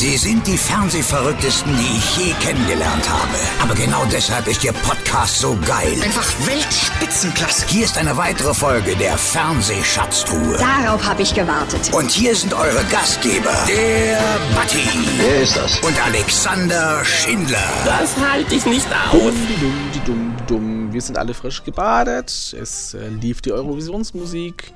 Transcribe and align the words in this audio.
Sie 0.00 0.16
sind 0.16 0.46
die 0.46 0.56
Fernsehverrücktesten, 0.56 1.76
die 1.76 1.98
ich 1.98 2.16
je 2.16 2.32
kennengelernt 2.40 3.06
habe. 3.06 3.36
Aber 3.62 3.74
genau 3.74 4.02
deshalb 4.10 4.46
ist 4.48 4.64
Ihr 4.64 4.72
Podcast 4.72 5.40
so 5.40 5.58
geil. 5.66 5.92
Einfach 6.02 6.26
Weltspitzenklasse. 6.46 7.66
Hier 7.66 7.84
ist 7.84 7.98
eine 7.98 8.16
weitere 8.16 8.54
Folge 8.54 8.96
der 8.96 9.18
Fernsehschatztruhe. 9.18 10.56
Darauf 10.56 11.04
habe 11.04 11.20
ich 11.20 11.34
gewartet. 11.34 11.92
Und 11.92 12.10
hier 12.10 12.34
sind 12.34 12.54
eure 12.54 12.82
Gastgeber, 12.90 13.52
der 13.68 14.38
Batti 14.54 14.88
Wer 15.18 15.42
ist 15.42 15.58
das? 15.58 15.78
und 15.80 16.02
Alexander 16.02 17.04
Schindler. 17.04 17.58
Das 17.84 18.16
halte 18.16 18.54
ich 18.54 18.64
nicht 18.64 18.88
aus. 19.12 19.34
Dumm, 19.60 19.90
dumm, 20.06 20.36
dumm. 20.46 20.92
Wir 20.94 21.02
sind 21.02 21.18
alle 21.18 21.34
frisch 21.34 21.62
gebadet. 21.62 22.54
Es 22.58 22.94
äh, 22.94 23.06
lief 23.08 23.42
die 23.42 23.52
Eurovisionsmusik. 23.52 24.72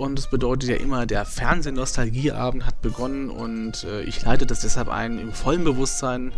Und 0.00 0.18
es 0.18 0.28
bedeutet 0.28 0.70
ja 0.70 0.76
immer, 0.76 1.04
der 1.04 1.26
Fernsehnostalgieabend 1.26 2.64
hat 2.64 2.80
begonnen. 2.80 3.28
Und 3.28 3.84
äh, 3.84 4.00
ich 4.00 4.22
leite 4.22 4.46
das 4.46 4.60
deshalb 4.60 4.88
ein 4.88 5.18
im 5.18 5.34
vollen 5.34 5.62
Bewusstsein, 5.62 6.32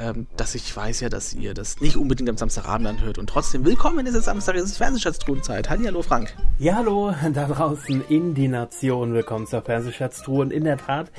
ähm, 0.00 0.26
dass 0.36 0.56
ich 0.56 0.76
weiß 0.76 0.98
ja, 1.02 1.08
dass 1.08 1.32
ihr 1.32 1.54
das 1.54 1.80
nicht 1.80 1.96
unbedingt 1.96 2.28
am 2.28 2.36
Samstagabend 2.36 2.88
anhört. 2.88 3.18
Und 3.18 3.28
trotzdem 3.28 3.64
willkommen, 3.64 4.04
es 4.08 4.14
ist 4.16 4.24
Samstag, 4.24 4.56
es 4.56 4.64
ist 4.64 4.78
Fernsehschatztruhenzeit. 4.78 5.70
Hallo, 5.70 6.02
Frank. 6.02 6.34
Ja, 6.58 6.74
hallo, 6.74 7.14
da 7.32 7.46
draußen 7.46 8.02
in 8.08 8.34
die 8.34 8.48
Nation. 8.48 9.14
Willkommen 9.14 9.46
zur 9.46 9.62
Fernsehschatztruhe. 9.62 10.40
Und 10.40 10.52
in 10.52 10.64
der 10.64 10.78
Tat 10.78 11.12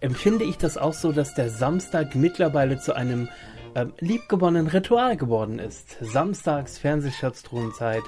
empfinde 0.00 0.46
ich 0.46 0.56
das 0.56 0.78
auch 0.78 0.94
so, 0.94 1.12
dass 1.12 1.34
der 1.34 1.50
Samstag 1.50 2.14
mittlerweile 2.14 2.78
zu 2.78 2.96
einem 2.96 3.28
ähm, 3.76 3.92
liebgewonnenen 4.00 4.68
Ritual 4.68 5.18
geworden 5.18 5.58
ist. 5.58 5.98
Samstags 6.00 6.78
Fernsehschatztruhenzeit. 6.78 8.02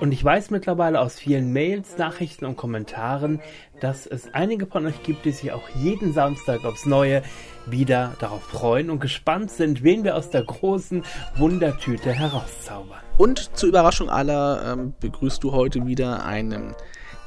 Und 0.00 0.12
ich 0.12 0.22
weiß 0.22 0.50
mittlerweile 0.50 1.00
aus 1.00 1.18
vielen 1.18 1.52
Mails, 1.52 1.96
Nachrichten 1.96 2.44
und 2.44 2.58
Kommentaren, 2.58 3.40
dass 3.80 4.06
es 4.06 4.32
einige 4.34 4.66
von 4.66 4.84
euch 4.84 5.02
gibt, 5.02 5.24
die 5.24 5.32
sich 5.32 5.50
auch 5.52 5.66
jeden 5.70 6.12
Samstag 6.12 6.64
aufs 6.66 6.84
Neue 6.84 7.22
wieder 7.64 8.16
darauf 8.20 8.42
freuen 8.42 8.90
und 8.90 9.00
gespannt 9.00 9.50
sind, 9.50 9.82
wen 9.82 10.04
wir 10.04 10.14
aus 10.14 10.28
der 10.28 10.44
großen 10.44 11.02
Wundertüte 11.36 12.12
herauszaubern. 12.12 13.00
Und 13.16 13.56
zur 13.56 13.70
Überraschung 13.70 14.10
aller 14.10 14.74
ähm, 14.74 14.94
begrüßt 15.00 15.42
du 15.42 15.52
heute 15.52 15.86
wieder 15.86 16.24
einen 16.26 16.74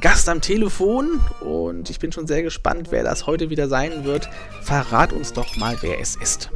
Gast 0.01 0.29
am 0.29 0.39
Telefon. 0.39 1.19
Und 1.41 1.89
ich 1.89 1.97
bin 1.97 2.11
schon 2.11 2.27
sehr 2.27 2.43
gespannt, 2.43 2.89
wer 2.91 3.03
das 3.03 3.25
heute 3.25 3.49
wieder 3.49 3.67
sein 3.67 4.03
wird. 4.03 4.29
Verrat 4.61 5.13
uns 5.13 5.33
doch 5.33 5.57
mal, 5.57 5.77
wer 5.81 5.99
es 5.99 6.15
ist. 6.15 6.51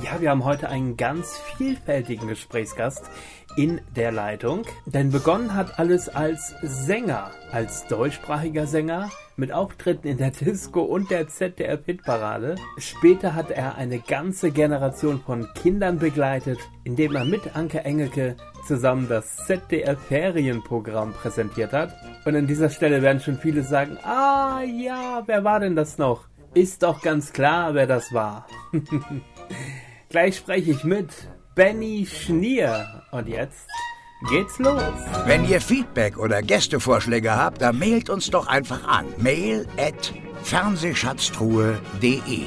Ja, 0.00 0.20
wir 0.20 0.30
haben 0.30 0.44
heute 0.44 0.70
einen 0.70 0.96
ganz 0.96 1.38
vielfältigen 1.58 2.26
Gesprächsgast 2.26 3.10
in 3.56 3.80
der 3.94 4.10
Leitung. 4.10 4.62
Denn 4.86 5.10
begonnen 5.10 5.54
hat 5.54 5.78
alles 5.78 6.08
als 6.08 6.54
Sänger, 6.62 7.30
als 7.50 7.86
deutschsprachiger 7.88 8.66
Sänger 8.66 9.10
mit 9.36 9.52
Auftritten 9.52 10.08
in 10.08 10.16
der 10.16 10.30
Disco 10.30 10.80
und 10.80 11.10
der 11.10 11.28
ZDF-Hitparade. 11.28 12.54
Später 12.78 13.34
hat 13.34 13.50
er 13.50 13.76
eine 13.76 13.98
ganze 13.98 14.50
Generation 14.50 15.20
von 15.20 15.46
Kindern 15.54 15.98
begleitet, 15.98 16.58
indem 16.84 17.14
er 17.14 17.26
mit 17.26 17.54
Anke 17.54 17.84
Engelke 17.84 18.36
zusammen 18.66 19.08
das 19.10 19.36
ZDF-Ferienprogramm 19.46 21.12
präsentiert 21.12 21.74
hat. 21.74 21.94
Und 22.24 22.34
an 22.34 22.46
dieser 22.46 22.70
Stelle 22.70 23.02
werden 23.02 23.20
schon 23.20 23.36
viele 23.36 23.62
sagen, 23.62 23.98
ah 24.04 24.62
ja, 24.62 25.22
wer 25.26 25.44
war 25.44 25.60
denn 25.60 25.76
das 25.76 25.98
noch? 25.98 26.28
Ist 26.54 26.82
doch 26.82 27.02
ganz 27.02 27.32
klar, 27.32 27.74
wer 27.74 27.86
das 27.86 28.12
war. 28.14 28.46
Gleich 30.08 30.36
spreche 30.36 30.72
ich 30.72 30.84
mit 30.84 31.08
Benny 31.54 32.06
Schnier. 32.06 33.02
Und 33.10 33.28
jetzt 33.28 33.68
geht's 34.30 34.58
los. 34.58 34.82
Wenn 35.26 35.48
ihr 35.48 35.60
Feedback 35.60 36.18
oder 36.18 36.42
Gästevorschläge 36.42 37.36
habt, 37.36 37.62
dann 37.62 37.78
mailt 37.78 38.10
uns 38.10 38.30
doch 38.30 38.46
einfach 38.46 38.86
an. 38.86 39.06
Mail 39.18 39.66
at 39.76 40.12
fernsehschatztruhe.de 40.42 42.46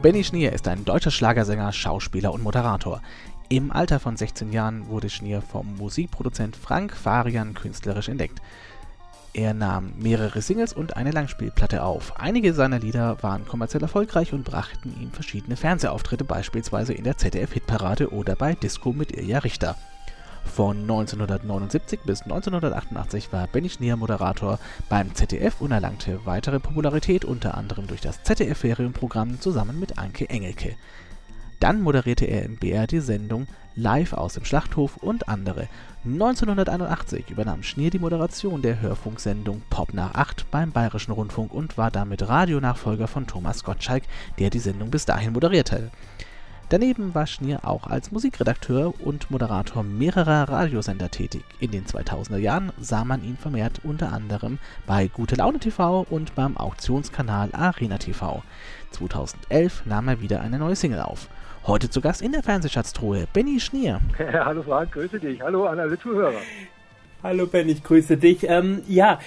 Benny 0.00 0.22
Schnier 0.22 0.52
ist 0.52 0.68
ein 0.68 0.84
deutscher 0.84 1.10
Schlagersänger, 1.10 1.72
Schauspieler 1.72 2.32
und 2.32 2.42
Moderator. 2.42 3.02
Im 3.48 3.72
Alter 3.72 3.98
von 3.98 4.16
16 4.16 4.52
Jahren 4.52 4.88
wurde 4.88 5.10
Schnier 5.10 5.42
vom 5.42 5.76
Musikproduzent 5.76 6.54
Frank 6.54 6.94
Farian 6.94 7.54
künstlerisch 7.54 8.08
entdeckt. 8.08 8.40
Er 9.38 9.54
nahm 9.54 9.92
mehrere 9.96 10.42
Singles 10.42 10.72
und 10.72 10.96
eine 10.96 11.12
Langspielplatte 11.12 11.84
auf. 11.84 12.18
Einige 12.18 12.54
seiner 12.54 12.80
Lieder 12.80 13.22
waren 13.22 13.46
kommerziell 13.46 13.84
erfolgreich 13.84 14.32
und 14.32 14.42
brachten 14.42 14.92
ihm 15.00 15.12
verschiedene 15.12 15.54
Fernsehauftritte, 15.54 16.24
beispielsweise 16.24 16.92
in 16.92 17.04
der 17.04 17.18
ZDF-Hitparade 17.18 18.12
oder 18.12 18.34
bei 18.34 18.56
Disco 18.56 18.92
mit 18.92 19.16
Ilja 19.16 19.38
Richter. 19.38 19.76
Von 20.44 20.78
1979 20.80 22.00
bis 22.00 22.22
1988 22.22 23.32
war 23.32 23.46
Benny 23.46 23.70
Schnier 23.70 23.94
Moderator 23.94 24.58
beim 24.88 25.14
ZDF 25.14 25.60
und 25.60 25.70
erlangte 25.70 26.18
weitere 26.24 26.58
Popularität 26.58 27.24
unter 27.24 27.56
anderem 27.56 27.86
durch 27.86 28.00
das 28.00 28.24
ZDF-Ferienprogramm 28.24 29.40
zusammen 29.40 29.78
mit 29.78 29.98
Anke 29.98 30.28
Engelke. 30.28 30.74
Dann 31.60 31.82
moderierte 31.82 32.24
er 32.24 32.44
im 32.44 32.56
BR 32.56 32.86
die 32.86 33.00
Sendung 33.00 33.48
Live 33.74 34.12
aus 34.12 34.34
dem 34.34 34.44
Schlachthof 34.44 34.96
und 34.96 35.28
andere. 35.28 35.68
1981 36.04 37.30
übernahm 37.30 37.62
Schnier 37.62 37.90
die 37.90 37.98
Moderation 37.98 38.62
der 38.62 38.80
Hörfunksendung 38.80 39.62
Pop 39.70 39.94
nach 39.94 40.14
8 40.14 40.50
beim 40.50 40.72
Bayerischen 40.72 41.12
Rundfunk 41.12 41.52
und 41.52 41.78
war 41.78 41.90
damit 41.90 42.28
Radionachfolger 42.28 43.08
von 43.08 43.26
Thomas 43.26 43.64
Gottschalk, 43.64 44.04
der 44.38 44.50
die 44.50 44.58
Sendung 44.58 44.90
bis 44.90 45.04
dahin 45.04 45.32
moderierte. 45.32 45.90
Daneben 46.70 47.14
war 47.14 47.26
Schnier 47.26 47.64
auch 47.64 47.86
als 47.86 48.12
Musikredakteur 48.12 48.92
und 49.00 49.30
Moderator 49.30 49.82
mehrerer 49.82 50.50
Radiosender 50.50 51.10
tätig. 51.10 51.44
In 51.60 51.70
den 51.70 51.86
2000er 51.86 52.36
Jahren 52.36 52.72
sah 52.78 53.04
man 53.04 53.24
ihn 53.24 53.38
vermehrt 53.38 53.80
unter 53.84 54.12
anderem 54.12 54.58
bei 54.86 55.08
Gute 55.08 55.36
Laune 55.36 55.60
TV 55.60 56.04
und 56.10 56.34
beim 56.34 56.58
Auktionskanal 56.58 57.50
Arena 57.52 57.96
TV. 57.96 58.42
2011 58.90 59.86
nahm 59.86 60.08
er 60.08 60.20
wieder 60.20 60.42
eine 60.42 60.58
neue 60.58 60.76
Single 60.76 61.00
auf. 61.00 61.28
Heute 61.68 61.90
zu 61.90 62.00
Gast 62.00 62.22
in 62.22 62.32
der 62.32 62.42
Fernsehschatztruhe 62.42 63.26
Benny 63.34 63.60
Schnier. 63.60 64.00
Ja, 64.18 64.44
hallo 64.46 64.62
Frank, 64.62 64.90
grüße 64.92 65.20
dich. 65.20 65.42
Hallo 65.42 65.66
an 65.66 65.78
alle 65.78 65.98
Zuhörer. 65.98 66.40
Hallo 67.22 67.46
Ben, 67.46 67.68
ich 67.68 67.84
grüße 67.84 68.16
dich. 68.16 68.48
Ähm, 68.48 68.80
ja, 68.88 69.18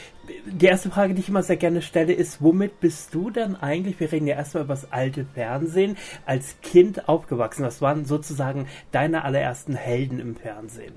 die 0.48 0.66
erste 0.66 0.90
Frage, 0.90 1.14
die 1.14 1.20
ich 1.20 1.30
immer 1.30 1.44
sehr 1.44 1.58
gerne 1.58 1.84
stelle, 1.84 2.14
ist, 2.14 2.42
womit 2.42 2.80
bist 2.80 3.14
du 3.14 3.30
dann 3.30 3.56
eigentlich, 3.56 4.00
wir 4.00 4.12
reden 4.12 4.26
ja 4.26 4.38
erstmal 4.38 4.64
über 4.64 4.74
das 4.74 4.92
alte 4.92 5.24
Fernsehen, 5.24 5.98
als 6.26 6.60
Kind 6.62 7.08
aufgewachsen? 7.08 7.64
Was 7.64 7.80
waren 7.80 8.06
sozusagen 8.06 8.68
deine 8.92 9.24
allerersten 9.24 9.76
Helden 9.76 10.20
im 10.20 10.36
Fernsehen? 10.36 10.96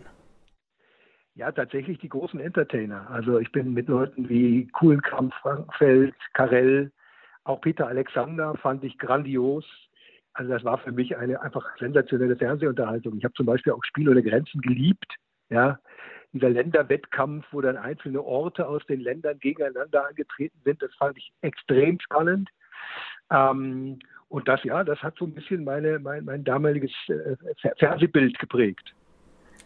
Ja, 1.35 1.53
tatsächlich 1.53 1.99
die 1.99 2.09
großen 2.09 2.41
Entertainer. 2.41 3.11
Also 3.11 3.39
ich 3.39 3.53
bin 3.53 3.75
mit 3.75 3.89
Leuten 3.89 4.31
wie 4.31 4.67
Kuhlenkamp, 4.69 5.35
Frankfeld, 5.43 6.15
Karell, 6.33 6.91
auch 7.45 7.61
Peter 7.61 7.87
Alexander 7.87 8.55
fand 8.63 8.83
ich 8.85 8.97
grandios. 8.97 9.67
Also 10.35 10.53
das 10.53 10.65
war 10.65 10.79
für 10.79 10.93
mich 10.93 11.17
eine 11.17 11.41
einfach 11.41 11.65
sensationelle 11.79 12.37
Fernsehunterhaltung. 12.37 13.17
Ich 13.17 13.25
habe 13.25 13.35
zum 13.35 13.47
Beispiel 13.47 13.73
auch 13.73 13.85
Spiel 13.85 14.09
ohne 14.09 14.23
Grenzen 14.23 14.61
geliebt. 14.61 15.15
Ja, 15.49 15.79
dieser 16.33 16.51
Länderwettkampf, 16.51 17.47
wo 17.53 17.61
dann 17.61 17.77
einzelne 17.77 18.23
Orte 18.23 18.67
aus 18.67 18.85
den 18.87 19.01
Ländern 19.01 19.39
gegeneinander 19.39 20.09
angetreten 20.09 20.59
sind, 20.65 20.83
das 20.83 20.93
fand 20.97 21.17
ich 21.17 21.33
extrem 21.43 22.01
spannend. 22.01 22.51
Ähm, 23.31 24.01
und 24.29 24.49
das, 24.49 24.63
ja, 24.65 24.83
das 24.83 25.01
hat 25.01 25.17
so 25.17 25.27
ein 25.27 25.35
bisschen 25.35 25.63
meine, 25.63 26.01
mein, 26.01 26.25
mein 26.25 26.43
damaliges 26.43 26.91
äh, 27.09 27.37
Fernsehbild 27.79 28.37
geprägt. 28.41 28.95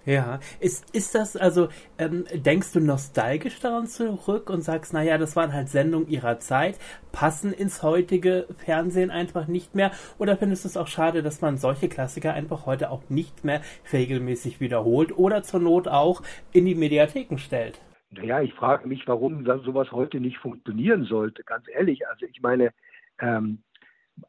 Ja, 0.08 0.40
ist, 0.58 0.94
ist 0.94 1.14
das 1.14 1.36
also, 1.36 1.68
ähm, 1.98 2.24
denkst 2.32 2.72
du 2.72 2.80
nostalgisch 2.80 3.60
daran 3.60 3.86
zurück 3.86 4.48
und 4.48 4.62
sagst, 4.62 4.94
naja, 4.94 5.18
das 5.18 5.36
waren 5.36 5.52
halt 5.52 5.68
Sendungen 5.68 6.08
ihrer 6.08 6.38
Zeit, 6.38 6.78
passen 7.12 7.52
ins 7.52 7.82
heutige 7.82 8.46
Fernsehen 8.56 9.10
einfach 9.10 9.48
nicht 9.48 9.74
mehr? 9.74 9.90
Oder 10.16 10.38
findest 10.38 10.64
du 10.64 10.68
es 10.68 10.78
auch 10.78 10.86
schade, 10.86 11.22
dass 11.22 11.42
man 11.42 11.58
solche 11.58 11.90
Klassiker 11.90 12.32
einfach 12.32 12.64
heute 12.64 12.90
auch 12.90 13.02
nicht 13.10 13.44
mehr 13.44 13.60
regelmäßig 13.92 14.60
wiederholt 14.60 15.12
oder 15.18 15.42
zur 15.42 15.60
Not 15.60 15.88
auch 15.88 16.22
in 16.52 16.64
die 16.64 16.74
Mediatheken 16.74 17.36
stellt? 17.36 17.78
Naja, 18.10 18.40
ich 18.40 18.54
frage 18.54 18.88
mich, 18.88 19.06
warum 19.06 19.44
sowas 19.44 19.92
heute 19.92 20.20
nicht 20.20 20.38
funktionieren 20.38 21.04
sollte, 21.04 21.44
ganz 21.44 21.66
ehrlich. 21.68 22.08
Also 22.08 22.24
ich 22.24 22.40
meine, 22.40 22.72
ähm, 23.20 23.58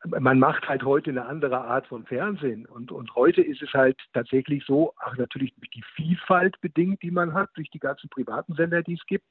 man 0.06 0.40
macht 0.40 0.68
halt 0.68 0.84
heute 0.84 1.10
eine 1.10 1.26
andere 1.26 1.62
Art 1.62 1.88
von 1.88 2.06
Fernsehen. 2.06 2.66
Und, 2.66 2.92
und 2.92 3.14
heute 3.16 3.42
ist 3.42 3.62
es 3.62 3.74
halt 3.74 3.98
tatsächlich 4.14 4.64
so, 4.66 4.94
ach 5.00 5.18
natürlich 5.18 5.54
durch 5.56 5.70
die 5.72 5.84
Vielfalt 5.96 6.60
bedingt, 6.62 7.02
die 7.02 7.12
man 7.12 7.34
hat, 7.34 7.50
durch 7.56 7.70
die 7.70 7.80
ganzen 7.80 8.10
privaten 8.10 8.54
Sender, 8.56 8.84
die 8.84 8.94
es 8.94 9.06
gibt, 9.06 9.26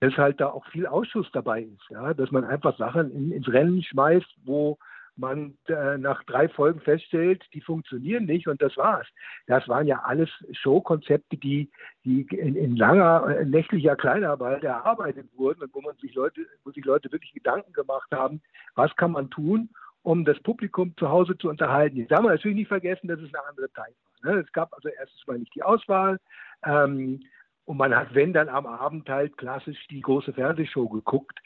dass 0.00 0.16
halt 0.16 0.40
da 0.40 0.48
auch 0.48 0.66
viel 0.66 0.86
Ausschuss 0.86 1.28
dabei 1.32 1.62
ist. 1.62 1.90
Ja? 1.90 2.14
Dass 2.14 2.30
man 2.30 2.44
einfach 2.44 2.76
Sachen 2.78 3.10
in, 3.10 3.32
ins 3.32 3.48
Rennen 3.48 3.82
schmeißt, 3.82 4.36
wo 4.44 4.78
man 5.18 5.58
äh, 5.66 5.98
nach 5.98 6.22
drei 6.24 6.48
Folgen 6.48 6.80
feststellt, 6.80 7.44
die 7.52 7.60
funktionieren 7.60 8.24
nicht 8.24 8.46
und 8.46 8.62
das 8.62 8.76
war's. 8.76 9.06
Das 9.46 9.66
waren 9.68 9.86
ja 9.86 10.02
alles 10.04 10.30
Showkonzepte, 10.52 11.36
die, 11.36 11.70
die 12.04 12.22
in, 12.22 12.54
in 12.54 12.76
langer 12.76 13.26
äh, 13.26 13.44
nächtlicher 13.44 13.96
Kleinarbeit 13.96 14.62
erarbeitet 14.62 15.28
wurden 15.36 15.62
und 15.62 15.74
wo 15.74 15.80
man 15.80 15.96
sich 15.96 16.14
Leute, 16.14 16.46
wo 16.64 16.70
sich 16.70 16.84
Leute 16.84 17.10
wirklich 17.10 17.32
Gedanken 17.32 17.72
gemacht 17.72 18.10
haben, 18.12 18.40
was 18.76 18.94
kann 18.94 19.10
man 19.10 19.28
tun, 19.28 19.70
um 20.02 20.24
das 20.24 20.38
Publikum 20.40 20.96
zu 20.96 21.08
Hause 21.08 21.36
zu 21.38 21.48
unterhalten. 21.48 21.96
Jetzt 21.96 22.10
darf 22.10 22.22
man 22.22 22.32
natürlich 22.32 22.56
nicht 22.56 22.68
vergessen, 22.68 23.08
dass 23.08 23.20
es 23.20 23.34
eine 23.34 23.46
andere 23.48 23.70
Zeit 23.72 23.94
war. 24.22 24.32
Ne? 24.32 24.40
Es 24.40 24.52
gab 24.52 24.72
also 24.72 24.88
erstens 24.88 25.26
mal 25.26 25.38
nicht 25.38 25.54
die 25.54 25.62
Auswahl 25.62 26.18
ähm, 26.64 27.20
und 27.64 27.76
man 27.76 27.94
hat, 27.94 28.14
wenn 28.14 28.32
dann 28.32 28.48
am 28.48 28.66
Abend 28.66 29.08
halt 29.08 29.36
klassisch 29.36 29.86
die 29.88 30.00
große 30.00 30.32
Fernsehshow 30.32 30.88
geguckt. 30.88 31.38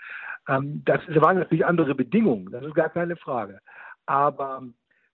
Ähm, 0.49 0.83
das 0.85 1.01
waren 1.09 1.39
natürlich 1.39 1.67
andere 1.67 1.95
Bedingungen, 1.95 2.51
das 2.51 2.65
ist 2.65 2.75
gar 2.75 2.91
keine 2.91 3.17
Frage. 3.17 3.61
Aber 4.07 4.63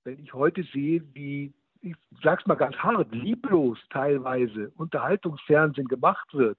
wenn 0.04 0.18
ich 0.18 0.32
heute 0.34 0.62
sehe, 0.62 1.02
wie, 1.14 1.52
ich 1.80 1.94
sag's 2.22 2.46
mal 2.46 2.54
ganz 2.54 2.76
hart, 2.76 3.14
lieblos 3.14 3.78
teilweise 3.90 4.70
Unterhaltungsfernsehen 4.76 5.88
gemacht 5.88 6.32
wird, 6.32 6.58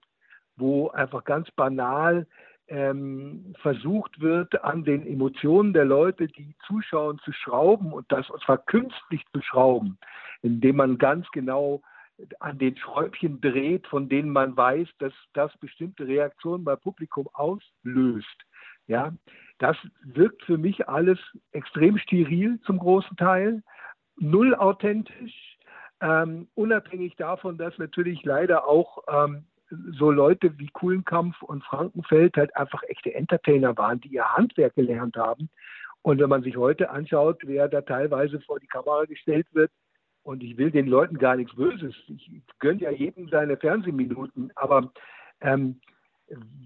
wo 0.56 0.90
einfach 0.90 1.24
ganz 1.24 1.50
banal 1.52 2.28
ähm, 2.70 3.54
versucht 3.62 4.22
wird, 4.22 4.64
an 4.64 4.84
den 4.84 5.06
Emotionen 5.06 5.74
der 5.74 5.86
Leute, 5.86 6.28
die 6.28 6.56
zuschauen, 6.66 7.20
zu 7.20 7.32
schrauben 7.32 7.92
und 7.92 8.12
das 8.12 8.30
und 8.30 8.42
zwar 8.44 8.60
künstlich 8.60 9.24
zu 9.34 9.42
schrauben, 9.42 9.98
indem 10.42 10.78
man 10.78 10.98
ganz 10.98 11.28
genau 11.32 11.82
an 12.40 12.58
den 12.58 12.78
Schräubchen 12.78 13.42
dreht, 13.42 13.88
von 13.88 14.10
denen 14.10 14.30
man 14.30 14.56
weiß, 14.56 14.88
dass 15.00 15.14
das 15.34 15.56
bestimmte 15.58 16.08
Reaktionen 16.08 16.64
beim 16.64 16.80
Publikum 16.80 17.28
auslöst. 17.34 18.28
Ja, 18.88 19.14
das 19.60 19.78
wirkt 20.04 20.44
für 20.44 20.58
mich 20.58 20.90
alles 20.90 21.20
extrem 21.52 21.98
steril 21.98 22.60
zum 22.62 22.80
großen 22.80 23.16
Teil, 23.18 23.64
null 24.18 24.56
authentisch, 24.56 25.58
ähm, 26.02 26.48
unabhängig 26.56 27.16
davon, 27.16 27.58
dass 27.58 27.78
natürlich 27.78 28.24
leider 28.24 28.68
auch 28.68 29.04
ähm, 29.08 29.46
so 29.70 30.12
Leute 30.12 30.58
wie 30.58 30.68
Kuhlenkampf 30.68 31.42
und 31.42 31.64
Frankenfeld 31.64 32.38
halt 32.38 32.56
einfach 32.56 32.82
echte 32.84 33.14
Entertainer 33.14 33.78
waren, 33.78 34.02
die 34.02 34.10
ihr 34.10 34.36
Handwerk 34.36 34.76
gelernt 34.76 35.16
haben. 35.16 35.50
Und 36.02 36.20
wenn 36.20 36.30
man 36.30 36.44
sich 36.44 36.58
heute 36.58 36.90
anschaut, 36.90 37.42
wer 37.44 37.68
da 37.68 37.82
teilweise 37.82 38.40
vor 38.42 38.60
die 38.60 38.68
Kamera 38.68 39.06
gestellt 39.06 39.48
wird, 39.54 39.72
und 40.24 40.44
ich 40.44 40.58
will 40.58 40.70
den 40.70 40.88
Leuten 40.88 41.18
gar 41.18 41.36
nichts 41.36 41.56
Böses, 41.56 41.96
ich 42.08 42.44
gönne 42.60 42.82
ja 42.82 42.92
jedem 42.92 43.30
seine 43.30 43.58
Fernsehminuten, 43.58 44.52
aber 44.56 44.92
ähm, 45.42 45.80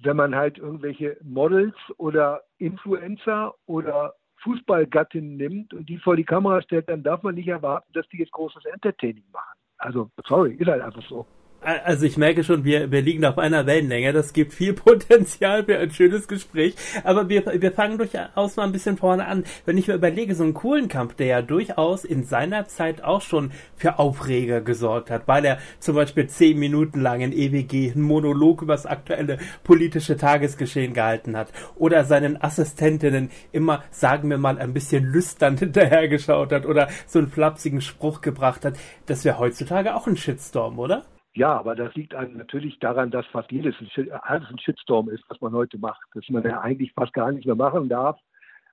wenn 0.02 0.18
man 0.18 0.36
halt 0.36 0.58
irgendwelche 0.58 1.18
Models 1.24 1.76
oder 1.98 2.42
Influencer 2.58 3.54
oder 3.66 4.16
Fußballgattinnen 4.44 5.38
nimmt 5.38 5.74
und 5.74 5.88
die 5.88 5.98
vor 5.98 6.18
die 6.18 6.26
Kamera 6.26 6.62
stellt, 6.62 6.90
dann 6.90 7.04
darf 7.04 7.24
man 7.24 7.36
nicht 7.36 7.48
erwarten, 7.48 7.92
dass 7.94 8.08
die 8.10 8.18
jetzt 8.18 8.34
großes 8.34 8.66
Entertaining 8.66 9.24
machen. 9.32 9.58
Also, 9.78 10.10
sorry, 10.28 10.56
ist 10.56 10.68
halt 10.68 10.82
einfach 10.82 11.04
so. 11.08 11.26
Also 11.64 12.06
ich 12.06 12.18
merke 12.18 12.44
schon, 12.44 12.64
wir, 12.64 12.92
wir 12.92 13.02
liegen 13.02 13.24
auf 13.26 13.38
einer 13.38 13.66
Wellenlänge. 13.66 14.14
Das 14.14 14.34
gibt 14.34 14.54
viel 14.54 14.74
Potenzial 14.74 15.64
für 15.64 15.78
ein 15.78 15.92
schönes 15.92 16.28
Gespräch. 16.28 16.76
Aber 17.04 17.30
wir, 17.30 17.46
wir 17.46 17.72
fangen 17.72 17.98
durchaus 17.98 18.56
mal 18.56 18.64
ein 18.64 18.72
bisschen 18.72 18.98
vorne 18.98 19.26
an. 19.26 19.44
Wenn 19.66 19.78
ich 19.78 19.88
mir 19.88 19.96
überlege, 19.96 20.36
so 20.36 20.44
einen 20.44 20.54
coolen 20.54 20.88
Kampf, 20.88 21.16
der 21.16 21.28
ja 21.28 21.42
durchaus 21.42 22.04
in 22.04 22.24
seiner 22.24 22.68
Zeit 22.68 23.04
auch 23.04 23.22
schon 23.22 23.52
für 23.76 24.00
Aufreger 24.00 24.62
gesorgt 24.62 25.10
hat, 25.10 25.28
weil 25.28 25.46
er 25.46 25.58
zum 25.80 25.96
Beispiel 25.96 26.28
zehn 26.28 26.60
Minuten 26.60 27.00
lang 27.00 27.22
in 27.22 27.32
EWG 27.32 27.92
einen 27.92 28.04
Monolog 28.04 28.62
über 28.62 28.74
das 28.74 28.86
aktuelle 28.86 29.38
politische 29.64 30.18
Tagesgeschehen 30.18 30.94
gehalten 30.94 31.38
hat 31.38 31.50
oder 31.76 32.04
seinen 32.06 32.42
Assistentinnen 32.42 33.30
immer, 33.52 33.84
sagen 33.92 34.30
wir 34.30 34.38
mal, 34.38 34.58
ein 34.58 34.74
bisschen 34.74 35.06
lüstern 35.06 35.58
hinterhergeschaut 35.64 36.52
hat 36.52 36.66
oder 36.66 36.90
so 37.08 37.20
einen 37.20 37.30
flapsigen 37.30 37.82
Spruch 37.82 38.22
gebracht 38.22 38.66
hat. 38.66 38.76
Das 39.06 39.26
wäre 39.26 39.40
heutzutage 39.40 39.96
auch 39.96 40.08
ein 40.08 40.18
Shitstorm, 40.18 40.80
oder? 40.80 41.06
Ja, 41.36 41.58
aber 41.58 41.76
das 41.76 41.94
liegt 41.96 42.14
natürlich 42.14 42.78
daran, 42.80 43.10
dass 43.10 43.26
fast 43.28 43.52
jedes 43.52 43.76
alles 44.22 44.50
ein 44.50 44.60
Shitstorm 44.60 45.10
ist, 45.10 45.24
was 45.30 45.42
man 45.42 45.54
heute 45.54 45.80
macht. 45.80 46.02
Dass 46.14 46.30
man 46.30 46.44
ja 46.44 46.62
eigentlich 46.62 46.94
fast 46.94 47.14
gar 47.14 47.32
nicht 47.32 47.46
mehr 47.46 47.56
machen 47.56 47.90
darf 47.90 48.20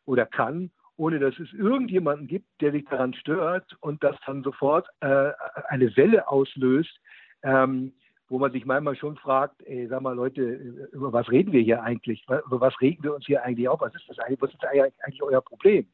oder 0.05 0.27
kann, 0.27 0.71
ohne 0.97 1.19
dass 1.19 1.39
es 1.39 1.51
irgendjemanden 1.55 2.27
gibt, 2.27 2.47
der 2.61 2.73
sich 2.73 2.85
daran 2.85 3.15
stört 3.15 3.65
und 3.81 4.05
das 4.05 4.17
dann 4.27 4.43
sofort 4.43 4.87
äh, 5.01 5.31
eine 5.69 5.97
Welle 5.97 6.29
auslöst, 6.29 7.01
ähm, 7.43 7.95
wo 8.29 8.39
man 8.39 8.53
sich 8.53 8.67
manchmal 8.67 8.95
schon 8.95 9.17
fragt, 9.17 9.63
ey, 9.65 9.89
sag 9.89 10.03
mal 10.03 10.15
Leute, 10.15 10.43
über 10.93 11.13
was 11.15 11.31
reden 11.31 11.53
wir 11.53 11.63
hier 11.63 11.83
eigentlich? 11.83 12.25
Über 12.25 12.61
was 12.61 12.79
regen 12.83 13.03
wir 13.03 13.15
uns 13.15 13.25
hier 13.25 13.43
eigentlich 13.43 13.69
auf? 13.69 13.81
Was 13.81 13.95
ist 13.95 14.09
das 14.09 14.19
eigentlich, 14.19 14.43
was 14.43 14.53
ist 14.53 14.65
eigentlich 14.65 15.23
euer 15.23 15.41
Problem? 15.41 15.87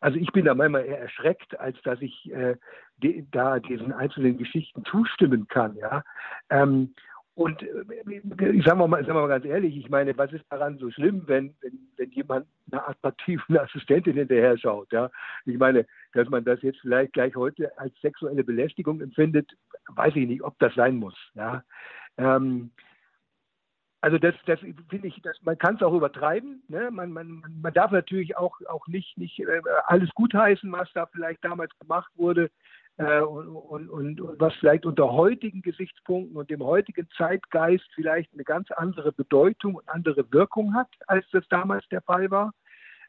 Also 0.00 0.18
ich 0.18 0.30
bin 0.32 0.44
da 0.44 0.54
manchmal 0.54 0.84
eher 0.84 1.00
erschreckt, 1.00 1.58
als 1.58 1.80
dass 1.82 2.00
ich 2.00 2.30
äh, 2.32 2.56
de, 2.98 3.24
da 3.30 3.58
diesen 3.58 3.92
einzelnen 3.92 4.38
Geschichten 4.38 4.84
zustimmen 4.84 5.48
kann. 5.48 5.76
Ja. 5.76 6.02
Ähm, 6.50 6.94
und 7.36 7.62
äh, 7.62 8.50
ich 8.50 8.64
sage 8.64 8.88
mal, 8.88 9.04
sag 9.04 9.14
mal 9.14 9.28
ganz 9.28 9.44
ehrlich, 9.44 9.76
ich 9.76 9.90
meine, 9.90 10.16
was 10.16 10.32
ist 10.32 10.44
daran 10.50 10.78
so 10.78 10.90
schlimm, 10.90 11.22
wenn, 11.26 11.54
wenn, 11.60 11.78
wenn 11.98 12.10
jemand 12.12 12.46
einer 12.72 12.88
attraktiven 12.88 13.58
Assistentin 13.58 14.14
hinterher 14.14 14.56
schaut? 14.56 14.90
Ja? 14.90 15.10
Ich 15.44 15.58
meine, 15.58 15.86
dass 16.14 16.28
man 16.30 16.44
das 16.44 16.62
jetzt 16.62 16.80
vielleicht 16.80 17.12
gleich 17.12 17.36
heute 17.36 17.76
als 17.78 17.94
sexuelle 18.00 18.42
Belästigung 18.42 19.02
empfindet, 19.02 19.52
weiß 19.88 20.16
ich 20.16 20.26
nicht, 20.26 20.42
ob 20.42 20.58
das 20.60 20.74
sein 20.74 20.96
muss. 20.96 21.14
Ja? 21.34 21.62
Ähm, 22.16 22.70
also 24.00 24.18
das, 24.18 24.34
das 24.46 24.60
finde 24.60 25.08
ich, 25.08 25.20
das, 25.22 25.36
man 25.42 25.58
kann 25.58 25.76
es 25.76 25.82
auch 25.82 25.94
übertreiben. 25.94 26.62
Ne? 26.68 26.90
Man, 26.90 27.12
man, 27.12 27.42
man 27.60 27.72
darf 27.72 27.90
natürlich 27.90 28.36
auch, 28.36 28.60
auch 28.68 28.86
nicht, 28.86 29.16
nicht 29.16 29.38
äh, 29.40 29.62
alles 29.86 30.10
gutheißen, 30.14 30.70
was 30.70 30.92
da 30.92 31.06
vielleicht 31.06 31.44
damals 31.44 31.76
gemacht 31.78 32.12
wurde 32.16 32.50
äh, 32.98 33.20
und, 33.20 33.48
und, 33.48 33.88
und, 33.88 34.20
und, 34.20 34.40
was 34.40 34.54
vielleicht 34.54 34.86
unter 34.86 35.12
heutigen 35.12 35.62
Gesichtspunkten 35.62 36.36
und 36.36 36.50
dem 36.50 36.62
heutigen 36.62 37.08
Zeitgeist 37.16 37.86
vielleicht 37.94 38.32
eine 38.32 38.44
ganz 38.44 38.70
andere 38.70 39.12
Bedeutung 39.12 39.76
und 39.76 39.88
andere 39.88 40.30
Wirkung 40.30 40.74
hat, 40.74 40.88
als 41.06 41.26
das 41.32 41.46
damals 41.48 41.86
der 41.88 42.02
Fall 42.02 42.30
war. 42.30 42.52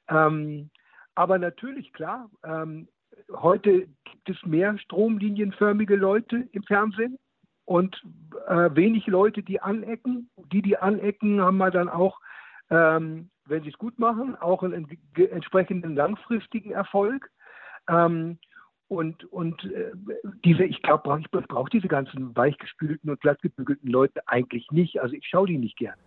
Ähm, 0.10 0.70
aber 1.16 1.38
natürlich, 1.38 1.92
klar, 1.94 2.30
ähm, 2.44 2.88
heute 3.34 3.88
gibt 4.04 4.30
es 4.30 4.46
mehr 4.46 4.78
stromlinienförmige 4.78 5.96
Leute 5.96 6.48
im 6.52 6.64
Fernsehen 6.64 7.18
und 7.68 8.02
äh, 8.48 8.70
wenig 8.76 9.08
Leute, 9.08 9.44
die 9.44 9.60
anecken. 9.62 10.30
Die, 10.54 10.62
die 10.62 10.78
anecken, 10.78 11.42
haben 11.42 11.58
wir 11.58 11.70
dann 11.70 11.90
auch, 11.90 12.22
ähm, 12.70 13.30
wenn 13.46 13.64
sie 13.64 13.70
es 13.70 13.78
gut 13.78 14.00
machen, 14.00 14.38
auch 14.38 14.64
einen 14.64 14.88
entsprechenden 15.16 15.94
langfristigen 15.94 16.72
Erfolg. 16.72 17.30
Ähm, 17.90 18.40
und 18.88 19.26
und 19.26 19.66
äh, 19.66 19.92
diese, 20.46 20.64
ich 20.64 20.82
glaube, 20.82 21.20
ich 21.22 21.30
brauche 21.30 21.70
diese 21.70 21.90
ganzen 21.90 22.34
weichgespülten 22.38 23.10
und 23.10 23.20
glattgebügelten 23.20 23.90
Leute 23.90 24.22
eigentlich 24.28 24.72
nicht. 24.72 25.02
Also 25.02 25.16
ich 25.16 25.28
schaue 25.28 25.48
die 25.48 25.58
nicht 25.58 25.76
gerne. 25.76 25.98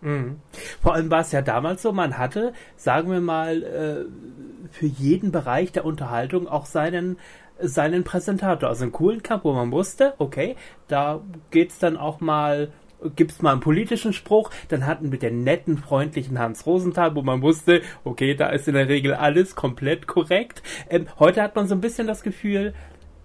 Mhm. 0.00 0.40
Vor 0.82 0.94
allem 0.94 1.10
war 1.10 1.20
es 1.20 1.32
ja 1.32 1.42
damals 1.42 1.82
so, 1.82 1.92
man 1.92 2.16
hatte, 2.16 2.54
sagen 2.76 3.10
wir 3.10 3.20
mal, 3.20 3.62
äh, 3.62 4.70
für 4.70 4.86
jeden 4.86 5.30
Bereich 5.30 5.72
der 5.72 5.84
Unterhaltung 5.84 6.48
auch 6.48 6.64
seinen 6.64 7.18
seinen 7.60 8.04
Präsentator, 8.04 8.68
also 8.68 8.84
einen 8.84 8.92
coolen 8.92 9.22
Cup, 9.22 9.44
wo 9.44 9.52
man 9.52 9.70
wusste, 9.72 10.14
okay, 10.18 10.56
da 10.88 11.20
geht's 11.50 11.78
dann 11.78 11.96
auch 11.96 12.20
mal 12.20 12.72
gibt's 13.14 13.42
mal 13.42 13.52
einen 13.52 13.60
politischen 13.60 14.14
Spruch, 14.14 14.50
dann 14.68 14.86
hatten 14.86 15.12
wir 15.12 15.18
den 15.18 15.44
netten, 15.44 15.76
freundlichen 15.76 16.38
Hans 16.38 16.66
Rosenthal, 16.66 17.14
wo 17.14 17.22
man 17.22 17.42
wusste, 17.42 17.82
okay, 18.04 18.34
da 18.34 18.48
ist 18.48 18.68
in 18.68 18.74
der 18.74 18.88
Regel 18.88 19.14
alles 19.14 19.54
komplett 19.54 20.06
korrekt. 20.06 20.62
Ähm, 20.88 21.06
heute 21.18 21.42
hat 21.42 21.54
man 21.56 21.68
so 21.68 21.74
ein 21.74 21.82
bisschen 21.82 22.06
das 22.06 22.22
Gefühl, 22.22 22.74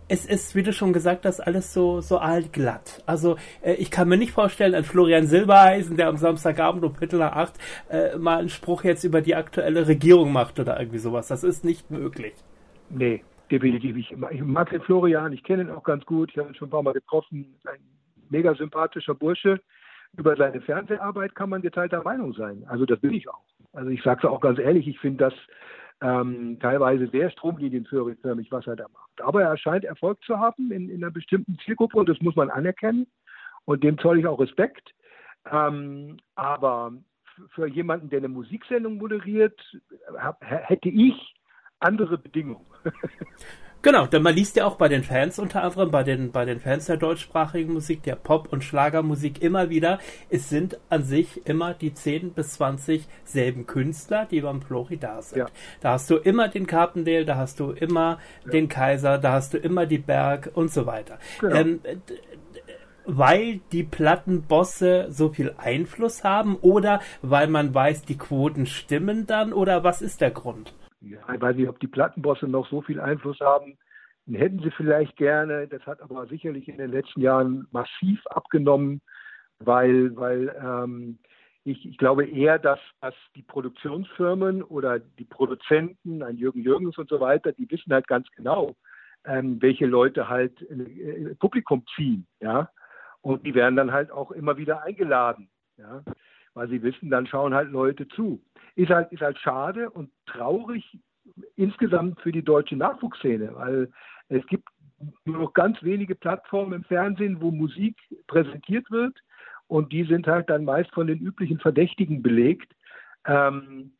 es 0.07 0.25
ist, 0.25 0.55
wie 0.55 0.63
du 0.63 0.73
schon 0.73 0.91
gesagt 0.91 1.25
hast, 1.25 1.39
alles 1.39 1.73
so, 1.73 2.01
so 2.01 2.17
altglatt. 2.17 3.01
Also 3.05 3.38
äh, 3.61 3.75
ich 3.75 3.91
kann 3.91 4.09
mir 4.09 4.17
nicht 4.17 4.33
vorstellen, 4.33 4.75
ein 4.75 4.83
Florian 4.83 5.25
Silbereisen, 5.25 5.95
der 5.95 6.09
am 6.09 6.17
Samstagabend 6.17 6.83
um 6.83 6.93
Viertel 6.93 7.19
nach 7.19 7.31
acht 7.31 7.53
äh, 7.89 8.17
mal 8.17 8.39
einen 8.39 8.50
Spruch 8.50 8.83
jetzt 8.83 9.05
über 9.05 9.21
die 9.21 9.35
aktuelle 9.35 9.88
Regierung 9.88 10.33
macht 10.33 10.59
oder 10.59 10.77
irgendwie 10.77 11.00
sowas. 11.00 11.27
Das 11.29 11.45
ist 11.45 11.63
nicht 11.63 11.91
möglich. 11.91 12.33
Nee, 12.89 13.23
definitiv. 13.51 13.98
Ich, 13.98 14.15
mag 14.15 14.70
den 14.70 14.81
Florian, 14.81 15.34
ich 15.34 15.43
kenne 15.43 15.63
ihn 15.63 15.70
auch 15.70 15.84
ganz 15.84 16.05
gut, 16.05 16.31
ich 16.31 16.38
habe 16.38 16.50
ihn 16.50 16.55
schon 16.55 16.70
ein 16.70 16.72
paar 16.72 16.84
Mal 16.84 16.93
getroffen. 16.93 17.55
Ein 17.65 17.79
mega 18.29 18.55
sympathischer 18.55 19.13
Bursche. 19.13 19.62
Über 20.17 20.36
seine 20.36 20.62
Fernseharbeit 20.62 21.36
kann 21.36 21.50
man 21.50 21.62
geteilter 21.62 22.03
Meinung 22.03 22.34
sein. 22.34 22.65
Also 22.67 22.86
das 22.86 23.00
bin 23.00 23.13
ich 23.13 23.29
auch. 23.29 23.43
Also 23.74 23.89
ich 23.89 24.01
sage 24.03 24.22
es 24.24 24.29
auch 24.29 24.41
ganz 24.41 24.60
ehrlich, 24.60 24.88
ich 24.88 25.00
finde 25.00 25.25
das 25.25 25.34
ähm, 26.01 26.58
teilweise 26.60 27.08
sehr 27.08 27.29
stromlinienförmig, 27.29 28.51
was 28.51 28.67
er 28.67 28.75
da 28.75 28.88
macht. 28.89 29.22
Aber 29.22 29.43
er 29.43 29.58
scheint 29.58 29.86
Erfolg 29.86 30.22
zu 30.24 30.38
haben 30.38 30.72
in, 30.72 30.89
in 30.89 31.03
einer 31.03 31.12
bestimmten 31.12 31.58
Zielgruppe 31.63 31.98
und 31.98 32.10
das 32.10 32.20
muss 32.22 32.36
man 32.36 32.50
anerkennen. 32.50 33.08
Und 33.65 33.84
dem 33.84 33.98
zoll 34.00 34.20
ich 34.20 34.27
auch 34.27 34.39
Respekt. 34.39 34.91
Ähm, 35.50 36.17
aber 36.36 36.93
für 37.50 37.67
jemanden, 37.67 38.10
der 38.10 38.20
eine 38.20 38.27
Musiksendung 38.27 38.98
moderiert, 38.98 39.60
hätte 40.41 40.89
ich 40.89 41.36
andere 41.81 42.17
Bedingungen. 42.17 42.65
Genau, 43.83 44.05
denn 44.05 44.21
man 44.21 44.35
liest 44.35 44.57
ja 44.57 44.65
auch 44.65 44.75
bei 44.75 44.88
den 44.88 45.03
Fans 45.03 45.39
unter 45.39 45.63
anderem, 45.63 45.89
bei 45.89 46.03
den, 46.03 46.31
bei 46.31 46.45
den 46.45 46.59
Fans 46.59 46.85
der 46.85 46.97
deutschsprachigen 46.97 47.73
Musik, 47.73 48.03
der 48.03 48.15
Pop- 48.15 48.53
und 48.53 48.63
Schlagermusik 48.63 49.41
immer 49.41 49.71
wieder, 49.71 49.97
es 50.29 50.50
sind 50.50 50.79
an 50.89 51.03
sich 51.03 51.47
immer 51.47 51.73
die 51.73 51.91
10 51.91 52.33
bis 52.33 52.53
20 52.53 53.07
selben 53.23 53.65
Künstler, 53.65 54.27
die 54.29 54.41
beim 54.41 54.61
Flori 54.61 54.97
da 54.97 55.21
sind. 55.23 55.39
Ja. 55.39 55.45
Da 55.79 55.93
hast 55.93 56.11
du 56.11 56.17
immer 56.17 56.47
den 56.47 56.67
Carpendale, 56.67 57.25
da 57.25 57.38
hast 57.38 57.59
du 57.59 57.71
immer 57.71 58.19
ja. 58.45 58.51
den 58.51 58.69
Kaiser, 58.69 59.17
da 59.17 59.31
hast 59.31 59.55
du 59.55 59.57
immer 59.57 59.88
die 59.88 59.97
Berg 59.97 60.51
und 60.53 60.71
so 60.71 60.85
weiter. 60.85 61.17
Genau. 61.39 61.55
Ähm, 61.55 61.79
weil 63.05 63.61
die 63.71 63.83
Plattenbosse 63.83 65.07
so 65.09 65.29
viel 65.29 65.55
Einfluss 65.57 66.23
haben 66.23 66.55
oder 66.57 67.01
weil 67.23 67.47
man 67.47 67.73
weiß, 67.73 68.03
die 68.03 68.17
Quoten 68.17 68.67
stimmen 68.67 69.25
dann 69.25 69.53
oder 69.53 69.83
was 69.83 70.03
ist 70.03 70.21
der 70.21 70.29
Grund? 70.29 70.71
Ja, 71.01 71.34
ich 71.34 71.41
weiß 71.41 71.55
nicht, 71.55 71.67
ob 71.67 71.79
die 71.79 71.88
Plattenbosse 71.88 72.48
noch 72.48 72.70
so 72.70 72.81
viel 72.81 73.00
Einfluss 73.00 73.39
haben. 73.39 73.77
Den 74.25 74.36
hätten 74.36 74.60
sie 74.60 74.72
vielleicht 74.72 75.17
gerne. 75.17 75.67
Das 75.67 75.86
hat 75.86 76.01
aber 76.01 76.27
sicherlich 76.27 76.67
in 76.67 76.77
den 76.77 76.91
letzten 76.91 77.22
Jahren 77.22 77.67
massiv 77.72 78.25
abgenommen, 78.27 79.01
weil, 79.60 80.15
weil 80.15 80.55
ähm, 80.63 81.17
ich, 81.63 81.86
ich, 81.88 81.98
glaube 81.98 82.25
eher, 82.25 82.60
dass, 82.60 82.79
dass 83.01 83.15
die 83.36 83.41
Produktionsfirmen 83.41 84.62
oder 84.63 85.00
die 85.00 85.25
Produzenten, 85.25 86.22
ein 86.24 86.38
Jürgen 86.38 86.62
Jürgens 86.62 86.98
und 86.98 87.10
so 87.10 87.20
weiter, 87.20 87.51
die 87.51 87.70
wissen 87.70 87.93
halt 87.93 88.08
ganz 88.08 88.27
genau, 88.36 88.75
ähm, 89.25 89.62
welche 89.62 89.86
Leute 89.86 90.29
halt 90.29 90.62
äh, 90.70 91.36
Publikum 91.36 91.84
ziehen, 91.96 92.27
ja. 92.39 92.70
Und 93.22 93.46
die 93.46 93.53
werden 93.53 93.75
dann 93.75 93.91
halt 93.91 94.12
auch 94.12 94.31
immer 94.31 94.58
wieder 94.58 94.81
eingeladen, 94.84 95.50
ja. 95.77 96.03
Weil 96.53 96.70
sie 96.70 96.81
wissen, 96.81 97.10
dann 97.10 97.27
schauen 97.27 97.53
halt 97.53 97.72
Leute 97.72 98.08
zu. 98.10 98.43
Ist 98.75 98.89
halt, 98.89 99.12
ist 99.12 99.22
halt 99.22 99.39
schade 99.39 99.89
und 99.89 100.12
traurig 100.25 100.98
insgesamt 101.55 102.20
für 102.22 102.31
die 102.31 102.43
deutsche 102.43 102.75
Nachwuchsszene, 102.75 103.55
weil 103.55 103.91
es 104.29 104.46
gibt 104.48 104.67
nur 105.25 105.39
noch 105.39 105.53
ganz 105.53 105.81
wenige 105.84 106.15
Plattformen 106.15 106.74
im 106.74 106.84
Fernsehen, 106.84 107.41
wo 107.41 107.51
Musik 107.51 107.98
präsentiert 108.27 108.89
wird 108.91 109.17
und 109.67 109.91
die 109.91 110.03
sind 110.03 110.27
halt 110.27 110.50
dann 110.50 110.65
meist 110.65 110.91
von 110.93 111.08
den 111.08 111.20
üblichen 111.20 111.60
Verdächtigen 111.60 112.22
belegt. 112.22 112.74
Ähm, 113.25 113.93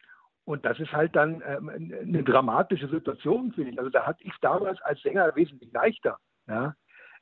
und 0.43 0.65
das 0.65 0.79
ist 0.79 0.91
halt 0.91 1.15
dann 1.15 1.41
ähm, 1.46 1.70
eine 1.70 2.24
dramatische 2.24 2.89
Situation, 2.89 3.51
finde 3.53 3.72
ich. 3.72 3.79
Also 3.79 3.89
da 3.89 4.05
hatte 4.05 4.24
ich 4.24 4.34
damals 4.41 4.81
als 4.81 5.01
Sänger 5.01 5.36
wesentlich 5.36 5.72
leichter. 5.72 6.17
Ja? 6.48 6.75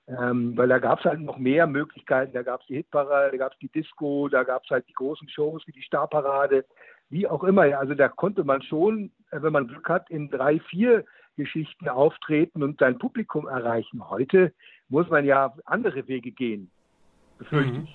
Ähm, 0.09 0.57
weil 0.57 0.67
da 0.67 0.79
gab 0.79 0.99
es 0.99 1.05
halt 1.05 1.19
noch 1.19 1.37
mehr 1.37 1.67
Möglichkeiten. 1.67 2.33
Da 2.33 2.41
gab 2.41 2.61
es 2.61 2.67
die 2.67 2.77
Hitparade, 2.77 3.31
da 3.31 3.37
gab 3.37 3.53
es 3.53 3.59
die 3.59 3.69
Disco, 3.69 4.27
da 4.27 4.43
gab 4.43 4.63
es 4.63 4.69
halt 4.71 4.87
die 4.87 4.93
großen 4.93 5.29
Shows 5.29 5.61
wie 5.67 5.71
die 5.71 5.83
Starparade, 5.83 6.65
wie 7.09 7.27
auch 7.27 7.43
immer. 7.43 7.77
Also 7.77 7.93
da 7.93 8.07
konnte 8.07 8.43
man 8.43 8.61
schon, 8.63 9.11
äh, 9.31 9.41
wenn 9.41 9.53
man 9.53 9.67
Glück 9.67 9.87
hat, 9.87 10.09
in 10.09 10.29
drei, 10.29 10.59
vier 10.59 11.05
Geschichten 11.37 11.87
auftreten 11.87 12.63
und 12.63 12.79
sein 12.79 12.97
Publikum 12.97 13.47
erreichen. 13.47 14.09
Heute 14.09 14.51
muss 14.89 15.09
man 15.09 15.25
ja 15.25 15.53
andere 15.65 16.07
Wege 16.07 16.31
gehen, 16.31 16.71
befürchte 17.37 17.79
mhm. 17.79 17.87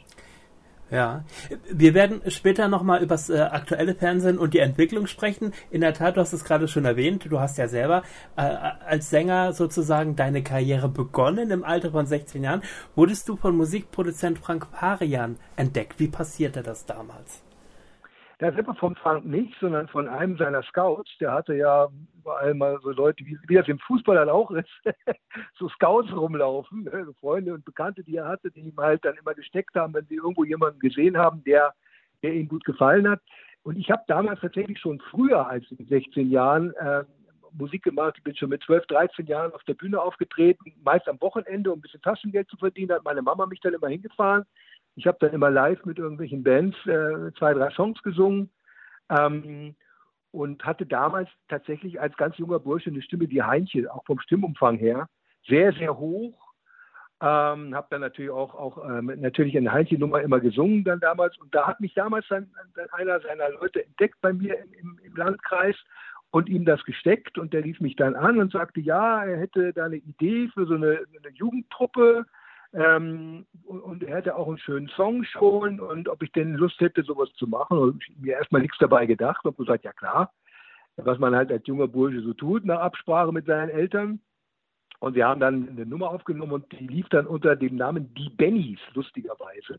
Ja, 0.91 1.25
wir 1.71 1.95
werden 1.95 2.21
später 2.29 2.69
nochmal 2.69 3.03
über 3.03 3.15
das 3.15 3.31
äh, 3.31 3.39
aktuelle 3.39 3.95
Fernsehen 3.95 4.39
und 4.39 4.55
die 4.55 4.59
Entwicklung 4.59 5.07
sprechen. 5.07 5.53
In 5.71 5.81
der 5.81 5.95
Tat, 5.95 6.17
du 6.17 6.21
hast 6.21 6.33
es 6.33 6.45
gerade 6.45 6.69
schon 6.69 6.85
erwähnt, 6.85 7.27
du 7.29 7.41
hast 7.41 7.57
ja 7.59 7.69
selber 7.69 8.03
äh, 8.37 8.43
als 8.43 9.11
Sänger 9.11 9.53
sozusagen 9.55 10.15
deine 10.15 10.43
Karriere 10.43 10.89
begonnen 10.89 11.51
im 11.51 11.65
Alter 11.65 11.91
von 11.91 12.07
16 12.07 12.43
Jahren. 12.43 12.63
Wurdest 12.95 13.29
du 13.29 13.37
von 13.37 13.57
Musikproduzent 13.57 14.39
Frank 14.39 14.71
Parian 14.73 15.37
entdeckt? 15.57 15.99
Wie 16.01 16.09
passierte 16.09 16.63
das 16.63 16.85
damals? 16.85 17.44
Der 18.41 18.57
Rapper 18.57 18.75
von 18.75 18.97
Frank 18.97 19.25
nicht, 19.25 19.55
sondern 19.61 19.87
von 19.89 20.09
einem 20.09 20.37
seiner 20.37 20.63
Scouts. 20.65 21.11
Der 21.21 21.33
hatte 21.33 21.55
ja 21.55 21.89
überall 22.19 22.55
mal 22.55 22.79
so 22.83 22.91
Leute, 22.91 23.25
wie, 23.25 23.39
wie 23.47 23.55
das 23.55 23.69
im 23.69 23.79
Fußball 23.79 24.17
dann 24.17 24.29
auch 24.29 24.51
ist, 24.51 24.69
so 25.59 25.69
Scouts 25.69 26.13
rumlaufen, 26.13 26.85
ne? 26.85 27.07
Freunde 27.21 27.55
und 27.55 27.65
Bekannte, 27.65 28.03
die 28.03 28.17
er 28.17 28.27
hatte, 28.27 28.51
die 28.51 28.61
ihm 28.61 28.77
halt 28.77 29.05
dann 29.05 29.17
immer 29.17 29.35
gesteckt 29.35 29.75
haben, 29.77 29.95
wenn 29.95 30.07
sie 30.07 30.17
irgendwo 30.17 30.45
jemanden 30.45 30.81
gesehen 30.81 31.17
haben, 31.17 31.45
der, 31.45 31.75
der 32.23 32.35
ihnen 32.35 32.49
gut 32.49 32.65
gefallen 32.65 33.09
hat. 33.09 33.21
Und 33.63 33.77
ich 33.77 33.91
habe 33.91 34.03
damals 34.09 34.41
tatsächlich 34.41 34.79
schon 34.79 35.01
früher 35.11 35.47
als 35.47 35.65
in 35.71 35.87
16 35.87 36.31
Jahren 36.31 36.75
äh, 36.75 37.05
Musik 37.57 37.83
gemacht. 37.83 38.15
Ich 38.17 38.25
bin 38.25 38.37
schon 38.37 38.51
mit 38.51 38.63
12, 38.63 38.87
13 38.87 39.27
Jahren 39.27 39.53
auf 39.53 39.63
der 39.65 39.75
Bühne 39.75 40.01
aufgetreten, 40.01 40.73
meist 40.83 41.09
am 41.09 41.21
Wochenende, 41.21 41.73
um 41.73 41.79
ein 41.79 41.83
bisschen 41.83 42.03
Taschengeld 42.03 42.49
zu 42.49 42.57
verdienen. 42.57 42.89
Da 42.89 42.97
hat 42.97 43.05
meine 43.05 43.23
Mama 43.23 43.47
mich 43.47 43.61
dann 43.61 43.75
immer 43.75 43.89
hingefahren. 43.89 44.45
Ich 44.97 45.07
habe 45.07 45.19
dann 45.21 45.33
immer 45.33 45.51
live 45.51 45.85
mit 45.85 45.99
irgendwelchen 45.99 46.43
Bands 46.43 46.77
äh, 46.87 47.33
zwei, 47.39 47.55
drei 47.55 47.71
Songs 47.71 48.03
gesungen 48.03 48.51
ähm, 49.11 49.75
und 50.31 50.65
hatte 50.65 50.87
damals 50.87 51.29
tatsächlich 51.49 52.01
als 52.01 52.17
ganz 52.17 52.39
junger 52.39 52.61
Bursche 52.61 52.91
eine 52.91 53.03
Stimme 53.03 53.29
wie 53.31 53.43
Heinche, 53.43 53.93
auch 53.93 54.05
vom 54.05 54.21
Stimmumfang 54.21 54.77
her, 54.77 55.09
sehr, 55.47 55.73
sehr 55.73 55.97
hoch. 55.97 56.41
Ähm, 57.21 57.75
habe 57.75 57.87
dann 57.91 58.01
natürlich 58.01 58.31
auch, 58.31 58.55
auch 58.55 58.85
ähm, 58.85 59.13
natürlich 59.17 59.57
eine 59.57 59.73
Heinche-Nummer 59.73 60.21
immer 60.21 60.41
gesungen 60.41 60.85
dann 60.85 61.01
damals. 61.01 61.37
Und 61.39 61.55
da 61.55 61.67
hat 61.67 61.81
mich 61.81 61.95
damals 61.95 62.27
dann, 62.29 62.51
dann 62.75 62.89
einer 62.91 63.21
seiner 63.21 63.51
Leute 63.51 63.85
entdeckt 63.85 64.21
bei 64.21 64.33
mir 64.33 64.59
im, 64.59 64.73
im, 64.75 65.01
im 65.05 65.17
Landkreis 65.17 65.77
und 66.31 66.49
ihm 66.49 66.65
das 66.65 66.83
gesteckt. 66.85 67.39
Und 67.39 67.53
der 67.53 67.65
rief 67.65 67.81
mich 67.81 67.97
dann 67.97 68.17
an 68.17 68.41
und 68.41 68.53
sagte, 68.53 68.81
ja, 68.81 69.25
er 69.25 69.39
hätte 69.39 69.73
da 69.73 69.85
eine 69.85 69.97
Idee 69.97 70.49
für 70.53 70.67
so 70.67 70.75
eine, 70.75 71.05
eine 71.17 71.35
Jugendtruppe 71.35 72.27
ähm, 72.75 73.47
und, 73.65 74.03
er 74.03 74.17
hätte 74.17 74.37
auch 74.37 74.49
einen 74.49 74.59
schönen 74.59 74.89
Song 74.89 75.23
schon 75.25 75.79
und 75.79 76.09
ob 76.09 76.23
ich 76.23 76.33
denn 76.33 76.55
Lust 76.55 76.81
hätte, 76.81 77.05
sowas 77.05 77.31
zu 77.35 77.47
machen. 77.47 77.79
Und 77.79 78.03
ich 78.03 78.19
mir 78.19 78.35
erstmal 78.35 78.63
nichts 78.63 78.79
dabei 78.79 79.07
gedacht 79.07 79.45
und 79.45 79.57
gesagt, 79.57 79.85
ja 79.85 79.93
klar, 79.93 80.33
was 80.97 81.19
man 81.19 81.37
halt 81.37 81.53
als 81.53 81.67
junger 81.67 81.87
Bursche 81.87 82.21
so 82.21 82.35
tut, 82.35 82.65
nach 82.65 82.81
Absprache 82.81 83.33
mit 83.33 83.47
seinen 83.47 83.71
Eltern. 83.71 84.21
Und 84.99 85.15
wir 85.15 85.27
haben 85.27 85.41
dann 85.41 85.69
eine 85.69 85.87
Nummer 85.87 86.11
aufgenommen 86.11 86.53
und 86.53 86.73
die 86.73 86.87
lief 86.87 87.09
dann 87.11 87.27
unter 87.27 87.57
dem 87.57 87.77
Namen 87.77 88.13
Die 88.15 88.31
Bennys, 88.31 88.81
lustigerweise. 88.95 89.79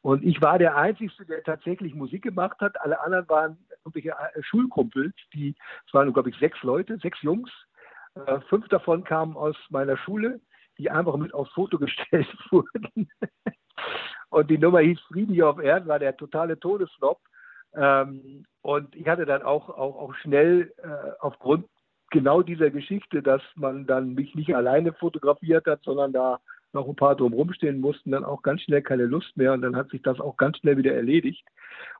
Und 0.00 0.24
ich 0.24 0.40
war 0.42 0.58
der 0.58 0.76
Einzige, 0.76 1.24
der 1.26 1.42
tatsächlich 1.44 1.94
Musik 1.94 2.22
gemacht 2.22 2.60
hat. 2.60 2.80
Alle 2.80 3.00
anderen 3.00 3.28
waren 3.28 3.58
irgendwelche 3.84 4.10
äh, 4.10 4.42
Schulkumpels, 4.42 5.14
die, 5.32 5.54
es 5.86 5.94
waren, 5.94 6.12
glaube 6.12 6.30
ich, 6.30 6.38
sechs 6.38 6.62
Leute, 6.62 6.98
sechs 6.98 7.20
Jungs. 7.22 7.50
Äh, 8.14 8.40
fünf 8.48 8.66
davon 8.68 9.04
kamen 9.04 9.36
aus 9.36 9.56
meiner 9.70 9.96
Schule 9.96 10.40
die 10.78 10.90
einfach 10.90 11.16
mit 11.16 11.34
aufs 11.34 11.52
Foto 11.52 11.78
gestellt 11.78 12.28
wurden. 12.50 13.08
und 14.30 14.50
die 14.50 14.58
Nummer 14.58 14.80
hieß 14.80 15.00
Frieden 15.00 15.34
hier 15.34 15.48
auf 15.48 15.58
Erden, 15.58 15.88
war 15.88 15.98
der 15.98 16.16
totale 16.16 16.58
Todesflop. 16.58 17.20
Ähm, 17.74 18.44
und 18.62 18.94
ich 18.94 19.06
hatte 19.08 19.26
dann 19.26 19.42
auch, 19.42 19.68
auch, 19.68 19.96
auch 19.96 20.14
schnell 20.16 20.72
äh, 20.82 21.12
aufgrund 21.20 21.66
genau 22.10 22.42
dieser 22.42 22.70
Geschichte, 22.70 23.22
dass 23.22 23.42
man 23.56 23.86
dann 23.86 24.14
mich 24.14 24.34
nicht 24.34 24.54
alleine 24.54 24.92
fotografiert 24.92 25.66
hat, 25.66 25.82
sondern 25.82 26.12
da 26.12 26.40
noch 26.72 26.88
ein 26.88 26.96
paar 26.96 27.16
drumherum 27.16 27.52
stehen 27.52 27.80
mussten, 27.80 28.10
dann 28.10 28.24
auch 28.24 28.42
ganz 28.42 28.62
schnell 28.62 28.82
keine 28.82 29.04
Lust 29.04 29.36
mehr 29.36 29.52
und 29.52 29.62
dann 29.62 29.76
hat 29.76 29.90
sich 29.90 30.02
das 30.02 30.20
auch 30.20 30.36
ganz 30.36 30.58
schnell 30.58 30.76
wieder 30.76 30.94
erledigt. 30.94 31.44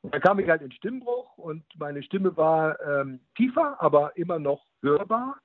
Und 0.03 0.15
dann 0.15 0.21
kam 0.21 0.39
ich 0.39 0.49
halt 0.49 0.63
in 0.63 0.73
Stimmbruch 0.73 1.37
und 1.39 1.65
meine 1.79 2.03
Stimme 2.03 2.37
war 2.37 2.79
ähm, 2.81 3.21
tiefer, 3.37 3.81
aber 3.81 4.17
immer 4.17 4.39
noch 4.39 4.65
hörbar. 4.83 5.37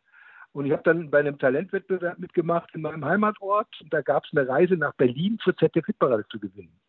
Und 0.51 0.65
ich 0.65 0.72
habe 0.72 0.84
dann 0.84 1.10
bei 1.12 1.20
einem 1.20 1.38
Talentwettbewerb 1.38 2.18
mitgemacht 2.18 2.74
in 2.74 2.82
meinem 2.82 3.06
Heimatort. 3.06 3.68
Und 3.82 3.94
da 3.94 4.01
gab 4.01 4.25
es 4.25 4.32
eine 4.32 4.48
Reise 4.48 4.75
nach 4.75 4.94
Berlin 4.96 5.38
zur 5.44 5.56
ZDF-Hitparade 5.56 6.25
zu 6.29 6.39
gewinnen. 6.39 6.79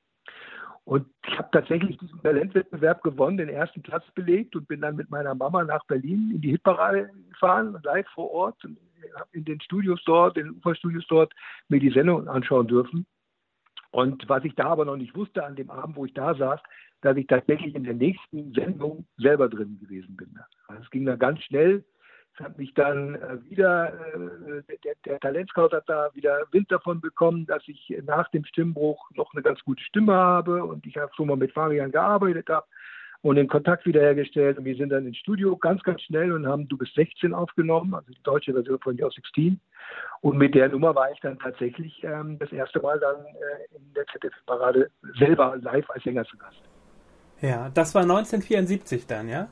Und 0.85 1.07
ich 1.27 1.39
habe 1.39 1.51
tatsächlich 1.53 1.99
diesen 1.99 2.23
Talentwettbewerb 2.23 3.03
gewonnen, 3.03 3.37
den 3.37 3.49
ersten 3.51 3.83
Platz 3.83 4.05
belegt 4.15 4.57
und 4.57 4.67
bin 4.67 4.81
dann 4.81 4.97
mit 4.97 5.11
meiner 5.11 5.35
Mama 5.35 5.63
nach 5.63 5.85
Berlin 5.87 6.33
in 6.35 6.41
die 6.41 6.51
Hitparade 6.51 7.11
gefahren, 7.29 7.79
live 7.85 8.09
vor 8.15 8.31
Ort 8.31 8.65
und 8.65 8.79
habe 9.15 9.29
in 9.33 9.45
den 9.45 9.61
Studios 9.61 10.03
dort, 10.05 10.37
in 10.37 10.47
den 10.47 10.57
Uferstudios 10.57 11.07
dort, 11.09 11.33
mir 11.69 11.81
die 11.81 11.91
Sendung 11.91 12.29
anschauen 12.29 12.67
dürfen. 12.67 13.07
Und 13.91 14.29
was 14.29 14.45
ich 14.45 14.55
da 14.55 14.67
aber 14.67 14.85
noch 14.85 14.97
nicht 14.97 15.15
wusste 15.15 15.45
an 15.45 15.57
dem 15.57 15.71
Abend, 15.71 15.97
wo 15.97 16.07
ich 16.07 16.15
da 16.15 16.35
saß, 16.35 16.61
dass 17.03 17.17
ich 17.17 17.27
tatsächlich 17.27 17.75
in 17.75 17.85
der 17.85 17.95
nächsten 17.95 18.53
Sendung 18.53 19.07
selber 19.17 19.49
drin 19.49 19.79
gewesen 19.81 20.17
bin. 20.17 20.39
Also 20.69 20.83
es 20.83 20.91
ging 20.91 21.07
da 21.07 21.17
ganz 21.17 21.43
schnell 21.43 21.85
hat 22.41 22.59
mich 22.59 22.75
dann 22.75 23.15
äh, 23.17 23.39
wieder, 23.49 23.93
äh, 24.15 24.77
der, 24.85 24.95
der 25.05 25.21
Talentscout 25.21 25.71
hat 25.73 25.89
da 25.89 26.11
wieder 26.15 26.45
Wind 26.53 26.71
davon 26.71 27.01
bekommen, 27.01 27.47
dass 27.47 27.63
ich 27.67 27.95
nach 28.05 28.29
dem 28.31 28.45
Stimmbruch 28.45 29.11
noch 29.15 29.33
eine 29.33 29.43
ganz 29.43 29.61
gute 29.65 29.83
Stimme 29.83 30.15
habe 30.15 30.65
und 30.65 30.87
ich 30.87 30.97
habe 30.97 31.13
schon 31.15 31.29
mal 31.29 31.37
mit 31.37 31.53
Fabian 31.53 31.93
gearbeitet 31.93 32.49
habe 32.49 32.67
und 33.23 33.37
den 33.37 33.49
Kontakt 33.49 33.87
wiederhergestellt 33.87 34.59
und 34.59 34.65
wir 34.65 34.77
sind 34.77 34.91
dann 34.91 35.07
ins 35.07 35.19
Studio 35.19 35.57
ganz, 35.57 35.83
ganz 35.83 36.01
schnell 36.03 36.33
und 36.33 36.47
haben 36.47 36.69
Du 36.69 36.79
bist 36.79 36.95
16 36.95 37.35
aufgenommen, 37.35 37.95
also 37.95 38.11
die 38.11 38.23
deutsche 38.23 38.53
Version 38.53 38.79
von 38.79 39.01
Your 39.01 39.11
16 39.11 39.61
und 40.21 40.39
mit 40.39 40.55
der 40.55 40.69
Nummer 40.69 40.95
war 40.95 41.11
ich 41.13 41.21
dann 41.21 41.39
tatsächlich 41.39 42.03
ähm, 42.05 42.39
das 42.39 42.53
erste 42.53 42.81
Mal 42.81 42.99
dann 42.99 43.17
äh, 43.17 43.77
in 43.77 43.93
der 43.95 44.07
ZDF-Parade 44.07 44.91
selber 45.19 45.57
live 45.61 45.89
als 45.91 46.03
Sänger 46.05 46.25
zu 46.25 46.37
Gast. 46.39 46.63
Ja, 47.41 47.71
das 47.73 47.95
war 47.95 48.03
1974 48.03 49.07
dann, 49.07 49.29
ja? 49.29 49.49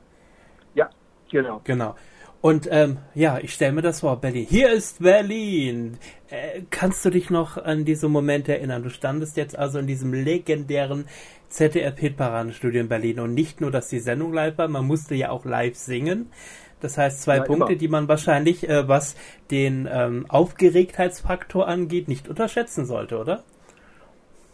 Ja, 0.75 0.89
genau. 1.31 1.61
Genau. 1.63 1.95
Und 2.41 2.69
ähm, 2.71 2.99
ja, 3.15 3.37
ich 3.39 3.53
stelle 3.53 3.73
mir 3.73 3.81
das 3.81 3.99
vor, 3.99 4.21
Berlin. 4.21 4.45
Hier 4.49 4.71
ist 4.71 5.03
Berlin. 5.03 5.97
Äh, 6.29 6.61
kannst 6.69 7.03
du 7.03 7.09
dich 7.09 7.29
noch 7.29 7.57
an 7.57 7.83
diese 7.83 8.07
Momente 8.07 8.53
erinnern? 8.53 8.83
Du 8.83 8.89
standest 8.89 9.35
jetzt 9.35 9.57
also 9.57 9.79
in 9.79 9.87
diesem 9.87 10.13
legendären 10.13 11.05
ZDF-Hitparadenstudio 11.49 12.79
in 12.79 12.87
Berlin. 12.87 13.19
Und 13.19 13.33
nicht 13.33 13.59
nur, 13.59 13.71
dass 13.71 13.89
die 13.89 13.99
Sendung 13.99 14.31
live 14.31 14.57
war, 14.57 14.69
man 14.69 14.85
musste 14.85 15.15
ja 15.15 15.31
auch 15.31 15.43
live 15.43 15.75
singen. 15.75 16.31
Das 16.79 16.97
heißt, 16.97 17.21
zwei 17.21 17.37
ja, 17.37 17.43
Punkte, 17.43 17.73
immer. 17.73 17.79
die 17.79 17.87
man 17.89 18.07
wahrscheinlich, 18.07 18.69
äh, 18.69 18.87
was 18.87 19.17
den 19.51 19.89
ähm, 19.91 20.25
Aufgeregtheitsfaktor 20.29 21.67
angeht, 21.67 22.07
nicht 22.07 22.29
unterschätzen 22.29 22.85
sollte, 22.85 23.19
oder? 23.19 23.43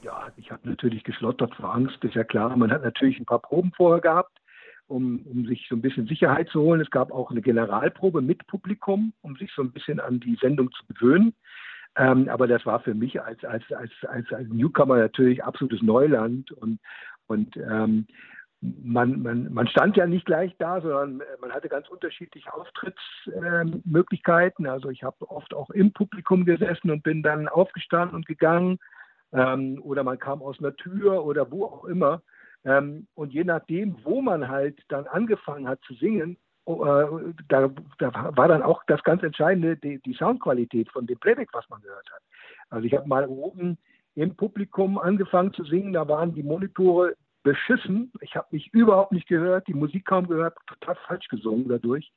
Ja, 0.01 0.29
ich 0.37 0.49
habe 0.51 0.67
natürlich 0.67 1.03
geschlottert 1.03 1.53
vor 1.53 1.75
Angst, 1.75 2.03
ist 2.03 2.15
ja 2.15 2.23
klar. 2.23 2.55
Man 2.57 2.71
hat 2.71 2.83
natürlich 2.83 3.19
ein 3.19 3.25
paar 3.25 3.41
Proben 3.41 3.71
vorher 3.75 4.01
gehabt 4.01 4.39
um, 4.87 5.19
um 5.25 5.45
sich 5.45 5.67
so 5.69 5.75
ein 5.75 5.81
bisschen 5.81 6.07
Sicherheit 6.07 6.49
zu 6.49 6.61
holen. 6.61 6.81
Es 6.81 6.91
gab 6.91 7.11
auch 7.11 7.31
eine 7.31 7.41
Generalprobe 7.41 8.21
mit 8.21 8.45
Publikum, 8.47 9.13
um 9.21 9.35
sich 9.35 9.51
so 9.55 9.61
ein 9.61 9.71
bisschen 9.71 9.99
an 9.99 10.19
die 10.19 10.37
Sendung 10.41 10.71
zu 10.71 10.85
gewöhnen. 10.93 11.33
Ähm, 11.97 12.29
aber 12.29 12.47
das 12.47 12.65
war 12.65 12.81
für 12.81 12.93
mich 12.93 13.21
als, 13.21 13.43
als, 13.45 13.63
als, 13.71 13.91
als, 14.07 14.31
als 14.33 14.49
Newcomer 14.49 14.97
natürlich 14.97 15.43
absolutes 15.43 15.81
Neuland 15.81 16.51
und, 16.51 16.79
und 17.27 17.55
ähm, 17.57 18.05
man, 18.61 19.21
man, 19.21 19.53
man 19.53 19.67
stand 19.67 19.95
ja 19.95 20.07
nicht 20.07 20.25
gleich 20.25 20.55
da, 20.57 20.81
sondern 20.81 21.21
man 21.39 21.51
hatte 21.51 21.69
ganz 21.69 21.87
unterschiedliche 21.87 22.51
Auftrittsmöglichkeiten. 22.53 24.65
Ähm, 24.65 24.71
also 24.71 24.89
ich 24.89 25.03
habe 25.03 25.29
oft 25.29 25.53
auch 25.53 25.69
im 25.69 25.93
Publikum 25.93 26.45
gesessen 26.45 26.91
und 26.91 27.03
bin 27.03 27.23
dann 27.23 27.47
aufgestanden 27.47 28.15
und 28.15 28.25
gegangen. 28.25 28.79
ähm, 29.33 29.79
oder 29.83 30.03
man 30.03 30.19
kam 30.19 30.41
aus 30.41 30.59
einer 30.59 30.75
Tür 30.75 31.25
oder 31.25 31.51
wo 31.51 31.65
auch 31.65 31.85
immer. 31.85 32.21
Ähm, 32.65 33.07
und 33.13 33.31
je 33.31 33.43
nachdem, 33.43 33.95
wo 34.03 34.21
man 34.21 34.47
halt 34.47 34.81
dann 34.89 35.05
angefangen 35.07 35.67
hat 35.67 35.79
zu 35.85 35.93
singen, 35.93 36.37
oh, 36.65 36.83
äh, 36.83 37.33
da, 37.47 37.69
da, 37.99 38.31
war 38.35 38.47
dann 38.47 38.63
auch 38.63 38.83
das 38.87 39.03
ganz 39.03 39.23
Entscheidende 39.23 39.77
die, 39.77 39.99
die, 40.01 40.13
Soundqualität 40.13 40.91
von 40.91 41.05
dem 41.05 41.19
Playback, 41.19 41.49
was 41.53 41.69
man 41.69 41.81
gehört 41.81 42.09
hat. 42.11 42.21
Also 42.69 42.85
ich 42.85 42.93
habe 42.93 43.07
mal 43.07 43.27
oben 43.27 43.77
im 44.15 44.35
Publikum 44.35 44.97
angefangen 44.97 45.53
zu 45.53 45.63
singen, 45.63 45.93
da 45.93 46.07
waren 46.07 46.33
die 46.33 46.43
Monitore 46.43 47.15
beschissen. 47.43 48.11
Ich 48.21 48.35
habe 48.35 48.47
mich 48.51 48.73
überhaupt 48.73 49.11
nicht 49.11 49.27
gehört, 49.27 49.67
die 49.67 49.73
Musik 49.73 50.05
kaum 50.05 50.27
gehört, 50.27 50.57
total 50.65 50.95
falsch 51.07 51.27
gesungen 51.27 51.67
dadurch. 51.69 52.11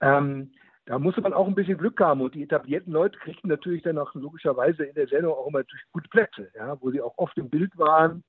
Ähm, 0.00 0.52
da 0.86 0.98
musste 0.98 1.20
man 1.20 1.32
auch 1.32 1.46
ein 1.46 1.54
bisschen 1.54 1.78
Glück 1.78 2.00
haben 2.00 2.20
und 2.20 2.34
die 2.34 2.42
etablierten 2.42 2.92
Leute 2.92 3.18
kriegten 3.18 3.48
natürlich 3.48 3.82
dann 3.82 3.98
auch 3.98 4.14
logischerweise 4.14 4.84
in 4.84 4.94
der 4.94 5.08
Sendung 5.08 5.34
auch 5.34 5.48
immer 5.48 5.62
gute 5.92 6.08
Plätze, 6.08 6.50
ja, 6.54 6.80
wo 6.80 6.90
sie 6.90 7.00
auch 7.00 7.14
oft 7.16 7.36
im 7.36 7.50
Bild 7.50 7.76
waren. 7.76 8.22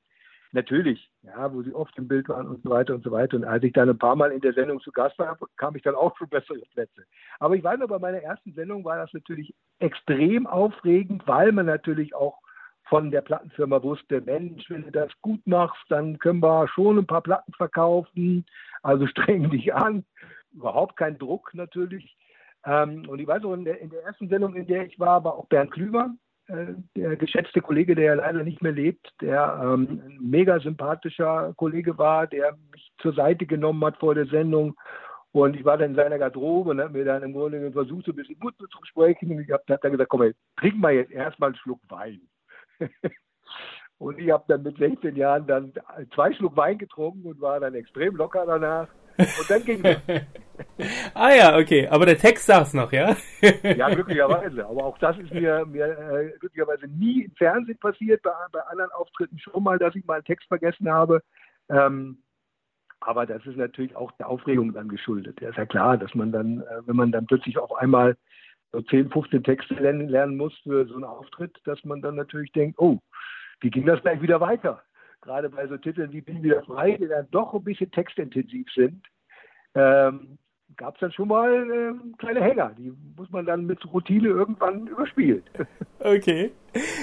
Natürlich, 0.54 1.10
ja, 1.22 1.54
wo 1.54 1.62
sie 1.64 1.74
oft 1.74 1.98
im 1.98 2.10
Bild 2.10 2.28
waren 2.28 2.48
und 2.48 2.62
so 2.64 2.70
weiter 2.70 2.94
und 2.94 3.04
so 3.06 3.12
weiter. 3.12 3.38
Und 3.38 3.46
als 3.46 3.64
ich 3.64 3.72
dann 3.72 3.90
ein 3.90 3.98
paar 3.98 4.18
Mal 4.18 4.32
in 4.32 4.42
der 4.42 4.54
Sendung 4.54 4.82
zu 4.82 4.92
Gast 4.92 5.18
war, 5.18 5.38
kam 5.56 5.76
ich 5.78 5.82
dann 5.82 5.96
auch 5.96 6.18
für 6.18 6.28
bessere 6.28 6.60
Plätze. 6.74 7.06
Aber 7.40 7.56
ich 7.56 7.64
weiß 7.64 7.80
noch, 7.80 7.88
bei 7.88 8.00
meiner 8.00 8.22
ersten 8.22 8.54
Sendung 8.54 8.84
war 8.84 8.98
das 8.98 9.14
natürlich 9.14 9.54
extrem 9.80 10.46
aufregend, 10.48 11.26
weil 11.26 11.54
man 11.54 11.68
natürlich 11.68 12.14
auch 12.14 12.38
von 12.92 13.10
der 13.10 13.22
Plattenfirma 13.22 13.82
wusste, 13.82 14.20
Mensch, 14.20 14.70
wenn 14.70 14.84
du 14.84 14.92
das 14.92 15.10
gut 15.22 15.40
machst, 15.48 15.82
dann 15.88 16.20
können 16.20 16.42
wir 16.42 16.68
schon 16.68 16.98
ein 16.98 17.08
paar 17.08 17.22
Platten 17.22 17.54
verkaufen. 17.54 18.46
Also 18.84 19.08
streng 19.08 19.50
dich 19.50 19.74
an. 19.74 20.04
Überhaupt 20.52 20.98
kein 20.98 21.18
Druck 21.18 21.54
natürlich. 21.54 22.18
Ähm, 22.66 23.08
und 23.08 23.20
ich 23.20 23.28
weiß 23.28 23.46
auch, 23.46 23.54
in 23.54 23.64
der, 23.64 23.82
ersten 23.82 24.28
Sendung, 24.28 24.56
in 24.56 24.68
der 24.68 24.86
ich 24.86 25.00
war, 25.00 25.24
war 25.24 25.36
auch 25.36 25.46
Bernd 25.48 25.72
Klüver, 25.72 26.10
äh, 26.10 26.31
der 26.96 27.16
geschätzte 27.18 27.62
Kollege, 27.62 27.96
der 27.96 28.06
ja 28.06 28.14
leider 28.16 28.44
nicht 28.44 28.62
mehr 28.62 28.72
lebt, 28.72 29.12
der 29.22 29.60
ähm, 29.64 30.02
ein 30.06 30.18
mega 30.20 30.60
sympathischer 30.60 31.54
Kollege 31.56 31.98
war, 31.98 32.28
der 32.28 32.58
mich 32.72 32.92
zur 33.02 33.14
Seite 33.14 33.46
genommen 33.46 33.84
hat 33.86 33.98
vor 33.98 34.16
der 34.16 34.26
Sendung. 34.26 34.76
Und 35.34 35.56
ich 35.56 35.64
war 35.64 35.78
dann 35.78 35.92
in 35.92 35.96
seiner 35.96 36.18
Garderobe 36.18 36.72
und 36.72 36.82
habe 36.82 36.98
mir 36.98 37.06
dann 37.06 37.24
im 37.24 37.34
Grunde 37.34 37.72
versucht, 37.72 38.06
so 38.06 38.12
ein 38.12 38.16
bisschen 38.16 38.38
Mut 38.42 38.56
zu 38.58 38.68
sprechen. 38.84 39.32
Und 39.32 39.40
ich 39.40 39.52
habe 39.52 39.64
dann 39.66 39.92
gesagt, 39.92 40.10
komm, 40.10 40.32
trinken 40.58 40.82
wir 40.82 40.92
jetzt 40.92 41.12
erstmal 41.12 41.50
einen 41.50 41.58
Schluck 41.58 41.80
Wein. 41.88 42.22
und 43.98 44.20
ich 44.20 44.30
habe 44.30 44.44
dann 44.50 44.64
mit 44.64 44.78
16 44.78 45.16
Jahren 45.16 45.48
dann 45.48 45.74
zwei 46.14 46.34
Schluck 46.34 46.58
Wein 46.58 46.78
getrunken 46.78 47.26
und 47.26 47.40
war 47.40 47.62
dann 47.62 47.76
extrem 47.76 48.16
locker 48.18 48.46
danach. 48.46 48.90
Und 49.40 49.50
dann 49.50 49.64
ging 49.64 49.84
es. 49.84 49.98
ah 51.14 51.34
ja, 51.34 51.58
okay. 51.58 51.88
Aber 51.88 52.06
der 52.06 52.18
Text 52.18 52.46
saß 52.46 52.74
noch, 52.74 52.92
ja? 52.92 53.16
ja, 53.64 53.90
glücklicherweise. 53.90 54.66
Aber 54.66 54.86
auch 54.86 54.98
das 54.98 55.18
ist 55.18 55.34
mir, 55.34 55.66
mir 55.66 55.86
äh, 55.86 56.38
glücklicherweise 56.40 56.88
nie 56.88 57.24
im 57.24 57.32
Fernsehen 57.36 57.78
passiert, 57.80 58.22
bei, 58.22 58.32
bei 58.52 58.62
anderen 58.62 58.92
Auftritten 58.92 59.40
schon 59.40 59.64
mal, 59.64 59.78
dass 59.80 59.96
ich 59.96 60.06
mal 60.06 60.16
einen 60.16 60.26
Text 60.26 60.48
vergessen 60.48 60.90
habe. 60.90 61.22
Ähm, 61.70 62.18
aber 63.00 63.26
das 63.26 63.46
ist 63.46 63.58
natürlich 63.58 63.96
auch 63.96 64.12
der 64.14 64.30
Aufregung 64.30 64.74
dann 64.74 64.88
geschuldet. 64.88 65.42
Ja, 65.42 65.50
ist 65.50 65.58
ja 65.58 65.66
klar, 65.66 65.98
dass 65.98 66.14
man 66.14 66.32
dann, 66.32 66.62
äh, 66.62 66.86
wenn 66.86 66.96
man 66.96 67.12
dann 67.12 67.26
plötzlich 67.26 67.58
auf 67.58 67.74
einmal 67.74 68.16
so 68.72 68.82
10, 68.82 69.10
15 69.10 69.44
Texte 69.44 69.74
lernen, 69.74 70.08
lernen 70.08 70.38
muss 70.38 70.58
für 70.60 70.86
so 70.86 70.96
einen 70.96 71.04
Auftritt, 71.04 71.58
dass 71.66 71.84
man 71.84 72.02
dann 72.02 72.16
natürlich 72.16 72.52
denkt, 72.52 72.80
oh, 72.80 73.00
wie 73.60 73.70
ging 73.70 73.86
das 73.86 74.02
gleich 74.02 74.22
wieder 74.22 74.40
weiter? 74.40 74.84
Gerade 75.22 75.50
bei 75.50 75.68
so 75.68 75.78
Titeln 75.78 76.12
wie 76.12 76.22
Bin 76.22 76.44
wieder 76.44 76.64
frei, 76.64 76.98
die 76.98 77.08
dann 77.08 77.28
doch 77.32 77.54
ein 77.54 77.64
bisschen 77.64 77.92
textintensiv 77.92 78.68
sind, 78.74 79.06
ähm, 79.76 80.38
gab 80.78 80.96
es 80.96 81.02
dann 81.02 81.12
schon 81.12 81.28
mal 81.28 81.52
äh, 81.52 82.18
kleine 82.18 82.42
Hänger. 82.42 82.72
Die 82.78 82.92
muss 83.16 83.30
man 83.30 83.46
dann 83.46 83.66
mit 83.66 83.86
Routine 83.94 84.30
irgendwann 84.30 84.88
überspielen. 84.88 85.44
Okay. 86.04 86.52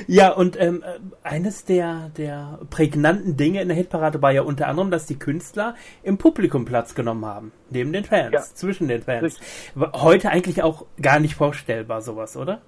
Ja, 0.09 0.33
und 0.33 0.61
ähm, 0.61 0.83
eines 1.23 1.65
der, 1.65 2.11
der 2.17 2.59
prägnanten 2.69 3.37
Dinge 3.37 3.63
in 3.63 3.69
der 3.69 3.77
Hitparade 3.77 4.21
war 4.21 4.33
ja 4.33 4.43
unter 4.43 4.67
anderem, 4.67 4.91
dass 4.91 5.07
die 5.07 5.21
Künstler 5.21 5.77
im 6.03 6.19
Publikum 6.19 6.65
Platz 6.65 6.97
genommen 6.97 7.25
haben. 7.25 7.53
Neben 7.71 7.93
den 7.93 8.03
Fans, 8.03 8.33
ja. 8.33 8.41
zwischen 8.41 8.89
den 8.89 9.03
Fans. 9.03 9.23
Richtig. 9.23 9.93
Heute 9.95 10.31
eigentlich 10.31 10.65
auch 10.65 10.85
gar 11.01 11.21
nicht 11.21 11.37
vorstellbar, 11.37 12.01
sowas, 12.03 12.37
oder? 12.37 12.61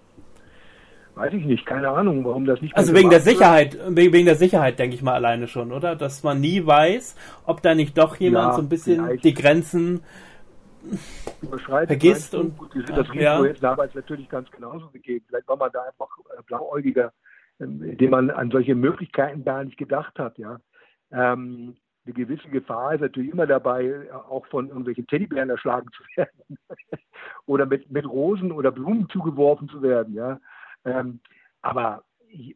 Weiß 1.20 1.34
ich 1.34 1.44
nicht, 1.44 1.66
keine 1.66 1.90
Ahnung, 1.90 2.24
warum 2.24 2.46
das 2.46 2.62
nicht. 2.62 2.74
Also 2.74 2.94
wegen 2.94 3.10
der 3.10 3.20
Sicherheit, 3.20 3.74
wird. 3.74 3.94
wegen 3.94 4.24
der 4.24 4.36
Sicherheit 4.36 4.78
denke 4.78 4.96
ich 4.96 5.02
mal 5.02 5.12
alleine 5.12 5.48
schon, 5.48 5.70
oder? 5.70 5.94
Dass 5.94 6.22
man 6.22 6.40
nie 6.40 6.64
weiß, 6.66 7.14
ob 7.44 7.60
da 7.60 7.74
nicht 7.74 7.98
doch 7.98 8.16
jemand 8.16 8.52
ja, 8.52 8.54
so 8.54 8.62
ein 8.62 8.70
bisschen 8.70 9.04
vielleicht. 9.04 9.24
die 9.24 9.34
Grenzen 9.34 10.02
vergisst 11.86 12.34
und 12.34 12.56
gut, 12.56 12.70
das 12.74 13.10
Risiko 13.10 13.18
ja. 13.18 13.44
jetzt 13.44 13.62
damals 13.62 13.94
natürlich 13.94 14.30
ganz 14.30 14.50
genauso 14.50 14.88
gegeben. 14.88 15.22
Vielleicht 15.28 15.46
war 15.46 15.58
man 15.58 15.70
da 15.70 15.82
einfach 15.82 16.08
äh, 16.38 16.42
blauäugiger, 16.46 17.12
ähm, 17.60 17.82
indem 17.82 18.12
man 18.12 18.30
an 18.30 18.50
solche 18.50 18.74
Möglichkeiten 18.74 19.44
gar 19.44 19.62
nicht 19.62 19.76
gedacht 19.76 20.18
hat, 20.18 20.38
ja. 20.38 20.58
Ähm, 21.12 21.76
eine 22.06 22.14
gewisse 22.14 22.48
Gefahr 22.48 22.94
ist 22.94 23.02
natürlich 23.02 23.30
immer 23.30 23.46
dabei, 23.46 23.84
äh, 23.84 24.10
auch 24.10 24.46
von 24.46 24.68
irgendwelchen 24.68 25.06
Teddybären 25.06 25.50
erschlagen 25.50 25.90
zu 25.94 26.02
werden 26.16 26.58
oder 27.44 27.66
mit, 27.66 27.90
mit 27.90 28.06
Rosen 28.06 28.52
oder 28.52 28.72
Blumen 28.72 29.06
zugeworfen 29.10 29.68
zu 29.68 29.82
werden, 29.82 30.14
ja. 30.14 30.40
Ähm, 30.84 31.20
aber 31.62 32.02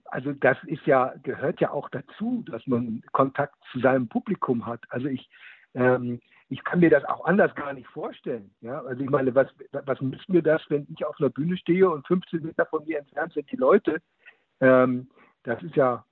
also 0.06 0.32
das 0.32 0.56
ist 0.66 0.86
ja, 0.86 1.14
gehört 1.22 1.60
ja 1.60 1.70
auch 1.70 1.88
dazu, 1.88 2.44
dass 2.46 2.66
man 2.66 3.02
Kontakt 3.12 3.56
zu 3.72 3.80
seinem 3.80 4.08
Publikum 4.08 4.66
hat. 4.66 4.80
Also 4.88 5.06
ich, 5.06 5.28
ähm, 5.74 6.20
ich 6.48 6.62
kann 6.62 6.80
mir 6.80 6.90
das 6.90 7.04
auch 7.04 7.24
anders 7.24 7.54
gar 7.54 7.72
nicht 7.72 7.88
vorstellen. 7.88 8.54
Ja? 8.60 8.82
Also 8.82 9.02
ich 9.02 9.10
meine, 9.10 9.34
was, 9.34 9.48
was 9.72 10.00
nützt 10.00 10.28
mir 10.28 10.42
das, 10.42 10.62
wenn 10.68 10.86
ich 10.94 11.04
auf 11.04 11.16
einer 11.18 11.30
Bühne 11.30 11.56
stehe 11.56 11.90
und 11.90 12.06
15 12.06 12.42
Meter 12.42 12.66
von 12.66 12.84
mir 12.84 12.98
entfernt 12.98 13.32
sind 13.32 13.50
die 13.50 13.56
Leute? 13.56 14.00
Ähm, 14.60 15.08
das 15.42 15.62
ist 15.62 15.76
ja 15.76 16.04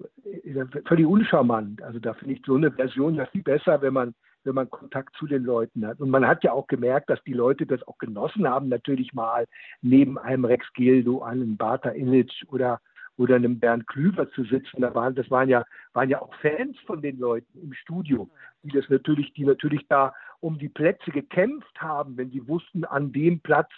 völlig 0.87 1.07
uncharmant. 1.07 1.83
Also 1.83 1.99
da 1.99 2.15
finde 2.15 2.35
ich 2.35 2.43
so 2.45 2.57
eine 2.57 2.71
Version 2.71 3.15
ja 3.15 3.27
viel 3.27 3.43
besser, 3.43 3.81
wenn 3.81 3.95
man 3.95 4.15
wenn 4.45 4.55
man 4.55 4.71
Kontakt 4.71 5.15
zu 5.17 5.27
den 5.27 5.45
Leuten 5.45 5.87
hat. 5.87 6.01
Und 6.01 6.11
man 6.11 6.27
hat 6.27 6.45
ja 6.45 6.53
auch 6.53 6.67
gemerkt, 6.67 7.11
dass 7.11 7.23
die 7.25 7.33
Leute 7.33 7.67
das 7.67 7.87
auch 7.87 7.99
genossen 7.99 8.49
haben, 8.49 8.69
natürlich 8.69 9.13
mal 9.13 9.47
neben 9.81 10.19
einem 10.19 10.45
Rex 10.45 10.67
Gildo, 10.75 11.23
einem 11.23 11.57
Bata 11.57 11.93
Illich 11.93 12.45
oder 12.49 12.81
oder 13.19 13.37
einem 13.37 13.61
Bernd 13.61 13.87
Klüver 13.87 14.31
zu 14.31 14.45
sitzen. 14.45 14.81
Da 14.81 14.95
waren, 14.95 15.15
das 15.15 15.31
waren 15.31 15.49
ja, 15.49 15.65
waren 15.93 16.09
ja 16.09 16.23
auch 16.23 16.35
Fans 16.37 16.79
von 16.87 17.03
den 17.03 17.19
Leuten 17.19 17.59
im 17.61 17.73
Studio, 17.75 18.31
die 18.63 18.71
das 18.71 18.89
natürlich, 18.89 19.33
die 19.35 19.45
natürlich 19.45 19.87
da 19.89 20.15
um 20.41 20.59
die 20.59 20.69
Plätze 20.69 21.11
gekämpft 21.11 21.81
haben, 21.81 22.17
wenn 22.17 22.31
sie 22.31 22.47
wussten, 22.49 22.85
an 22.85 23.13
dem 23.13 23.41
Platz 23.41 23.71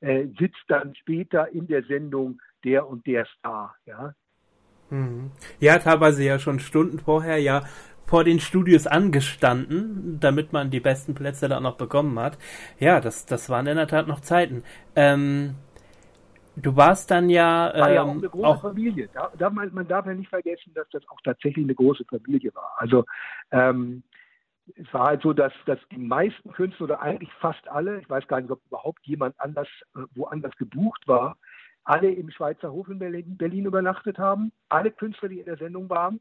äh, 0.00 0.26
sitzt 0.38 0.64
dann 0.68 0.94
später 0.94 1.48
in 1.48 1.66
der 1.66 1.82
Sendung 1.84 2.40
der 2.64 2.88
und 2.88 3.06
der 3.06 3.26
Star, 3.26 3.74
ja. 3.86 4.14
Mhm. 4.90 5.30
Ja, 5.60 5.78
teilweise 5.78 6.24
ja 6.24 6.38
schon 6.38 6.60
Stunden 6.60 6.98
vorher, 6.98 7.38
ja, 7.38 7.62
vor 8.08 8.24
den 8.24 8.40
Studios 8.40 8.86
angestanden, 8.86 10.18
damit 10.18 10.54
man 10.54 10.70
die 10.70 10.80
besten 10.80 11.14
Plätze 11.14 11.46
da 11.46 11.60
noch 11.60 11.76
bekommen 11.76 12.18
hat. 12.18 12.38
Ja, 12.78 13.00
das, 13.00 13.26
das 13.26 13.50
waren 13.50 13.66
in 13.66 13.76
der 13.76 13.86
Tat 13.86 14.08
noch 14.08 14.20
Zeiten. 14.20 14.64
Ähm, 14.96 15.56
du 16.56 16.74
warst 16.74 17.10
dann 17.10 17.28
ja. 17.28 17.70
Ähm, 17.74 17.80
war 17.80 17.92
ja 17.92 18.02
auch 18.02 18.12
ähm, 18.12 18.18
eine 18.18 18.28
große 18.30 18.46
auch, 18.46 18.60
Familie. 18.62 19.10
Da, 19.12 19.30
da, 19.36 19.50
man, 19.50 19.74
man, 19.74 19.86
darf 19.86 20.06
ja 20.06 20.14
nicht 20.14 20.30
vergessen, 20.30 20.72
dass 20.74 20.88
das 20.88 21.06
auch 21.10 21.20
tatsächlich 21.22 21.66
eine 21.66 21.74
große 21.74 22.04
Familie 22.06 22.50
war. 22.54 22.72
Also 22.78 23.04
ähm, 23.50 24.02
es 24.74 24.92
war 24.94 25.08
halt 25.08 25.20
so, 25.20 25.34
dass, 25.34 25.52
dass 25.66 25.78
die 25.90 25.98
meisten 25.98 26.50
Künstler 26.52 26.84
oder 26.84 27.02
eigentlich 27.02 27.32
fast 27.40 27.68
alle, 27.68 28.00
ich 28.00 28.08
weiß 28.08 28.26
gar 28.26 28.40
nicht, 28.40 28.50
ob 28.50 28.64
überhaupt 28.68 29.06
jemand 29.06 29.38
anders 29.38 29.68
äh, 29.94 30.00
woanders 30.14 30.56
gebucht 30.56 31.06
war, 31.06 31.36
alle 31.84 32.10
im 32.10 32.30
Schweizer 32.30 32.72
Hof 32.72 32.88
in 32.88 32.98
Berlin, 32.98 33.36
Berlin 33.36 33.66
übernachtet 33.66 34.16
haben. 34.18 34.50
Alle 34.70 34.90
Künstler, 34.90 35.28
die 35.28 35.40
in 35.40 35.46
der 35.46 35.58
Sendung 35.58 35.90
waren. 35.90 36.20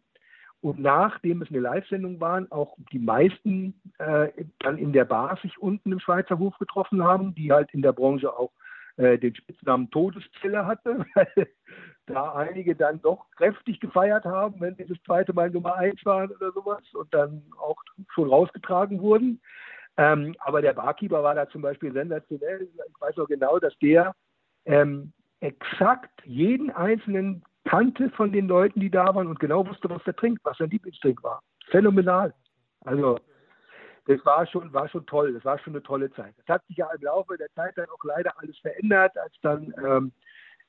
Und 0.61 0.79
nachdem 0.79 1.41
es 1.41 1.49
eine 1.49 1.59
Live-Sendung 1.59 2.19
war, 2.19 2.45
auch 2.49 2.75
die 2.91 2.99
meisten 2.99 3.79
äh, 3.99 4.29
dann 4.59 4.77
in 4.77 4.91
der 4.91 5.05
Bar 5.05 5.37
sich 5.41 5.57
unten 5.59 5.91
im 5.91 5.99
Schweizer 5.99 6.39
Hof 6.39 6.57
getroffen 6.57 7.03
haben, 7.03 7.35
die 7.35 7.51
halt 7.51 7.73
in 7.73 7.81
der 7.81 7.93
Branche 7.93 8.35
auch 8.35 8.51
äh, 8.97 9.19
den 9.19 9.35
Spitznamen 9.35 9.89
Todeszelle 9.91 10.65
hatte, 10.65 11.05
weil 11.13 11.47
da 12.07 12.33
einige 12.33 12.75
dann 12.75 13.01
doch 13.01 13.29
kräftig 13.31 13.79
gefeiert 13.79 14.25
haben, 14.25 14.59
wenn 14.59 14.75
sie 14.75 14.85
das 14.85 14.97
zweite 15.05 15.33
Mal 15.33 15.51
Nummer 15.51 15.75
eins 15.75 16.03
waren 16.05 16.31
oder 16.31 16.51
sowas 16.51 16.83
und 16.93 17.13
dann 17.13 17.43
auch 17.59 17.81
schon 18.09 18.29
rausgetragen 18.29 18.99
wurden. 19.01 19.39
Ähm, 19.97 20.35
aber 20.39 20.61
der 20.61 20.73
Barkeeper 20.73 21.21
war 21.23 21.35
da 21.35 21.49
zum 21.49 21.61
Beispiel 21.61 21.91
sensationell. 21.91 22.61
Ich 22.61 23.01
weiß 23.01 23.15
noch 23.17 23.27
genau, 23.27 23.59
dass 23.59 23.77
der 23.79 24.15
ähm, 24.65 25.11
exakt 25.39 26.21
jeden 26.25 26.69
einzelnen 26.71 27.43
kannte 27.67 28.09
von 28.11 28.31
den 28.31 28.47
Leuten, 28.47 28.79
die 28.79 28.89
da 28.89 29.13
waren 29.13 29.27
und 29.27 29.39
genau 29.39 29.67
wusste, 29.67 29.89
was 29.89 30.01
er 30.05 30.15
trinkt, 30.15 30.43
was 30.45 30.57
sein 30.57 30.69
Lieblingstrink 30.69 31.21
war. 31.23 31.41
Phänomenal. 31.69 32.33
Also 32.85 33.19
das 34.05 34.25
war 34.25 34.47
schon, 34.47 34.71
war 34.71 34.87
schon 34.87 35.05
toll, 35.05 35.33
das 35.33 35.43
war 35.43 35.59
schon 35.59 35.73
eine 35.73 35.83
tolle 35.83 36.09
Zeit. 36.13 36.33
Das 36.37 36.47
hat 36.47 36.65
sich 36.67 36.77
ja 36.77 36.87
im 36.95 37.01
Laufe 37.01 37.37
der 37.37 37.51
Zeit 37.55 37.77
dann 37.77 37.87
auch 37.89 38.03
leider 38.03 38.31
alles 38.39 38.57
verändert, 38.59 39.17
als 39.17 39.33
dann 39.41 39.73
ähm, 39.85 40.11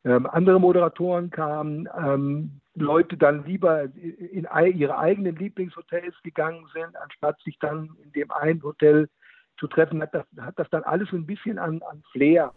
ähm, 0.04 0.26
andere 0.26 0.60
Moderatoren 0.60 1.30
kamen, 1.30 1.88
ähm, 1.96 2.60
Leute 2.74 3.16
dann 3.16 3.44
lieber 3.44 3.84
in 3.84 4.46
ihre 4.74 4.98
eigenen 4.98 5.36
Lieblingshotels 5.36 6.14
gegangen 6.22 6.66
sind, 6.72 6.96
anstatt 6.96 7.40
sich 7.42 7.58
dann 7.60 7.90
in 8.02 8.12
dem 8.12 8.30
einen 8.32 8.62
Hotel 8.62 9.08
zu 9.58 9.66
treffen, 9.66 10.02
hat 10.02 10.14
das, 10.14 10.24
hat 10.40 10.58
das 10.58 10.70
dann 10.70 10.84
alles 10.84 11.08
so 11.10 11.16
ein 11.16 11.26
bisschen 11.26 11.58
an, 11.58 11.82
an 11.82 12.02
Flair 12.12 12.52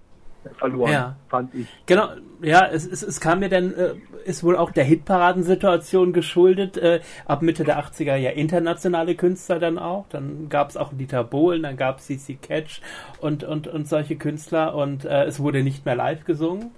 verloren, 0.57 0.91
ja. 0.91 1.15
fand 1.29 1.53
ich. 1.53 1.67
Genau, 1.85 2.09
ja, 2.41 2.65
es, 2.65 2.85
es, 2.87 3.03
es 3.03 3.19
kam 3.19 3.39
mir 3.39 3.49
dann, 3.49 3.73
äh, 3.73 3.93
ist 4.25 4.43
wohl 4.43 4.57
auch 4.57 4.71
der 4.71 4.83
Hitparadensituation 4.83 6.13
geschuldet, 6.13 6.77
äh, 6.77 7.01
ab 7.25 7.41
Mitte 7.41 7.63
der 7.63 7.79
80er 7.79 8.15
ja 8.15 8.31
internationale 8.31 9.15
Künstler 9.15 9.59
dann 9.59 9.77
auch, 9.77 10.05
dann 10.09 10.49
gab 10.49 10.69
es 10.69 10.77
auch 10.77 10.91
Dieter 10.93 11.23
Bohlen, 11.23 11.63
dann 11.63 11.77
gab 11.77 11.99
es 11.99 12.05
CC 12.07 12.35
Catch 12.35 12.81
und, 13.19 13.43
und, 13.43 13.67
und 13.67 13.87
solche 13.87 14.15
Künstler 14.15 14.75
und 14.75 15.05
äh, 15.05 15.25
es 15.25 15.39
wurde 15.39 15.63
nicht 15.63 15.85
mehr 15.85 15.95
live 15.95 16.25
gesungen. 16.25 16.71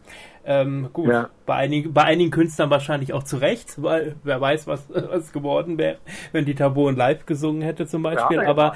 Ähm, 0.46 0.90
gut, 0.92 1.08
ja. 1.08 1.30
bei, 1.46 1.56
einigen, 1.56 1.94
bei 1.94 2.04
einigen 2.04 2.30
Künstlern 2.30 2.70
wahrscheinlich 2.70 3.14
auch 3.14 3.24
zu 3.24 3.38
Recht, 3.38 3.82
weil 3.82 4.16
wer 4.24 4.42
weiß, 4.42 4.68
was, 4.68 4.90
was 4.90 5.32
geworden 5.32 5.78
wäre, 5.78 5.98
wenn 6.34 6.44
Dieter 6.44 6.70
Bohlen 6.70 6.98
live 6.98 7.26
gesungen 7.26 7.62
hätte 7.62 7.88
zum 7.88 8.04
Beispiel, 8.04 8.38
ja, 8.42 8.50
aber 8.50 8.74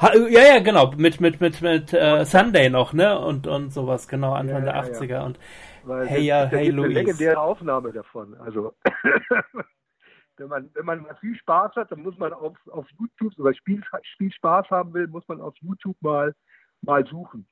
ja, 0.00 0.54
ja, 0.54 0.58
genau, 0.60 0.92
mit, 0.96 1.20
mit, 1.20 1.40
mit, 1.40 1.60
mit 1.60 1.92
äh, 1.92 2.24
Sunday 2.24 2.70
noch, 2.70 2.92
ne? 2.92 3.18
Und, 3.18 3.46
und 3.46 3.72
sowas, 3.72 4.08
genau, 4.08 4.32
Anfang 4.32 4.64
ja, 4.64 4.72
der 4.72 4.92
80er. 4.92 5.06
Ja. 5.06 5.24
Und 5.24 5.38
Weil 5.84 6.06
hey, 6.06 6.22
ja, 6.22 6.44
hey, 6.46 6.70
Louis. 6.70 6.90
Eine 6.90 6.94
legendäre 7.00 7.38
Aufnahme 7.38 7.92
davon. 7.92 8.34
Also, 8.40 8.74
wenn 10.36 10.48
man, 10.48 10.70
wenn 10.74 10.86
man 10.86 11.06
viel 11.20 11.36
Spaß 11.36 11.76
hat, 11.76 11.92
dann 11.92 12.02
muss 12.02 12.18
man 12.18 12.32
auf, 12.32 12.56
auf 12.70 12.86
YouTube, 12.98 13.38
oder 13.38 13.54
Spiel, 13.54 13.82
Spiel 14.02 14.32
Spaß 14.32 14.70
haben 14.70 14.92
will, 14.94 15.06
muss 15.06 15.26
man 15.28 15.40
auf 15.40 15.54
YouTube 15.60 15.96
mal, 16.00 16.34
mal 16.82 17.06
suchen. 17.06 17.46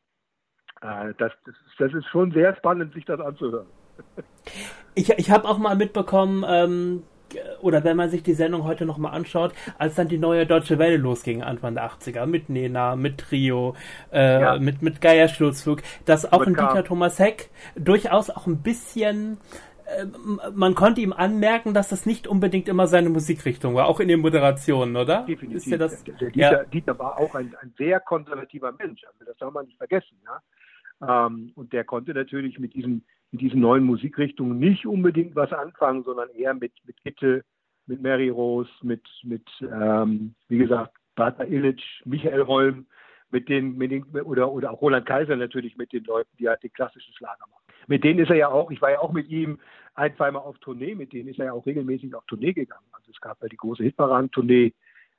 Äh, 0.83 1.15
das, 1.19 1.33
das, 1.45 1.55
ist, 1.55 1.75
das 1.79 1.93
ist 1.95 2.07
schon 2.07 2.33
sehr 2.33 2.57
spannend, 2.57 2.95
sich 2.95 3.05
das 3.05 3.21
anzuhören. 3.21 3.67
Ich, 4.97 5.09
ich 5.09 5.31
habe 5.31 5.49
auch 5.49 5.59
mal 5.59 5.77
mitbekommen, 5.77 6.45
ähm, 6.47 7.05
oder 7.61 7.85
wenn 7.85 7.97
man 7.97 8.11
sich 8.11 8.23
die 8.23 8.35
Sendung 8.35 8.65
heute 8.65 8.87
nochmal 8.87 9.15
anschaut, 9.15 9.53
als 9.79 9.95
dann 9.95 10.09
die 10.09 10.19
neue 10.19 10.47
Deutsche 10.47 10.79
Welle 10.79 10.97
losging, 10.97 11.43
Anfang 11.43 11.75
der 11.75 11.91
80er, 11.91 12.27
mit 12.27 12.49
Nena, 12.49 12.97
mit 12.97 13.19
Trio, 13.19 13.75
äh, 14.13 14.41
ja. 14.41 14.59
mit, 14.59 14.83
mit 14.83 15.01
Geiersturzflug, 15.01 15.83
dass 16.05 16.31
auch 16.33 16.47
ein 16.47 16.55
Dieter 16.55 16.85
Thomas 16.85 17.19
Heck 17.19 17.51
durchaus 17.75 18.31
auch 18.31 18.47
ein 18.47 18.63
bisschen 18.63 19.39
äh, 19.87 20.07
man 20.55 20.75
konnte 20.75 21.01
ihm 21.01 21.13
anmerken, 21.13 21.75
dass 21.75 21.89
das 21.89 22.07
nicht 22.07 22.27
unbedingt 22.27 22.69
immer 22.69 22.87
seine 22.87 23.09
Musikrichtung 23.09 23.75
war, 23.75 23.87
auch 23.87 24.01
in 24.01 24.09
den 24.09 24.21
Moderationen, 24.21 24.97
oder? 24.97 25.25
Definitiv. 25.27 25.67
Ja 25.67 25.79
das, 25.79 26.03
der, 26.05 26.15
der 26.15 26.31
Dieter, 26.31 26.53
ja. 26.53 26.65
Dieter, 26.65 26.99
war 26.99 27.19
auch 27.19 27.35
ein, 27.35 27.55
ein, 27.61 27.73
sehr 27.77 28.01
konservativer 28.01 28.73
Mensch, 28.73 29.03
also 29.05 29.25
das 29.25 29.37
darf 29.39 29.53
man 29.53 29.67
nicht 29.67 29.79
vergessen. 29.79 30.17
Ja? 30.25 31.27
Ähm, 31.27 31.53
und 31.55 31.73
der 31.73 31.85
konnte 31.85 32.15
natürlich 32.15 32.59
mit 32.59 32.75
diesen 32.75 33.05
mit 33.33 33.41
diesen 33.41 33.61
neuen 33.61 33.85
Musikrichtungen 33.85 34.59
nicht 34.59 34.87
unbedingt 34.87 35.37
was 35.37 35.53
anfangen, 35.53 36.03
sondern 36.03 36.29
eher 36.31 36.55
mit, 36.55 36.73
mit 36.85 37.03
Gitte, 37.03 37.45
mit 37.87 38.03
Mary 38.03 38.29
Rose, 38.29 38.71
mit, 38.83 39.07
mit 39.23 39.49
ähm, 39.61 40.35
wie 40.49 40.59
gesagt, 40.59 40.97
Bata 41.15 41.45
Illich, 41.45 42.03
Michael 42.05 42.47
Holm, 42.47 42.87
mit 43.31 43.49
den, 43.49 43.77
mit 43.77 43.91
den, 43.91 44.05
oder, 44.05 44.51
oder 44.51 44.73
auch 44.73 44.81
Roland 44.81 45.07
Kaiser 45.07 45.37
natürlich 45.37 45.77
mit 45.77 45.93
den 45.93 46.05
Leuten, 46.05 46.31
die 46.39 46.49
halt 46.49 46.63
den 46.63 46.73
klassischen 46.73 47.15
Schlager 47.15 47.47
machen. 47.51 47.65
Mit 47.87 48.05
denen 48.05 48.19
ist 48.19 48.31
er 48.31 48.37
ja 48.37 48.49
auch, 48.49 48.71
ich 48.71 48.83
war 48.83 48.91
ja 48.91 49.01
auch 49.01 49.13
mit 49.13 49.29
ihm 49.29 49.59
ein, 49.95 50.15
zweimal 50.17 50.43
auf 50.43 50.59
Tournee, 50.59 50.95
mit 50.95 51.13
denen 51.13 51.29
ist 51.29 51.39
er 51.39 51.47
ja 51.47 51.53
auch 51.53 51.67
regelmäßig 51.67 52.15
auf 52.15 52.25
Tournee 52.27 52.53
gegangen. 52.53 52.87
Also 52.93 53.11
es 53.11 53.21
gab 53.21 53.41
ja 53.43 53.49
die 53.49 53.57
große 53.57 53.83
Hitparaden-Tournee 53.83 54.73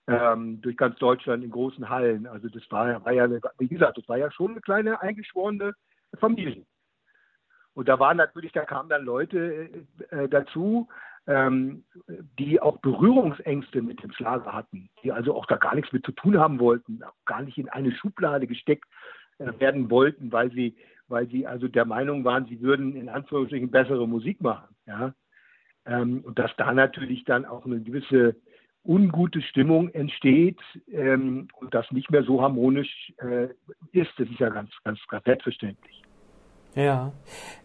ähm, 0.08 0.62
durch 0.62 0.78
ganz 0.78 0.98
Deutschland 1.00 1.44
in 1.44 1.52
großen 1.52 1.90
Hallen. 1.90 2.28
Also 2.28 2.50
das 2.50 2.64
war, 2.70 3.04
war 3.04 3.14
ja, 3.14 3.30
wie 3.60 3.68
gesagt, 3.68 3.98
das 3.98 4.08
war 4.10 4.18
ja 4.18 4.32
schon 4.32 4.52
eine 4.52 4.62
kleine 4.62 5.02
eingeschworene 5.02 5.74
Familie. 6.20 6.66
Und 7.74 7.88
da 7.88 8.00
waren 8.00 8.18
natürlich, 8.18 8.52
da 8.52 8.66
kamen 8.66 8.90
dann 8.90 9.06
Leute 9.06 9.70
äh, 10.12 10.24
äh, 10.24 10.30
dazu, 10.30 10.88
ähm, 11.28 11.84
die 12.40 12.60
auch 12.60 12.78
Berührungsängste 12.80 13.82
mit 13.82 14.02
dem 14.04 14.12
Schlager 14.12 14.54
hatten, 14.54 14.90
die 15.04 15.12
also 15.12 15.36
auch 15.36 15.46
da 15.46 15.58
gar 15.58 15.76
nichts 15.76 15.92
mit 15.94 16.06
zu 16.06 16.12
tun 16.12 16.40
haben 16.40 16.60
wollten, 16.60 17.02
gar 17.26 17.42
nicht 17.42 17.58
in 17.58 17.70
eine 17.70 17.92
Schublade 17.92 18.48
gesteckt 18.48 18.86
äh, 19.38 19.52
werden 19.60 19.90
wollten, 19.90 20.32
weil 20.32 20.52
sie, 20.52 20.76
weil 21.08 21.28
sie 21.28 21.46
also 21.48 21.68
der 21.68 21.86
Meinung 21.86 22.26
waren, 22.26 22.46
sie 22.46 22.62
würden 22.62 22.96
in 22.96 23.08
Anführungsstrichen 23.08 23.72
bessere 23.72 24.08
Musik 24.08 24.42
machen. 24.42 24.76
Ja? 24.86 25.14
Ähm, 25.86 26.22
und 26.26 26.40
dass 26.40 26.52
da 26.58 26.74
natürlich 26.74 27.24
dann 27.24 27.46
auch 27.46 27.66
eine 27.66 27.82
gewisse 27.82 28.36
ungute 28.84 29.42
Stimmung 29.44 29.90
entsteht 29.90 30.60
ähm, 30.92 31.48
und 31.60 31.74
das 31.74 31.90
nicht 31.92 32.10
mehr 32.10 32.24
so 32.24 32.42
harmonisch 32.42 33.14
äh, 33.18 33.50
ist, 33.92 34.12
das 34.18 34.28
ist 34.28 34.40
ja 34.40 34.50
ganz, 34.50 34.72
ganz, 34.84 35.00
ganz 35.08 35.24
selbstverständlich. 35.24 36.02
Ja. 36.76 37.12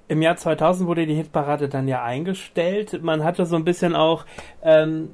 Im 0.08 0.22
Jahr 0.22 0.36
2000 0.36 0.88
wurde 0.88 1.06
die 1.06 1.14
Hitparade 1.14 1.68
dann 1.68 1.88
ja 1.88 2.02
eingestellt. 2.04 3.02
Man 3.02 3.24
hatte 3.24 3.44
so 3.44 3.56
ein 3.56 3.64
bisschen 3.64 3.96
auch 3.96 4.24
ähm, 4.62 5.10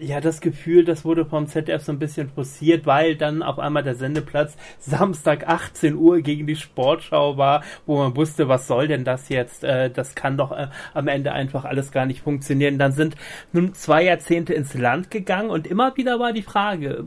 ja 0.00 0.20
das 0.20 0.40
Gefühl, 0.40 0.84
das 0.84 1.04
wurde 1.04 1.24
vom 1.24 1.46
ZDF 1.46 1.82
so 1.82 1.92
ein 1.92 1.98
bisschen 1.98 2.28
forciert, 2.28 2.86
weil 2.86 3.16
dann 3.16 3.42
auf 3.42 3.58
einmal 3.58 3.82
der 3.82 3.94
Sendeplatz 3.94 4.56
Samstag 4.78 5.48
18 5.48 5.94
Uhr 5.94 6.20
gegen 6.20 6.46
die 6.46 6.56
Sportschau 6.56 7.36
war, 7.36 7.62
wo 7.86 7.98
man 7.98 8.16
wusste, 8.16 8.48
was 8.48 8.66
soll 8.66 8.88
denn 8.88 9.04
das 9.04 9.28
jetzt? 9.28 9.64
Äh, 9.64 9.90
das 9.90 10.14
kann 10.14 10.36
doch 10.36 10.52
äh, 10.52 10.68
am 10.94 11.08
Ende 11.08 11.32
einfach 11.32 11.64
alles 11.64 11.92
gar 11.92 12.06
nicht 12.06 12.22
funktionieren. 12.22 12.78
Dann 12.78 12.92
sind 12.92 13.16
nun 13.52 13.74
zwei 13.74 14.04
Jahrzehnte 14.04 14.54
ins 14.54 14.74
Land 14.74 15.10
gegangen 15.10 15.50
und 15.50 15.66
immer 15.66 15.96
wieder 15.96 16.18
war 16.18 16.32
die 16.32 16.42
Frage, 16.42 17.04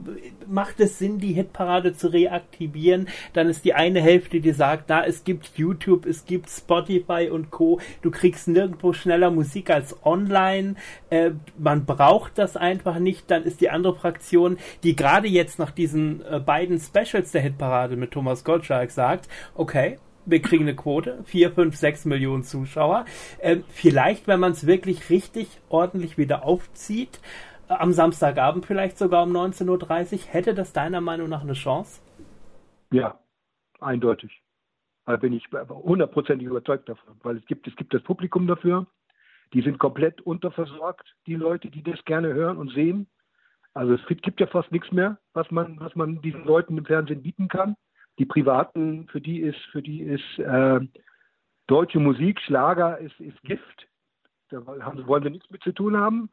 macht 0.47 0.79
es 0.79 0.99
Sinn, 0.99 1.19
die 1.19 1.33
Hitparade 1.33 1.93
zu 1.93 2.07
reaktivieren? 2.07 3.07
Dann 3.33 3.47
ist 3.49 3.65
die 3.65 3.73
eine 3.73 4.01
Hälfte, 4.01 4.39
die 4.39 4.51
sagt, 4.51 4.85
na, 4.87 5.05
es 5.05 5.23
gibt 5.23 5.57
YouTube, 5.57 6.05
es 6.05 6.25
gibt 6.25 6.49
Spotify 6.49 7.29
und 7.31 7.51
Co. 7.51 7.79
Du 8.01 8.11
kriegst 8.11 8.47
nirgendwo 8.47 8.93
schneller 8.93 9.31
Musik 9.31 9.69
als 9.69 9.95
online. 10.05 10.75
Äh, 11.09 11.31
man 11.57 11.85
braucht 11.85 12.37
das 12.37 12.57
einfach 12.57 12.74
einfach 12.75 12.99
nicht, 12.99 13.31
dann 13.31 13.43
ist 13.43 13.61
die 13.61 13.69
andere 13.69 13.95
Fraktion, 13.95 14.57
die 14.83 14.95
gerade 14.95 15.27
jetzt 15.27 15.59
nach 15.59 15.71
diesen 15.71 16.21
äh, 16.25 16.39
beiden 16.39 16.79
Specials 16.79 17.31
der 17.31 17.41
Hitparade 17.41 17.95
mit 17.95 18.11
Thomas 18.11 18.43
Gottschalk 18.43 18.91
sagt, 18.91 19.29
okay, 19.55 19.97
wir 20.25 20.41
kriegen 20.41 20.65
eine 20.65 20.75
Quote, 20.75 21.23
4, 21.25 21.51
5, 21.51 21.75
6 21.75 22.05
Millionen 22.05 22.43
Zuschauer. 22.43 23.05
Ähm, 23.39 23.63
vielleicht, 23.69 24.27
wenn 24.27 24.39
man 24.39 24.51
es 24.51 24.67
wirklich 24.67 25.09
richtig 25.09 25.47
ordentlich 25.69 26.17
wieder 26.17 26.43
aufzieht, 26.43 27.21
äh, 27.69 27.73
am 27.73 27.93
Samstagabend 27.93 28.65
vielleicht 28.65 28.97
sogar 28.97 29.23
um 29.23 29.31
19.30 29.35 30.13
Uhr, 30.13 30.19
hätte 30.33 30.53
das 30.53 30.73
deiner 30.73 30.99
Meinung 30.99 31.29
nach 31.29 31.43
eine 31.43 31.53
Chance? 31.53 32.01
Ja, 32.91 33.19
eindeutig. 33.79 34.41
Da 35.05 35.15
bin 35.15 35.33
ich 35.33 35.47
hundertprozentig 35.69 36.47
überzeugt 36.47 36.89
davon, 36.89 37.15
weil 37.23 37.37
es 37.37 37.45
gibt, 37.45 37.67
es 37.67 37.75
gibt 37.75 37.93
das 37.93 38.01
Publikum 38.01 38.47
dafür, 38.47 38.87
die 39.53 39.61
sind 39.61 39.79
komplett 39.79 40.21
unterversorgt, 40.21 41.15
die 41.27 41.35
Leute, 41.35 41.69
die 41.69 41.83
das 41.83 42.03
gerne 42.05 42.33
hören 42.33 42.57
und 42.57 42.71
sehen. 42.71 43.07
Also 43.73 43.93
es 43.93 44.05
gibt 44.07 44.39
ja 44.39 44.47
fast 44.47 44.71
nichts 44.71 44.91
mehr, 44.91 45.17
was 45.33 45.49
man, 45.51 45.79
was 45.79 45.95
man 45.95 46.21
diesen 46.21 46.45
Leuten 46.45 46.77
im 46.77 46.85
Fernsehen 46.85 47.21
bieten 47.21 47.47
kann. 47.47 47.75
Die 48.19 48.25
Privaten, 48.25 49.07
für 49.07 49.19
die 49.19 49.39
ist, 49.39 49.59
für 49.71 49.81
die 49.81 50.01
ist 50.01 50.39
äh, 50.39 50.79
deutsche 51.67 51.99
Musik, 51.99 52.39
Schlager 52.41 52.97
ist, 52.99 53.19
ist 53.19 53.41
Gift. 53.43 53.87
Da 54.49 54.63
haben, 54.81 55.05
wollen 55.07 55.23
sie 55.23 55.29
nichts 55.29 55.49
mit 55.49 55.61
zu 55.63 55.73
tun 55.73 55.97
haben. 55.97 56.29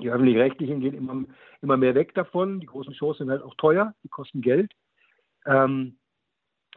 Die 0.00 0.10
öffentlich-rechtlichen 0.10 0.80
gehen 0.80 0.94
immer, 0.94 1.24
immer 1.60 1.76
mehr 1.76 1.94
weg 1.94 2.14
davon. 2.14 2.60
Die 2.60 2.66
großen 2.66 2.94
Shows 2.94 3.18
sind 3.18 3.30
halt 3.30 3.42
auch 3.42 3.54
teuer, 3.56 3.94
die 4.02 4.08
kosten 4.08 4.40
Geld. 4.40 4.72
Ähm, 5.46 5.98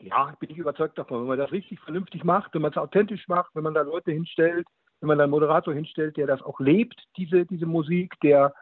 ja, 0.01 0.35
bin 0.39 0.49
ich 0.49 0.57
überzeugt 0.57 0.97
davon. 0.97 1.21
Wenn 1.21 1.27
man 1.27 1.39
das 1.39 1.51
richtig 1.51 1.79
vernünftig 1.79 2.23
macht, 2.23 2.53
wenn 2.53 2.61
man 2.61 2.71
es 2.71 2.77
authentisch 2.77 3.27
macht, 3.27 3.55
wenn 3.55 3.63
man 3.63 3.73
da 3.73 3.81
Leute 3.81 4.11
hinstellt, 4.11 4.67
wenn 4.99 5.07
man 5.07 5.21
einen 5.21 5.31
Moderator 5.31 5.73
hinstellt, 5.73 6.17
der 6.17 6.27
das 6.27 6.41
auch 6.41 6.59
lebt, 6.59 7.01
diese, 7.17 7.45
diese 7.45 7.65
Musik, 7.65 8.19
der, 8.21 8.53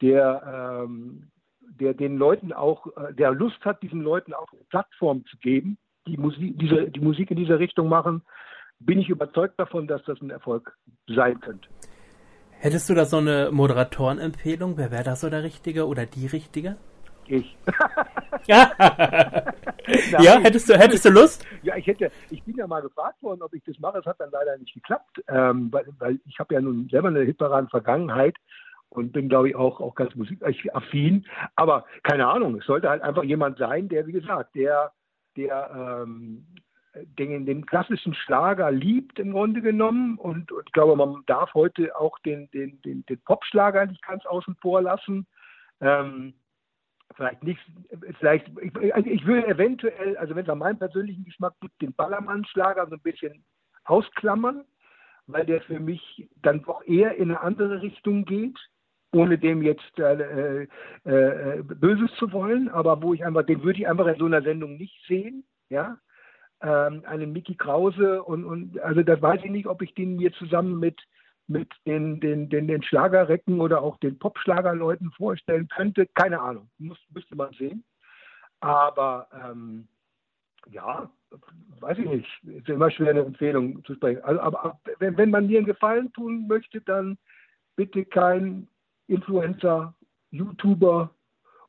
der, 0.00 0.84
ähm, 0.84 1.30
der 1.60 1.94
den 1.94 2.16
Leuten 2.16 2.52
auch, 2.52 2.86
äh, 2.96 3.14
der 3.14 3.32
Lust 3.32 3.64
hat, 3.64 3.82
diesen 3.82 4.00
Leuten 4.00 4.34
auch 4.34 4.52
eine 4.52 4.62
Plattform 4.70 5.24
zu 5.26 5.36
geben, 5.38 5.78
die 6.06 6.16
Musik, 6.16 6.58
diese, 6.58 6.90
die 6.90 7.00
Musik 7.00 7.30
in 7.30 7.36
dieser 7.36 7.58
Richtung 7.58 7.88
machen, 7.88 8.22
bin 8.80 8.98
ich 8.98 9.08
überzeugt 9.08 9.58
davon, 9.58 9.86
dass 9.86 10.02
das 10.04 10.20
ein 10.20 10.30
Erfolg 10.30 10.76
sein 11.06 11.40
könnte. 11.40 11.68
Hättest 12.50 12.88
du 12.88 12.94
da 12.94 13.04
so 13.04 13.18
eine 13.18 13.50
Moderatorenempfehlung? 13.52 14.76
Wer 14.76 14.90
wäre 14.90 15.04
da 15.04 15.16
so 15.16 15.28
der 15.30 15.42
Richtige 15.42 15.86
oder 15.86 16.06
die 16.06 16.26
Richtige? 16.26 16.76
Ich. 17.26 17.56
ja, 18.46 18.70
hättest, 20.42 20.68
du, 20.68 20.78
hättest 20.78 21.04
du 21.04 21.10
Lust? 21.10 21.46
Ja, 21.62 21.76
ich 21.76 21.86
hätte, 21.86 22.10
ich 22.30 22.42
bin 22.42 22.56
ja 22.56 22.66
mal 22.66 22.82
gefragt 22.82 23.22
worden, 23.22 23.42
ob 23.42 23.54
ich 23.54 23.62
das 23.64 23.78
mache. 23.78 23.98
Es 23.98 24.06
hat 24.06 24.20
dann 24.20 24.30
leider 24.30 24.56
nicht 24.58 24.74
geklappt, 24.74 25.22
ähm, 25.28 25.72
weil, 25.72 25.86
weil 25.98 26.20
ich 26.26 26.38
habe 26.38 26.54
ja 26.54 26.60
nun 26.60 26.88
selber 26.90 27.08
eine 27.08 27.22
Hitparaden-Vergangenheit 27.22 28.36
und 28.90 29.12
bin, 29.12 29.28
glaube 29.28 29.48
ich, 29.48 29.56
auch, 29.56 29.80
auch 29.80 29.94
ganz 29.94 30.14
musikaffin. 30.14 31.26
Aber 31.56 31.84
keine 32.02 32.26
Ahnung, 32.26 32.58
es 32.58 32.66
sollte 32.66 32.88
halt 32.88 33.02
einfach 33.02 33.24
jemand 33.24 33.58
sein, 33.58 33.88
der, 33.88 34.06
wie 34.06 34.12
gesagt, 34.12 34.54
der, 34.54 34.92
der 35.36 35.98
ähm, 36.06 36.46
den, 37.18 37.44
den 37.44 37.66
klassischen 37.66 38.14
Schlager 38.14 38.70
liebt 38.70 39.18
im 39.18 39.32
Grunde 39.32 39.60
genommen. 39.62 40.16
Und, 40.18 40.52
und 40.52 40.62
ich 40.66 40.72
glaube, 40.72 40.96
man 40.96 41.22
darf 41.26 41.52
heute 41.54 41.96
auch 41.98 42.18
den, 42.20 42.48
den, 42.52 42.80
den, 42.82 43.04
den 43.06 43.20
Popschlager 43.22 43.86
nicht 43.86 44.02
ganz 44.02 44.24
außen 44.26 44.56
vor 44.60 44.82
lassen. 44.82 45.26
Ähm, 45.80 46.34
vielleicht 47.14 47.42
nicht, 47.42 47.60
vielleicht, 48.18 48.50
ich, 48.60 49.06
ich 49.06 49.26
würde 49.26 49.46
eventuell, 49.46 50.16
also 50.16 50.34
wenn 50.34 50.44
es 50.44 50.50
an 50.50 50.58
meinem 50.58 50.78
persönlichen 50.78 51.24
Geschmack 51.24 51.54
gibt, 51.60 51.80
den 51.80 51.94
Ballermann-Schlager 51.94 52.86
so 52.86 52.94
ein 52.94 53.02
bisschen 53.02 53.44
ausklammern, 53.84 54.64
weil 55.26 55.46
der 55.46 55.60
für 55.62 55.80
mich 55.80 56.28
dann 56.42 56.62
doch 56.62 56.84
eher 56.86 57.16
in 57.16 57.30
eine 57.30 57.40
andere 57.40 57.82
Richtung 57.82 58.24
geht, 58.24 58.58
ohne 59.12 59.38
dem 59.38 59.62
jetzt 59.62 59.98
äh, 59.98 60.62
äh, 60.62 60.68
äh, 61.04 61.62
Böses 61.62 62.10
zu 62.18 62.32
wollen, 62.32 62.68
aber 62.68 63.00
wo 63.02 63.14
ich 63.14 63.24
einfach, 63.24 63.46
den 63.46 63.62
würde 63.62 63.78
ich 63.78 63.88
einfach 63.88 64.06
in 64.06 64.18
so 64.18 64.26
einer 64.26 64.42
Sendung 64.42 64.76
nicht 64.76 65.00
sehen, 65.06 65.44
ja. 65.68 65.98
ähm, 66.60 67.04
einen 67.06 67.32
Mickey 67.32 67.54
Krause 67.54 68.22
und, 68.24 68.44
und 68.44 68.80
also 68.80 69.02
das 69.02 69.22
weiß 69.22 69.40
ich 69.44 69.50
nicht, 69.50 69.66
ob 69.66 69.82
ich 69.82 69.94
den 69.94 70.16
mir 70.16 70.32
zusammen 70.32 70.80
mit 70.80 71.00
mit 71.46 71.68
den, 71.86 72.20
den, 72.20 72.48
den, 72.48 72.68
den 72.68 72.82
Schlagerrecken 72.82 73.60
oder 73.60 73.82
auch 73.82 73.98
den 73.98 74.18
Popschlagerleuten 74.18 75.10
vorstellen 75.12 75.68
könnte. 75.68 76.06
Keine 76.14 76.40
Ahnung, 76.40 76.70
Muss, 76.78 76.98
müsste 77.10 77.36
man 77.36 77.52
sehen. 77.52 77.84
Aber 78.60 79.28
ähm, 79.32 79.86
ja, 80.70 81.10
weiß 81.80 81.98
ich 81.98 82.06
nicht. 82.06 82.44
Ist 82.44 82.68
immer 82.68 82.90
schwer, 82.90 83.10
eine 83.10 83.20
Empfehlung 83.20 83.84
zu 83.84 83.94
sprechen. 83.94 84.22
Also, 84.22 84.40
aber 84.40 84.80
wenn, 84.98 85.16
wenn 85.18 85.30
man 85.30 85.46
mir 85.46 85.58
einen 85.58 85.66
Gefallen 85.66 86.12
tun 86.12 86.46
möchte, 86.46 86.80
dann 86.80 87.18
bitte 87.76 88.04
kein 88.04 88.68
Influencer, 89.06 89.94
YouTuber 90.30 91.10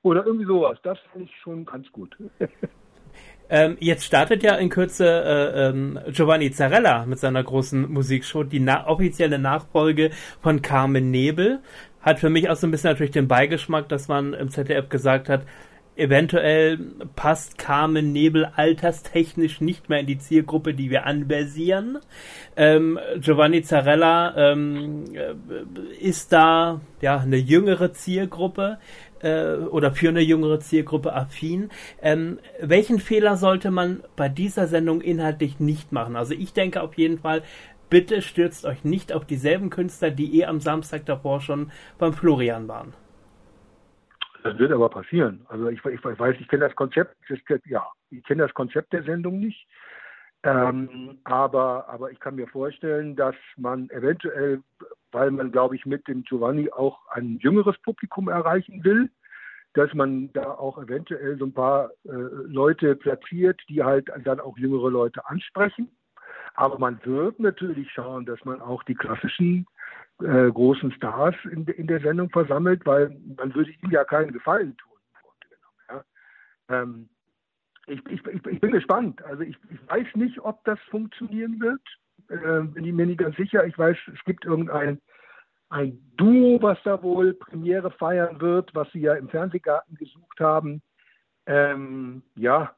oder 0.04 0.26
irgendwie 0.26 0.46
sowas. 0.46 0.80
Das 0.84 1.00
finde 1.12 1.26
ich 1.26 1.36
schon 1.42 1.66
ganz 1.66 1.92
gut. 1.92 2.16
Ähm, 3.50 3.78
jetzt 3.80 4.06
startet 4.06 4.44
ja 4.44 4.56
in 4.56 4.70
Kürze 4.70 5.06
äh, 5.06 5.70
ähm, 5.70 6.00
Giovanni 6.10 6.52
Zarella 6.52 7.06
mit 7.06 7.20
seiner 7.20 7.44
großen 7.44 7.92
Musikshow, 7.92 8.44
die 8.44 8.60
na 8.60 8.88
offizielle 8.88 9.40
Nachfolge 9.40 10.12
von 10.42 10.62
Carmen 10.62 11.12
Nebel. 11.12 11.60
Hat 12.02 12.20
für 12.20 12.30
mich 12.30 12.50
auch 12.50 12.56
so 12.56 12.68
ein 12.68 12.72
bisschen 12.72 12.92
natürlich 12.92 13.12
den 13.12 13.28
Beigeschmack, 13.28 13.90
dass 13.90 14.08
man 14.08 14.34
im 14.34 14.50
ZDF 14.50 14.90
gesagt 14.90 15.30
hat, 15.30 15.44
eventuell 15.96 16.78
passt 17.16 17.58
Carmen 17.58 18.12
Nebel 18.12 18.46
alterstechnisch 18.56 19.62
nicht 19.62 19.90
mehr 19.90 20.00
in 20.00 20.08
die 20.08 20.18
Zielgruppe, 20.18 20.74
die 20.74 20.90
wir 20.90 21.06
anversieren. 21.06 22.00
Ähm, 22.56 23.00
Giovanni 23.18 23.62
Zarella 23.64 24.36
ähm, 24.36 25.06
äh, 25.14 25.36
ist 26.00 26.34
da 26.34 26.82
ja 27.02 27.20
eine 27.20 27.38
jüngere 27.38 27.94
Zielgruppe 27.94 28.78
äh, 29.22 29.56
oder 29.56 29.92
für 29.92 30.10
eine 30.10 30.22
jüngere 30.22 30.60
Zielgruppe 30.60 31.14
affin. 31.14 31.70
Ähm, 32.02 32.40
welchen 32.60 33.00
Fehler 33.00 33.38
sollte 33.38 33.72
man 33.72 34.04
bei 34.16 34.30
dieser 34.30 34.68
Sendung 34.68 35.02
inhaltlich 35.02 35.60
nicht 35.60 35.92
machen? 35.92 36.16
Also 36.16 36.34
ich 36.34 36.54
denke 36.54 36.82
auf 36.82 36.96
jeden 36.96 37.20
Fall, 37.20 37.42
bitte 37.90 38.22
stürzt 38.22 38.66
euch 38.66 38.84
nicht 38.84 39.14
auf 39.14 39.26
dieselben 39.26 39.70
Künstler, 39.70 40.12
die 40.12 40.40
eh 40.40 40.46
am 40.46 40.60
Samstag 40.60 41.06
davor 41.06 41.42
schon 41.42 41.72
beim 41.98 42.14
Florian 42.14 42.68
waren. 42.68 42.94
Das 44.44 44.60
wird 44.60 44.72
aber 44.72 44.90
passieren. 44.90 45.44
Also 45.50 45.70
ich, 45.70 45.84
ich 45.84 46.04
weiß, 46.04 46.36
ich 46.40 46.48
kenne 46.48 46.66
das 46.66 46.76
Konzept, 46.76 47.16
das, 47.30 47.40
ja, 47.66 47.84
ich 48.12 48.24
kenne 48.26 48.44
das 48.44 48.54
Konzept 48.54 48.94
der 48.94 49.04
Sendung 49.04 49.40
nicht. 49.40 49.68
Ähm, 50.44 51.18
aber, 51.24 51.90
aber 51.90 52.12
ich 52.12 52.20
kann 52.20 52.36
mir 52.36 52.48
vorstellen, 52.48 53.16
dass 53.16 53.34
man 53.58 53.90
eventuell, 53.90 54.62
weil 55.16 55.32
man, 55.32 55.52
glaube 55.52 55.78
ich, 55.78 55.86
mit 55.86 56.08
dem 56.10 56.24
Giovanni 56.24 56.70
auch 56.70 57.00
ein 57.10 57.40
jüngeres 57.40 57.78
Publikum 57.80 58.28
erreichen 58.28 58.84
will, 58.84 59.10
dass 59.74 59.94
man 59.94 60.32
da 60.34 60.44
auch 60.44 60.78
eventuell 60.78 61.38
so 61.38 61.46
ein 61.46 61.54
paar 61.54 61.90
äh, 62.04 62.10
Leute 62.12 62.96
platziert, 62.98 63.62
die 63.70 63.82
halt 63.82 64.10
dann 64.26 64.42
auch 64.42 64.58
jüngere 64.58 64.90
Leute 64.90 65.26
ansprechen. 65.28 65.90
Aber 66.54 66.78
man 66.80 67.00
wird 67.06 67.40
natürlich 67.40 67.90
schauen, 67.92 68.26
dass 68.26 68.44
man 68.44 68.62
auch 68.62 68.84
die 68.84 68.96
klassischen 68.96 69.66
äh, 70.22 70.52
großen 70.52 70.92
Stars 70.92 71.36
in, 71.46 71.66
in, 71.66 71.88
der 71.88 72.02
Sendung 72.02 72.30
versammelt, 72.30 72.86
weil 72.86 73.18
man 73.38 73.56
würde 73.56 73.72
ihm 73.72 73.92
ja 73.92 74.04
keinen 74.04 74.34
Gefallen 74.34 74.76
tun. 74.78 74.98
Ja. 75.90 76.04
Ähm, 76.70 77.10
ich, 77.88 78.06
ich, 78.08 78.26
ich, 78.26 78.62
bin 78.62 78.72
gespannt. 78.72 79.24
Also 79.24 79.44
ich, 79.44 79.58
weiß 79.88 80.08
nicht, 80.16 80.40
ob 80.40 80.64
das 80.66 80.80
funktionieren 80.90 81.60
wird. 81.62 81.82
Äh, 82.30 82.62
bin 82.62 82.86
ich 82.86 82.94
mir 82.94 83.06
nicht 83.06 83.20
ganz 83.20 83.36
sicher. 83.36 83.66
Ich 83.66 83.78
weiß, 83.78 83.98
es 84.14 84.24
gibt 84.26 84.46
irgendein 84.46 85.02
ein 85.70 86.00
Duo, 86.16 86.62
was 86.62 86.78
da 86.84 87.02
wohl 87.02 87.34
Premiere 87.34 87.92
feiern 87.92 88.40
wird, 88.40 88.74
was 88.76 88.90
sie 88.92 89.02
ja 89.02 89.16
im 89.16 89.30
Fernsehgarten 89.30 89.96
gesucht 89.96 90.40
haben. 90.40 90.82
Ähm, 91.48 92.22
ja, 92.36 92.76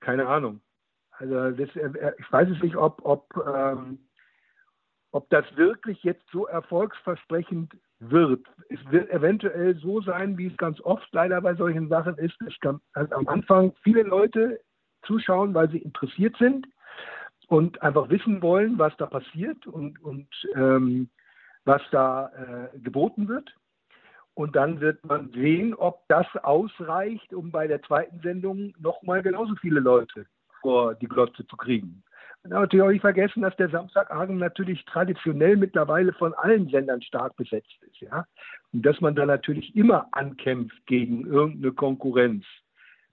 keine 0.00 0.26
Ahnung. 0.26 0.60
Also 1.12 1.52
das, 1.52 1.74
äh, 1.76 2.12
ich 2.18 2.32
weiß 2.32 2.48
es 2.48 2.62
nicht, 2.62 2.76
ob, 2.76 3.04
ob 3.04 3.28
ähm, 3.46 3.98
ob 5.12 5.28
das 5.28 5.44
wirklich 5.56 6.02
jetzt 6.02 6.24
so 6.32 6.46
erfolgsversprechend 6.46 7.76
wird. 8.00 8.46
Es 8.70 8.80
wird 8.90 9.10
eventuell 9.10 9.76
so 9.76 10.00
sein, 10.00 10.36
wie 10.38 10.46
es 10.46 10.56
ganz 10.56 10.80
oft 10.80 11.06
leider 11.12 11.40
bei 11.40 11.54
solchen 11.54 11.88
Sachen 11.88 12.16
ist, 12.16 12.36
dass 12.40 13.12
am 13.12 13.28
Anfang 13.28 13.74
viele 13.82 14.02
Leute 14.02 14.58
zuschauen, 15.02 15.54
weil 15.54 15.70
sie 15.70 15.78
interessiert 15.78 16.36
sind 16.38 16.66
und 17.52 17.82
einfach 17.82 18.08
wissen 18.08 18.40
wollen, 18.40 18.78
was 18.78 18.96
da 18.96 19.04
passiert 19.04 19.66
und, 19.66 20.02
und 20.02 20.26
ähm, 20.54 21.10
was 21.66 21.82
da 21.90 22.30
äh, 22.30 22.78
geboten 22.78 23.28
wird. 23.28 23.54
Und 24.32 24.56
dann 24.56 24.80
wird 24.80 25.04
man 25.04 25.30
sehen, 25.32 25.74
ob 25.74 26.08
das 26.08 26.26
ausreicht, 26.42 27.34
um 27.34 27.50
bei 27.50 27.66
der 27.66 27.82
zweiten 27.82 28.20
Sendung 28.20 28.72
nochmal 28.78 29.22
genauso 29.22 29.54
viele 29.56 29.80
Leute 29.80 30.24
vor 30.62 30.94
die 30.94 31.06
Glotze 31.06 31.46
zu 31.46 31.56
kriegen 31.58 32.02
natürlich 32.44 32.84
auch 32.84 32.90
nicht 32.90 33.00
vergessen, 33.02 33.42
dass 33.42 33.56
der 33.56 33.68
Samstagabend 33.68 34.38
natürlich 34.38 34.84
traditionell 34.84 35.56
mittlerweile 35.56 36.12
von 36.12 36.34
allen 36.34 36.68
Sendern 36.68 37.02
stark 37.02 37.36
besetzt 37.36 37.76
ist, 37.82 38.00
ja. 38.00 38.26
Und 38.72 38.84
dass 38.84 39.00
man 39.00 39.14
da 39.14 39.26
natürlich 39.26 39.76
immer 39.76 40.08
ankämpft 40.12 40.86
gegen 40.86 41.26
irgendeine 41.26 41.72
Konkurrenz. 41.72 42.44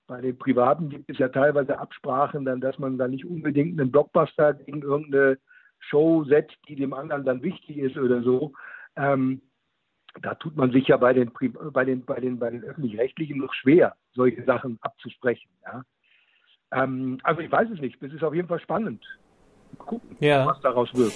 Bei 0.10 0.22
den 0.22 0.40
Privaten 0.40 0.90
gibt 0.90 1.08
es 1.12 1.20
ja 1.20 1.30
teilweise 1.30 1.78
Absprachen, 1.78 2.44
dann, 2.44 2.62
dass 2.62 2.80
man 2.80 2.98
da 2.98 3.08
nicht 3.08 3.26
unbedingt 3.26 3.80
einen 3.80 3.92
Blockbuster 3.92 4.56
gegen 4.56 4.82
irgendeine 4.82 5.38
Show 5.78 6.24
setzt, 6.24 6.58
die 6.68 6.76
dem 6.76 6.94
anderen 6.94 7.26
dann 7.26 7.44
wichtig 7.44 7.78
ist 7.78 7.96
oder 7.96 8.24
so. 8.24 8.54
Ähm, 8.96 9.44
da 10.20 10.34
tut 10.34 10.58
man 10.58 10.72
sich 10.72 10.88
ja 10.88 10.98
bei 10.98 11.14
den, 11.14 11.32
bei 11.72 11.86
den, 11.86 12.06
bei 12.06 12.20
den, 12.20 12.40
bei 12.40 12.50
den 12.50 12.64
öffentlich-rechtlichen 12.64 13.38
noch 13.38 13.54
schwer, 13.54 13.96
solche 14.14 14.44
Sachen 14.46 14.80
abzusprechen. 14.82 15.52
Ja. 15.64 15.84
Ähm, 16.72 17.20
also 17.22 17.42
ich 17.42 17.52
weiß 17.52 17.70
es 17.70 17.80
nicht. 17.80 18.02
Das 18.02 18.12
ist 18.12 18.24
auf 18.24 18.34
jeden 18.34 18.48
Fall 18.48 18.60
spannend. 18.62 19.06
Gucken, 19.78 20.18
ja. 20.20 20.48
was 20.48 20.60
daraus 20.62 20.92
wird. 20.96 21.14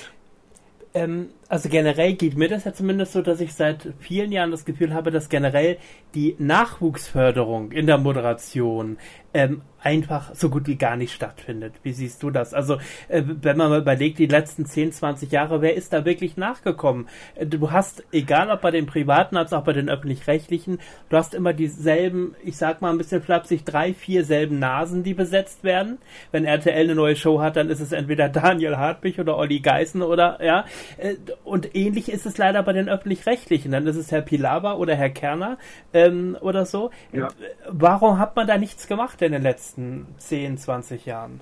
Ähm, 0.94 1.30
also 1.54 1.70
generell 1.70 2.14
geht 2.14 2.36
mir 2.36 2.50
das 2.50 2.64
ja 2.64 2.74
zumindest 2.74 3.14
so, 3.14 3.22
dass 3.22 3.40
ich 3.40 3.54
seit 3.54 3.94
vielen 4.00 4.32
Jahren 4.32 4.50
das 4.50 4.66
Gefühl 4.66 4.92
habe, 4.92 5.12
dass 5.12 5.30
generell 5.30 5.78
die 6.16 6.36
Nachwuchsförderung 6.40 7.72
in 7.72 7.86
der 7.86 8.00
Moderation 8.00 8.98
ähm, 9.36 9.62
einfach 9.82 10.34
so 10.34 10.50
gut 10.50 10.68
wie 10.68 10.78
gar 10.78 10.96
nicht 10.96 11.14
stattfindet. 11.14 11.74
Wie 11.84 11.92
siehst 11.92 12.24
du 12.24 12.30
das? 12.30 12.54
Also, 12.54 12.78
äh, 13.10 13.24
wenn 13.26 13.58
man 13.58 13.70
mal 13.70 13.82
überlegt, 13.82 14.20
die 14.20 14.28
letzten 14.28 14.66
10, 14.66 14.94
20 14.94 15.32
Jahre, 15.32 15.62
wer 15.62 15.76
ist 15.76 15.92
da 15.92 16.06
wirklich 16.06 16.38
nachgekommen? 16.38 17.08
Äh, 17.36 17.48
du 17.48 17.72
hast, 17.72 18.04
egal 18.12 18.50
ob 18.50 18.62
bei 18.62 18.72
den 18.72 18.86
privaten 18.86 19.36
als 19.36 19.52
auch 19.52 19.64
bei 19.64 19.74
den 19.74 19.90
öffentlich-rechtlichen, 19.90 20.80
du 21.10 21.18
hast 21.18 21.34
immer 21.34 21.54
dieselben, 21.54 22.36
ich 22.44 22.58
sag 22.58 22.82
mal 22.82 22.92
ein 22.92 22.98
bisschen 22.98 23.22
flapsig, 23.22 23.66
drei, 23.66 23.94
vier 23.94 24.24
selben 24.24 24.60
Nasen, 24.60 25.04
die 25.04 25.14
besetzt 25.14 25.64
werden. 25.64 25.98
Wenn 26.32 26.46
RTL 26.46 26.84
eine 26.84 26.96
neue 26.96 27.16
Show 27.16 27.42
hat, 27.42 27.58
dann 27.58 27.70
ist 27.70 27.82
es 27.82 27.92
entweder 27.92 28.30
Daniel 28.44 28.78
Hartwig 28.78 29.20
oder 29.20 29.38
Olli 29.38 29.60
Geißen 29.60 30.02
oder, 30.02 30.44
ja. 30.44 30.66
Äh, 30.98 31.16
und 31.44 31.76
ähnlich 31.76 32.12
ist 32.12 32.26
es 32.26 32.38
leider 32.38 32.64
bei 32.64 32.74
den 32.74 32.90
öffentlich-rechtlichen. 32.90 33.72
Dann 33.72 33.88
ist 33.88 33.96
es 33.96 34.12
Herr 34.12 34.22
Pilawa 34.22 34.74
oder 34.74 34.96
Herr 34.96 35.10
Kerner 35.10 35.58
ähm, 35.94 36.38
oder 36.42 36.66
so. 36.66 36.92
Ja. 37.12 37.28
Warum 37.70 38.20
hat 38.20 38.36
man 38.36 38.48
da 38.48 38.58
nichts 38.58 38.88
gemacht 38.88 39.22
in 39.22 39.32
den 39.32 39.42
letzten 39.42 39.54
letzten 39.54 40.06
10, 40.18 40.58
20 40.58 41.06
Jahren? 41.06 41.42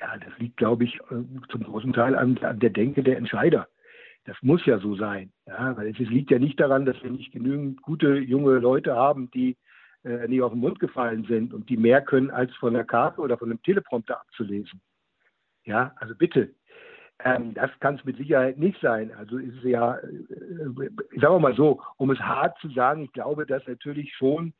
Ja, 0.00 0.16
das 0.16 0.38
liegt, 0.38 0.56
glaube 0.56 0.84
ich, 0.84 0.94
äh, 1.10 1.24
zum 1.50 1.62
großen 1.62 1.92
Teil 1.92 2.14
an, 2.14 2.38
an, 2.38 2.58
der 2.60 2.70
Denke 2.70 3.02
der 3.02 3.16
Entscheider. 3.16 3.68
Das 4.24 4.36
muss 4.42 4.64
ja 4.66 4.78
so 4.78 4.94
sein. 4.94 5.32
Ja, 5.46 5.76
weil 5.76 5.88
es 5.88 5.98
liegt 5.98 6.30
ja 6.30 6.38
nicht 6.38 6.60
daran, 6.60 6.84
dass 6.84 7.02
wir 7.02 7.10
nicht 7.10 7.32
genügend 7.32 7.82
gute 7.82 8.18
junge 8.18 8.58
Leute 8.58 8.94
haben, 8.94 9.30
die 9.30 9.56
äh, 10.04 10.28
nicht 10.28 10.42
auf 10.42 10.52
den 10.52 10.60
Mund 10.60 10.78
gefallen 10.78 11.24
sind 11.24 11.52
und 11.52 11.68
die 11.68 11.76
mehr 11.76 12.02
können, 12.02 12.30
als 12.30 12.54
von 12.56 12.74
der 12.74 12.84
Karte 12.84 13.20
oder 13.20 13.38
von 13.38 13.50
einem 13.50 13.62
Teleprompter 13.62 14.20
abzulesen. 14.20 14.80
Ja, 15.64 15.92
also 15.96 16.14
bitte. 16.14 16.50
Ähm, 17.24 17.54
das 17.54 17.70
kann 17.80 17.96
es 17.96 18.04
mit 18.04 18.16
Sicherheit 18.16 18.58
nicht 18.58 18.80
sein. 18.80 19.12
Also 19.12 19.38
ist 19.38 19.56
es 19.56 19.64
ja, 19.64 19.96
äh, 19.96 20.08
sagen 21.20 21.34
wir 21.34 21.38
mal 21.40 21.56
so, 21.56 21.82
um 21.96 22.10
es 22.10 22.20
hart 22.20 22.58
zu 22.60 22.68
sagen, 22.70 23.02
ich 23.02 23.12
glaube, 23.12 23.44
dass 23.44 23.66
natürlich 23.66 24.14
schon 24.14 24.54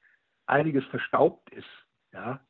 einiges 0.46 0.84
verstaubt 0.86 1.50
ist 1.50 1.68
ja, 2.12 2.40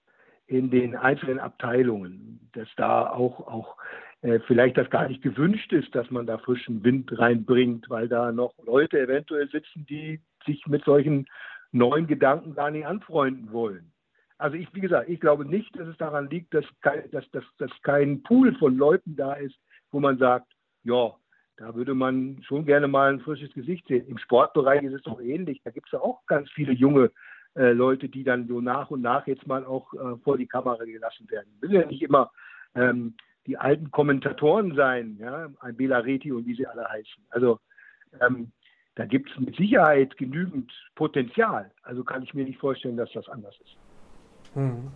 in 0.47 0.71
den 0.71 0.97
einzelnen 0.97 1.39
Abteilungen, 1.39 2.49
dass 2.53 2.69
da 2.77 3.11
auch, 3.11 3.47
auch 3.47 3.77
äh, 4.23 4.41
vielleicht 4.47 4.77
das 4.79 4.89
gar 4.91 5.09
nicht 5.09 5.23
gewünscht 5.23 5.73
ist, 5.73 5.95
dass 5.95 6.11
man 6.11 6.27
da 6.27 6.39
frischen 6.39 6.83
Wind 6.85 7.17
reinbringt, 7.19 7.91
weil 7.91 8.09
da 8.09 8.33
noch 8.33 8.55
Leute 8.65 8.99
eventuell 8.99 9.49
sitzen, 9.51 9.85
die 9.87 10.21
sich 10.47 10.67
mit 10.67 10.85
solchen 10.85 11.27
neuen 11.71 12.07
Gedanken 12.07 12.55
gar 12.55 12.71
nicht 12.71 12.87
anfreunden 12.87 13.53
wollen. 13.53 13.93
Also 14.39 14.57
ich, 14.57 14.73
wie 14.73 14.81
gesagt, 14.81 15.09
ich 15.09 15.21
glaube 15.21 15.45
nicht, 15.45 15.77
dass 15.79 15.89
es 15.89 15.97
daran 15.99 16.31
liegt, 16.31 16.55
dass 16.55 16.65
kein, 16.81 17.11
dass, 17.11 17.29
dass, 17.31 17.45
dass 17.59 17.71
kein 17.83 18.23
Pool 18.23 18.55
von 18.57 18.77
Leuten 18.77 19.17
da 19.17 19.35
ist, 19.35 19.59
wo 19.91 20.01
man 20.01 20.19
sagt, 20.19 20.53
ja, 20.85 21.15
da 21.57 21.75
würde 21.75 21.95
man 21.95 22.41
schon 22.43 22.65
gerne 22.65 22.87
mal 22.87 23.13
ein 23.13 23.21
frisches 23.21 23.53
Gesicht 23.53 23.87
sehen. 23.89 24.07
Im 24.07 24.19
Sportbereich 24.19 24.83
ist 24.83 24.95
es 24.95 25.03
doch 25.03 25.21
ähnlich. 25.21 25.61
Da 25.65 25.71
gibt 25.71 25.89
es 25.89 25.93
ja 25.93 26.01
auch 26.01 26.25
ganz 26.27 26.49
viele 26.51 26.73
junge 26.73 27.11
äh, 27.57 27.73
Leute, 27.73 28.09
die 28.09 28.23
dann 28.23 28.47
so 28.47 28.61
nach 28.61 28.91
und 28.91 29.03
nach 29.03 29.27
jetzt 29.27 29.47
mal 29.47 29.65
auch 29.65 29.93
äh, 29.95 30.17
vor 30.23 30.39
die 30.39 30.47
Kamera 30.47 30.85
gelassen 30.85 31.29
werden. 31.31 31.49
Will 31.61 31.73
ja 31.73 31.87
nicht 31.87 32.03
immer 32.03 32.31
ähm, 32.75 33.15
die 33.47 33.57
alten 33.57 33.91
Kommentatoren 33.91 34.77
sein, 34.77 35.17
ja, 35.19 35.49
ein 35.61 35.77
Bela 35.77 35.99
Reti 35.99 36.31
und 36.31 36.47
wie 36.47 36.55
sie 36.55 36.67
alle 36.67 36.89
heißen. 36.89 37.25
Also 37.31 37.59
ähm, 38.21 38.53
da 38.95 39.07
gibt 39.07 39.31
es 39.31 39.39
mit 39.39 39.57
Sicherheit 39.57 40.17
genügend 40.17 40.73
Potenzial. 40.95 41.71
Also 41.83 42.05
kann 42.05 42.23
ich 42.23 42.35
mir 42.35 42.45
nicht 42.45 42.61
vorstellen, 42.61 42.97
dass 42.97 43.11
das 43.13 43.29
anders 43.29 43.57
ist. 43.61 43.77
Hm. 44.55 44.89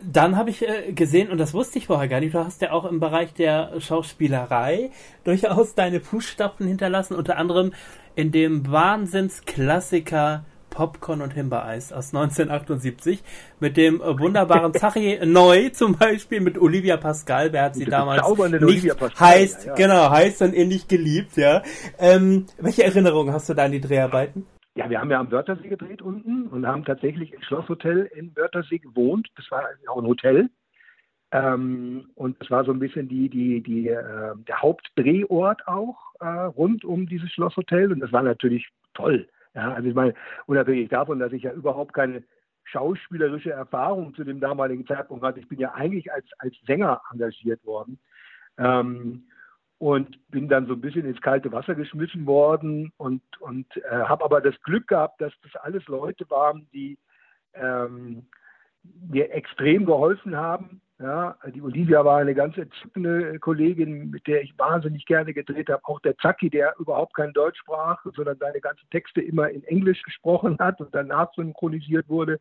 dann 0.00 0.36
habe 0.36 0.50
ich 0.50 0.66
äh, 0.66 0.92
gesehen, 0.92 1.30
und 1.30 1.38
das 1.38 1.52
wusste 1.52 1.78
ich 1.78 1.88
vorher 1.88 2.08
gar 2.08 2.20
nicht, 2.20 2.34
du 2.34 2.38
hast 2.38 2.62
ja 2.62 2.72
auch 2.72 2.84
im 2.84 3.00
Bereich 3.00 3.34
der 3.34 3.80
Schauspielerei 3.80 4.90
durchaus 5.24 5.74
deine 5.74 6.00
Fußstapfen 6.00 6.66
hinterlassen, 6.66 7.14
unter 7.14 7.36
anderem 7.36 7.72
in 8.14 8.30
dem 8.30 8.70
Wahnsinnsklassiker 8.70 10.44
Popcorn 10.74 11.22
und 11.22 11.32
Himbeereis 11.32 11.92
aus 11.92 12.08
1978 12.14 13.22
mit 13.60 13.76
dem 13.76 14.00
äh, 14.00 14.18
wunderbaren 14.18 14.74
Zachi 14.74 15.20
Neu 15.24 15.70
zum 15.70 15.96
Beispiel 15.96 16.40
mit 16.40 16.58
Olivia 16.58 16.96
Pascal, 16.96 17.52
wer 17.52 17.62
hat 17.64 17.76
sie 17.76 17.84
damals 17.84 18.22
nicht 18.60 18.84
heißt, 19.18 19.64
ja, 19.64 19.68
ja. 19.68 19.74
genau, 19.74 20.10
heißt 20.10 20.42
und 20.42 20.54
ähnlich 20.54 20.88
geliebt, 20.88 21.36
ja. 21.36 21.62
Ähm, 21.98 22.46
welche 22.58 22.84
Erinnerungen 22.84 23.32
hast 23.32 23.48
du 23.48 23.54
da 23.54 23.64
an 23.64 23.72
die 23.72 23.80
Dreharbeiten? 23.80 24.46
Ja, 24.76 24.90
wir 24.90 25.00
haben 25.00 25.10
ja 25.10 25.20
am 25.20 25.30
Wörthersee 25.30 25.68
gedreht 25.68 26.02
unten 26.02 26.48
und 26.48 26.66
haben 26.66 26.84
tatsächlich 26.84 27.32
im 27.32 27.42
Schlosshotel 27.42 28.10
in 28.14 28.34
Wörthersee 28.36 28.78
gewohnt. 28.78 29.28
Das 29.36 29.48
war 29.50 29.68
auch 29.88 29.98
ein 29.98 30.06
Hotel. 30.06 30.50
Ähm, 31.30 32.10
und 32.14 32.40
das 32.40 32.50
war 32.50 32.64
so 32.64 32.72
ein 32.72 32.80
bisschen 32.80 33.08
die, 33.08 33.28
die, 33.28 33.60
die, 33.60 33.88
äh, 33.88 34.34
der 34.48 34.62
Hauptdrehort 34.62 35.66
auch 35.68 35.96
äh, 36.20 36.26
rund 36.26 36.84
um 36.84 37.06
dieses 37.06 37.30
Schlosshotel. 37.30 37.92
Und 37.92 38.00
das 38.00 38.12
war 38.12 38.22
natürlich 38.22 38.68
toll. 38.94 39.28
Ja, 39.54 39.72
also 39.72 39.88
ich 39.88 39.94
meine, 39.94 40.14
unabhängig 40.46 40.88
davon, 40.88 41.20
dass 41.20 41.32
ich 41.32 41.44
ja 41.44 41.52
überhaupt 41.52 41.92
keine 41.92 42.24
schauspielerische 42.64 43.52
Erfahrung 43.52 44.14
zu 44.14 44.24
dem 44.24 44.40
damaligen 44.40 44.86
Zeitpunkt 44.86 45.24
hatte. 45.24 45.38
Ich 45.38 45.48
bin 45.48 45.60
ja 45.60 45.72
eigentlich 45.74 46.12
als, 46.12 46.26
als 46.38 46.56
Sänger 46.66 47.00
engagiert 47.12 47.64
worden. 47.64 47.98
Ähm, 48.58 49.24
und 49.84 50.18
bin 50.30 50.48
dann 50.48 50.66
so 50.66 50.72
ein 50.72 50.80
bisschen 50.80 51.04
ins 51.04 51.20
kalte 51.20 51.52
Wasser 51.52 51.74
geschmissen 51.74 52.24
worden 52.24 52.90
und, 52.96 53.20
und 53.40 53.66
äh, 53.76 53.90
habe 53.90 54.24
aber 54.24 54.40
das 54.40 54.58
Glück 54.62 54.88
gehabt, 54.88 55.20
dass 55.20 55.34
das 55.42 55.54
alles 55.62 55.86
Leute 55.88 56.24
waren, 56.30 56.66
die 56.72 56.96
ähm, 57.52 58.24
mir 58.82 59.30
extrem 59.34 59.84
geholfen 59.84 60.38
haben. 60.38 60.80
Ja, 60.98 61.36
die 61.54 61.60
Olivia 61.60 62.02
war 62.02 62.16
eine 62.16 62.34
ganz 62.34 62.56
entzückende 62.56 63.38
Kollegin, 63.40 64.08
mit 64.08 64.26
der 64.26 64.40
ich 64.40 64.58
wahnsinnig 64.58 65.04
gerne 65.04 65.34
gedreht 65.34 65.68
habe. 65.68 65.84
Auch 65.84 66.00
der 66.00 66.16
Zacki, 66.16 66.48
der 66.48 66.74
überhaupt 66.78 67.14
kein 67.14 67.34
Deutsch 67.34 67.58
sprach, 67.58 68.02
sondern 68.14 68.38
seine 68.38 68.62
ganzen 68.62 68.88
Texte 68.88 69.20
immer 69.20 69.50
in 69.50 69.64
Englisch 69.64 70.02
gesprochen 70.02 70.56
hat 70.60 70.80
und 70.80 70.94
danach 70.94 71.30
synchronisiert 71.34 72.08
wurde. 72.08 72.40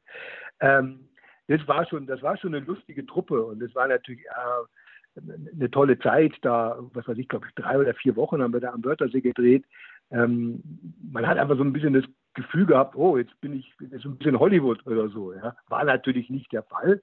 Ähm, 0.62 1.10
das 1.50 1.68
war 1.68 1.86
schon, 1.88 2.08
das 2.08 2.22
war 2.22 2.38
schon 2.38 2.56
eine 2.56 2.64
lustige 2.64 3.06
Truppe 3.06 3.44
und 3.44 3.62
es 3.62 3.76
war 3.76 3.90
natürlich 3.90 4.24
äh, 4.28 4.66
eine 5.15 5.69
tolle 5.71 5.99
Zeit 5.99 6.34
da, 6.41 6.78
was 6.93 7.08
weiß 7.08 7.17
ich, 7.17 7.28
glaube 7.28 7.47
ich, 7.47 7.56
drei 7.56 7.78
oder 7.78 7.93
vier 7.93 8.15
Wochen 8.15 8.41
haben 8.41 8.54
wir 8.54 8.60
da 8.60 8.71
am 8.71 8.84
Wörthersee 8.84 9.21
gedreht. 9.21 9.65
Ähm, 10.12 10.63
man 11.12 11.28
hat 11.28 11.38
einfach 11.38 11.58
so 11.58 11.63
ein 11.63 11.73
bisschen 11.73 11.93
das 11.93 12.06
Gefühl 12.34 12.65
gehabt, 12.65 12.95
oh, 12.95 13.17
jetzt 13.17 13.39
bin 13.41 13.54
ich 13.54 13.73
jetzt 13.80 14.06
ein 14.06 14.17
bisschen 14.17 14.39
Hollywood 14.39 14.86
oder 14.88 15.10
so. 15.10 15.34
Ja. 15.34 15.56
War 15.67 15.84
natürlich 15.84 16.30
nicht 16.30 16.52
der 16.52 16.63
Fall. 16.63 17.02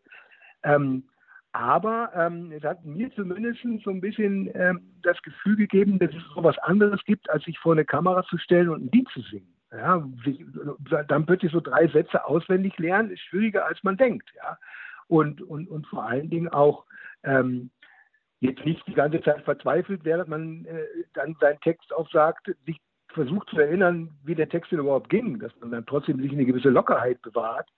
Ähm, 0.63 1.05
aber 1.53 2.11
ähm, 2.15 2.53
es 2.53 2.63
hat 2.63 2.85
mir 2.85 3.11
zumindest 3.13 3.61
so 3.85 3.91
ein 3.91 4.01
bisschen 4.01 4.51
ähm, 4.55 4.93
das 5.03 5.21
Gefühl 5.23 5.57
gegeben, 5.57 5.99
dass 5.99 6.11
es 6.11 6.23
so 6.35 6.45
was 6.45 6.59
anderes 6.59 7.03
gibt, 7.05 7.29
als 7.31 7.45
sich 7.45 7.59
vor 7.59 7.73
eine 7.73 7.85
Kamera 7.85 8.23
zu 8.25 8.39
stellen 8.39 8.69
und 8.69 8.85
ein 8.85 8.91
Lied 8.93 9.09
zu 9.09 9.21
singen. 9.23 9.53
Ja, 9.73 10.05
dann 11.07 11.27
plötzlich 11.27 11.53
so 11.53 11.61
drei 11.61 11.87
Sätze 11.87 12.25
auswendig 12.25 12.77
lernen, 12.79 13.11
ist 13.11 13.21
schwieriger, 13.21 13.67
als 13.67 13.83
man 13.85 13.97
denkt. 13.97 14.29
Ja. 14.37 14.59
Und, 15.07 15.43
und, 15.43 15.69
und 15.69 15.87
vor 15.87 16.05
allen 16.05 16.29
Dingen 16.29 16.49
auch 16.49 16.87
ähm, 17.23 17.71
jetzt 18.41 18.65
nicht 18.65 18.87
die 18.87 18.95
ganze 18.95 19.21
Zeit 19.23 19.43
verzweifelt, 19.43 20.05
während 20.05 20.29
man 20.29 20.65
äh, 20.65 20.85
dann 21.15 21.37
seinen 21.41 21.61
Text 21.61 21.93
aufsagt, 21.93 22.51
sich 22.67 22.79
versucht 23.09 23.49
zu 23.51 23.59
erinnern, 23.59 24.11
wie 24.25 24.35
der 24.35 24.49
Text 24.49 24.73
denn 24.73 24.79
überhaupt 24.79 25.11
ging, 25.11 25.39
dass 25.39 25.53
man 25.61 25.71
dann 25.71 25.87
trotzdem 25.87 26.21
sich 26.21 26.33
eine 26.33 26.47
gewisse 26.47 26.71
Lockerheit 26.71 27.21
bewahrt, 27.23 27.69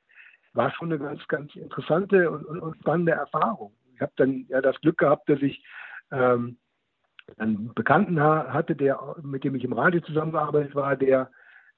war 0.52 0.70
schon 0.72 0.92
eine 0.92 1.02
ganz, 1.02 1.26
ganz 1.28 1.54
interessante 1.56 2.30
und, 2.30 2.44
und, 2.44 2.60
und 2.60 2.76
spannende 2.76 3.12
Erfahrung. 3.12 3.72
Ich 3.94 4.00
habe 4.00 4.12
dann 4.16 4.44
ja 4.48 4.60
das 4.60 4.80
Glück 4.80 4.98
gehabt, 4.98 5.28
dass 5.28 5.40
ich 5.40 5.64
ähm, 6.10 6.58
einen 7.38 7.72
Bekannten 7.74 8.20
hatte, 8.20 8.76
der, 8.76 8.98
mit 9.22 9.44
dem 9.44 9.54
ich 9.54 9.64
im 9.64 9.72
Radio 9.72 10.00
zusammengearbeitet 10.00 10.74
war, 10.74 10.96
der 10.96 11.30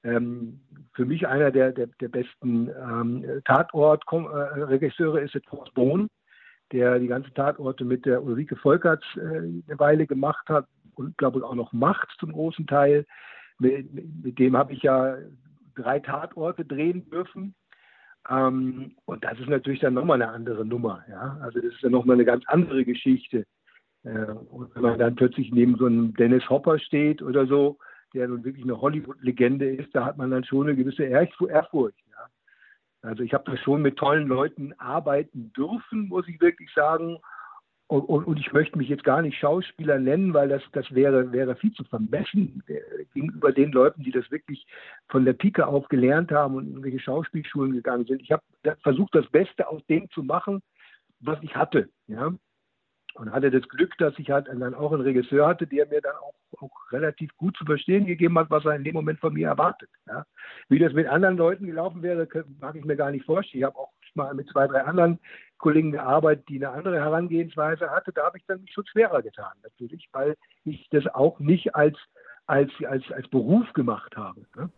ähm, 0.03 0.61
für 0.93 1.05
mich 1.05 1.27
einer 1.27 1.51
der, 1.51 1.71
der, 1.71 1.87
der 1.87 2.09
besten 2.09 2.69
ähm, 2.69 3.41
Tatort-Regisseure 3.45 5.21
ist, 5.21 5.33
der 5.33 5.41
Thomas 5.43 5.71
Bohn 5.71 6.09
der 6.71 6.99
die 6.99 7.07
ganzen 7.07 7.33
Tatorte 7.33 7.85
mit 7.85 8.05
der 8.05 8.23
Ulrike 8.23 8.55
Volkerts 8.55 9.05
äh, 9.15 9.19
eine 9.19 9.79
Weile 9.79 10.07
gemacht 10.07 10.47
hat 10.49 10.67
und 10.95 11.17
glaube 11.17 11.39
ich 11.39 11.43
auch 11.43 11.55
noch 11.55 11.73
macht 11.73 12.09
zum 12.19 12.31
großen 12.31 12.67
Teil. 12.67 13.05
Mit, 13.59 14.23
mit 14.23 14.39
dem 14.39 14.57
habe 14.57 14.73
ich 14.73 14.81
ja 14.81 15.17
drei 15.75 15.99
Tatorte 15.99 16.65
drehen 16.65 17.09
dürfen. 17.09 17.55
Ähm, 18.29 18.95
und 19.05 19.23
das 19.23 19.39
ist 19.39 19.49
natürlich 19.49 19.81
dann 19.81 19.93
nochmal 19.93 20.21
eine 20.21 20.31
andere 20.31 20.65
Nummer. 20.65 21.03
Ja? 21.09 21.37
Also 21.41 21.59
das 21.59 21.73
ist 21.73 21.83
dann 21.83 21.91
nochmal 21.91 22.15
eine 22.15 22.25
ganz 22.25 22.43
andere 22.47 22.83
Geschichte. 22.83 23.45
Äh, 24.03 24.31
und 24.49 24.73
wenn 24.75 24.81
man 24.81 24.99
dann 24.99 25.15
plötzlich 25.15 25.51
neben 25.51 25.77
so 25.77 25.85
einem 25.85 26.13
Dennis 26.15 26.49
Hopper 26.49 26.79
steht 26.79 27.21
oder 27.21 27.45
so, 27.45 27.77
der 28.13 28.27
nun 28.27 28.43
wirklich 28.43 28.63
eine 28.63 28.79
Hollywood-Legende 28.79 29.69
ist, 29.69 29.93
da 29.93 30.05
hat 30.05 30.17
man 30.17 30.31
dann 30.31 30.43
schon 30.43 30.67
eine 30.67 30.75
gewisse 30.75 31.03
Ehrfurcht. 31.03 31.97
Also 33.05 33.23
ich 33.23 33.33
habe 33.33 33.49
da 33.49 33.57
schon 33.57 33.81
mit 33.81 33.97
tollen 33.97 34.27
Leuten 34.27 34.73
arbeiten 34.77 35.53
dürfen, 35.53 36.07
muss 36.07 36.27
ich 36.27 36.41
wirklich 36.41 36.71
sagen. 36.73 37.19
Und, 37.87 38.01
und, 38.01 38.25
und, 38.25 38.39
ich 38.39 38.51
möchte 38.51 38.79
mich 38.79 38.89
jetzt 38.89 39.03
gar 39.03 39.21
nicht 39.21 39.37
Schauspieler 39.37 39.99
nennen, 39.99 40.33
weil 40.33 40.49
das, 40.49 40.63
das 40.71 40.91
wäre, 40.91 41.31
wäre 41.31 41.55
viel 41.55 41.71
zu 41.73 41.83
vermessen 41.83 42.63
äh, 42.65 42.79
gegenüber 43.13 43.51
den 43.51 43.71
Leuten, 43.71 44.01
die 44.01 44.09
das 44.09 44.29
wirklich 44.31 44.65
von 45.07 45.23
der 45.23 45.33
Pike 45.33 45.67
auf 45.67 45.87
gelernt 45.87 46.31
haben 46.31 46.55
und 46.55 46.63
in 46.63 46.69
irgendwelche 46.71 46.99
Schauspielschulen 46.99 47.73
gegangen 47.73 48.05
sind. 48.05 48.23
Ich 48.23 48.31
habe 48.31 48.41
versucht, 48.81 49.13
das 49.13 49.29
Beste 49.29 49.67
aus 49.67 49.85
dem 49.85 50.09
zu 50.09 50.23
machen, 50.23 50.63
was 51.19 51.37
ich 51.43 51.55
hatte. 51.55 51.89
Ja? 52.07 52.33
Und 53.15 53.31
hatte 53.31 53.49
das 53.49 53.67
Glück, 53.69 53.97
dass 53.97 54.13
ich 54.17 54.29
halt 54.29 54.47
dann 54.47 54.75
auch 54.75 54.91
einen 54.91 55.01
Regisseur 55.01 55.47
hatte, 55.47 55.65
der 55.65 55.87
mir 55.87 56.01
dann 56.01 56.15
auch, 56.17 56.33
auch 56.61 56.91
relativ 56.91 57.35
gut 57.37 57.55
zu 57.57 57.63
verstehen 57.63 58.05
gegeben 58.05 58.37
hat, 58.37 58.49
was 58.49 58.65
er 58.65 58.75
in 58.75 58.83
dem 58.83 58.93
Moment 58.93 59.19
von 59.19 59.33
mir 59.33 59.47
erwartet. 59.47 59.89
Ja. 60.05 60.25
Wie 60.67 60.79
das 60.79 60.91
mit 60.93 61.07
anderen 61.07 61.37
Leuten 61.37 61.65
gelaufen 61.65 62.03
wäre, 62.03 62.27
mag 62.59 62.75
ich 62.75 62.83
mir 62.83 62.97
gar 62.97 63.11
nicht 63.11 63.25
vorstellen. 63.25 63.61
Ich 63.61 63.65
habe 63.65 63.77
auch 63.77 63.91
mal 64.15 64.33
mit 64.33 64.49
zwei, 64.49 64.67
drei 64.67 64.81
anderen 64.81 65.19
Kollegen 65.57 65.91
gearbeitet, 65.91 66.45
die 66.49 66.57
eine 66.57 66.69
andere 66.69 66.97
Herangehensweise 66.97 67.89
hatte. 67.89 68.11
Da 68.11 68.25
habe 68.25 68.37
ich 68.37 68.45
dann 68.45 68.65
schon 68.67 68.85
schwerer 68.85 69.21
getan, 69.21 69.53
natürlich, 69.63 70.07
weil 70.11 70.35
ich 70.63 70.87
das 70.89 71.05
auch 71.07 71.39
nicht 71.39 71.75
als, 71.75 71.97
als, 72.45 72.71
als, 72.87 73.03
als 73.11 73.27
Beruf 73.29 73.71
gemacht 73.73 74.15
habe. 74.15 74.41
Ne. 74.55 74.69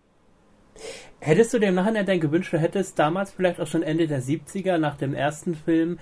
Hättest 1.19 1.53
du 1.53 1.59
dir 1.59 1.69
im 1.69 1.75
Nachhinein 1.75 2.05
denn 2.05 2.19
gewünscht, 2.19 2.53
du 2.53 2.59
hättest 2.59 2.99
damals 2.99 3.31
vielleicht 3.31 3.59
auch 3.59 3.67
schon 3.67 3.81
Ende 3.81 4.07
der 4.07 4.21
70er 4.21 4.77
nach 4.77 4.95
dem 4.95 5.13
ersten 5.13 5.55
Film 5.55 5.97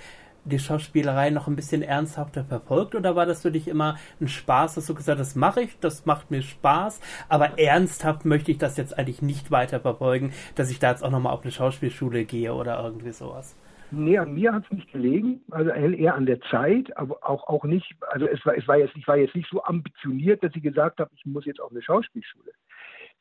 die 0.45 0.59
Schauspielerei 0.59 1.29
noch 1.31 1.47
ein 1.47 1.55
bisschen 1.55 1.81
ernsthafter 1.81 2.43
verfolgt 2.43 2.95
oder 2.95 3.15
war 3.15 3.25
das 3.25 3.41
für 3.41 3.51
dich 3.51 3.67
immer 3.67 3.97
ein 4.21 4.27
Spaß, 4.27 4.75
dass 4.75 4.85
du 4.85 4.93
gesagt 4.93 5.19
hast, 5.19 5.29
das 5.29 5.35
mache 5.35 5.61
ich, 5.61 5.79
das 5.79 6.05
macht 6.05 6.31
mir 6.31 6.41
Spaß, 6.41 7.01
aber 7.29 7.59
ernsthaft 7.59 8.25
möchte 8.25 8.51
ich 8.51 8.57
das 8.57 8.77
jetzt 8.77 8.97
eigentlich 8.97 9.21
nicht 9.21 9.51
weiter 9.51 9.79
verfolgen, 9.79 10.31
dass 10.55 10.71
ich 10.71 10.79
da 10.79 10.91
jetzt 10.91 11.03
auch 11.03 11.11
nochmal 11.11 11.33
auf 11.33 11.41
eine 11.41 11.51
Schauspielschule 11.51 12.25
gehe 12.25 12.53
oder 12.53 12.81
irgendwie 12.83 13.11
sowas? 13.11 13.57
Nee, 13.91 14.17
an 14.17 14.33
mir 14.33 14.53
hat 14.53 14.65
es 14.65 14.71
nicht 14.71 14.91
gelegen, 14.91 15.41
also 15.51 15.69
eher 15.69 16.15
an 16.15 16.25
der 16.25 16.41
Zeit, 16.41 16.95
aber 16.97 17.17
auch, 17.21 17.47
auch 17.47 17.63
nicht, 17.63 17.95
also 18.09 18.27
es 18.27 18.43
war, 18.45 18.57
es 18.57 18.67
war 18.67 18.77
jetzt, 18.77 18.95
ich 18.95 19.07
war 19.07 19.17
jetzt 19.17 19.35
nicht 19.35 19.49
so 19.49 19.63
ambitioniert, 19.63 20.43
dass 20.43 20.55
ich 20.55 20.63
gesagt 20.63 20.99
habe, 20.99 21.11
ich 21.15 21.25
muss 21.25 21.45
jetzt 21.45 21.61
auf 21.61 21.71
eine 21.71 21.81
Schauspielschule. 21.81 22.51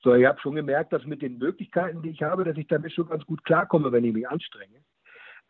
So, 0.03 0.15
ich 0.15 0.27
habe 0.27 0.41
schon 0.41 0.55
gemerkt, 0.55 0.93
dass 0.93 1.05
mit 1.05 1.23
den 1.23 1.39
Möglichkeiten, 1.39 2.03
die 2.03 2.11
ich 2.11 2.23
habe, 2.23 2.45
dass 2.45 2.57
ich 2.57 2.67
damit 2.67 2.93
schon 2.93 3.09
ganz 3.09 3.25
gut 3.25 3.45
klarkomme, 3.45 3.93
wenn 3.93 4.05
ich 4.05 4.13
mich 4.13 4.29
anstrenge. 4.29 4.81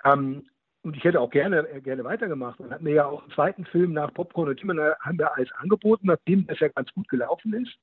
Ähm, 0.04 0.44
und 0.84 0.96
ich 0.96 1.04
hätte 1.04 1.20
auch 1.20 1.30
gerne, 1.30 1.66
äh, 1.68 1.80
gerne 1.80 2.04
weitergemacht. 2.04 2.60
Man 2.60 2.70
hat 2.70 2.82
mir 2.82 2.94
ja 2.94 3.06
auch 3.06 3.22
einen 3.22 3.32
zweiten 3.32 3.64
Film 3.64 3.94
nach 3.94 4.12
Popcorn 4.12 4.48
und 4.48 4.58
Timmer 4.58 4.76
äh, 4.78 4.94
haben 5.00 5.18
wir 5.18 5.34
alles 5.34 5.50
angeboten, 5.52 6.06
nachdem 6.06 6.46
das 6.46 6.60
ja 6.60 6.68
ganz 6.68 6.92
gut 6.92 7.08
gelaufen 7.08 7.54
ist. 7.54 7.74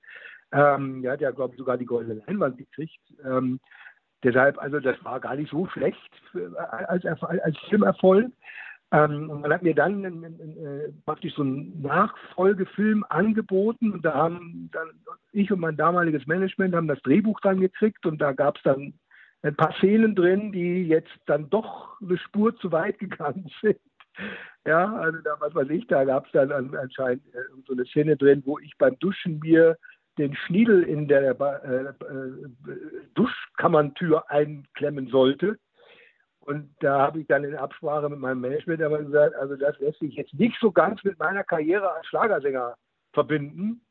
Ähm, 0.52 1.04
er 1.04 1.14
hat 1.14 1.22
ja, 1.22 1.32
glaube 1.32 1.54
ich, 1.54 1.58
sogar 1.58 1.78
die 1.78 1.86
goldene 1.86 2.22
Leinwand 2.26 2.58
gekriegt. 2.58 3.00
Ähm, 3.26 3.60
deshalb, 4.24 4.62
also 4.62 4.80
das 4.80 5.04
war 5.04 5.20
gar 5.20 5.36
nicht 5.36 5.50
so 5.50 5.68
schlecht 5.68 6.12
für, 6.32 6.54
äh, 6.56 6.86
als, 6.86 7.06
als 7.06 7.58
Filmerfolg. 7.70 8.32
Ähm, 8.92 9.30
und 9.30 9.42
man 9.42 9.54
hat 9.54 9.64
mir 9.64 9.74
dann 9.74 10.24
äh, 10.24 10.92
praktisch 11.06 11.34
so 11.34 11.42
einen 11.42 11.82
Nachfolgefilm 11.82 13.06
angeboten 13.10 13.94
und 13.94 14.04
da 14.04 14.14
haben 14.14 14.70
dann 14.74 14.90
ich 15.32 15.50
und 15.50 15.62
mein 15.62 15.78
damaliges 15.78 16.28
Management 16.28 16.76
haben 16.76 16.90
das 16.90 17.02
Drehbuch 17.04 17.40
dann 17.40 17.62
gekriegt 17.62 18.06
und 18.06 18.20
da 18.20 18.34
gab 18.34 18.58
es 18.58 18.64
dann 18.64 18.94
ein 19.44 19.56
paar 19.56 19.74
Szenen 19.78 20.16
drin, 20.16 20.52
die 20.52 20.88
jetzt 20.88 21.12
dann 21.26 21.50
doch 21.50 22.00
eine 22.02 22.18
Spur 22.18 22.56
zu 22.58 22.72
weit 22.72 23.00
gegangen 23.00 23.50
sind. 23.62 23.80
Ja, 24.66 24.94
also 24.96 25.20
da, 25.20 25.36
was 25.40 25.56
weiß 25.56 25.70
ich, 25.70 25.88
da 25.88 26.04
gab 26.04 26.26
es 26.26 26.32
dann 26.34 26.52
anscheinend 26.76 27.26
äh, 27.34 27.40
so 27.66 27.74
eine 27.74 27.86
Szene 27.86 28.18
drin, 28.18 28.44
wo 28.46 28.60
ich 28.60 28.78
beim 28.78 28.98
Duschen 29.00 29.40
mir 29.40 29.78
den 30.18 30.36
Schniedel 30.36 30.84
in 30.84 31.08
der 31.08 31.40
äh, 31.40 31.86
äh, 31.86 31.94
Duschkammerntür 33.16 34.30
einklemmen 34.30 35.08
sollte. 35.08 35.58
Und 36.42 36.76
da 36.80 37.00
habe 37.00 37.22
ich 37.22 37.28
dann 37.28 37.44
in 37.44 37.56
Absprache 37.56 38.10
mit 38.10 38.20
meinem 38.20 38.42
Management 38.42 38.82
aber 38.82 39.02
gesagt, 39.02 39.36
also 39.36 39.56
das 39.56 39.80
lässt 39.80 40.00
sich 40.00 40.16
jetzt 40.16 40.34
nicht 40.34 40.58
so 40.60 40.72
ganz 40.72 41.04
mit 41.04 41.18
meiner 41.18 41.44
Karriere 41.44 41.92
als 41.94 42.06
Schlagersänger 42.08 42.76
verbinden. 43.14 43.82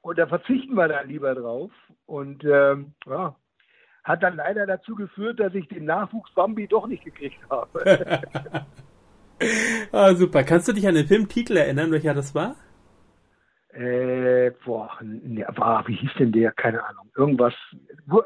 Und 0.00 0.18
da 0.18 0.26
verzichten 0.26 0.74
wir 0.74 0.88
dann 0.88 1.08
lieber 1.08 1.34
drauf. 1.34 1.70
Und 2.06 2.44
ähm, 2.44 2.94
ja, 3.06 3.36
hat 4.08 4.22
dann 4.22 4.36
leider 4.36 4.66
dazu 4.66 4.94
geführt, 4.94 5.38
dass 5.38 5.54
ich 5.54 5.68
den 5.68 5.84
Nachwuchs 5.84 6.32
Bambi 6.34 6.66
doch 6.66 6.86
nicht 6.86 7.04
gekriegt 7.04 7.38
habe. 7.50 8.22
Ah, 9.92 10.16
super. 10.16 10.42
Kannst 10.42 10.66
du 10.66 10.72
dich 10.72 10.88
an 10.88 10.96
den 10.96 11.06
Filmtitel 11.06 11.56
erinnern, 11.56 11.92
welcher 11.92 12.12
das 12.12 12.34
war? 12.34 12.56
Äh, 13.68 14.50
boah, 14.64 14.90
ne, 15.00 15.46
war, 15.54 15.86
wie 15.86 15.94
hieß 15.94 16.10
denn 16.18 16.32
der? 16.32 16.50
Keine 16.50 16.82
Ahnung. 16.84 17.08
Irgendwas. 17.16 17.54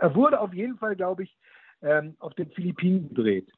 Er 0.01 0.15
wurde 0.15 0.41
auf 0.41 0.55
jeden 0.55 0.79
Fall, 0.79 0.97
glaube 0.97 1.25
ich, 1.25 1.37
ähm, 1.83 2.17
auf 2.19 2.33
den 2.33 2.51
Philippinen 2.53 3.11
gedreht. 3.11 3.53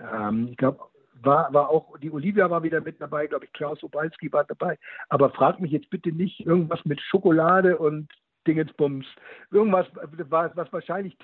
Ähm, 0.00 0.48
ich 0.52 0.56
glaube, 0.56 0.80
war, 1.20 1.52
war 1.52 1.68
auch, 1.68 1.98
die 1.98 2.10
Olivia 2.10 2.48
war 2.48 2.62
wieder 2.62 2.80
mit 2.80 2.98
dabei, 2.98 3.26
glaube 3.26 3.44
ich, 3.44 3.52
Klaus 3.52 3.82
Obalski 3.82 4.32
war 4.32 4.44
dabei. 4.44 4.78
Aber 5.10 5.28
frag 5.30 5.60
mich 5.60 5.72
jetzt 5.72 5.90
bitte 5.90 6.12
nicht 6.12 6.40
irgendwas 6.46 6.82
mit 6.86 7.00
Schokolade 7.02 7.76
und 7.76 8.08
Dingensbums. 8.46 9.06
Irgendwas, 9.50 9.86
was, 10.28 10.50
was 10.54 10.72
wahrscheinlich 10.72 11.16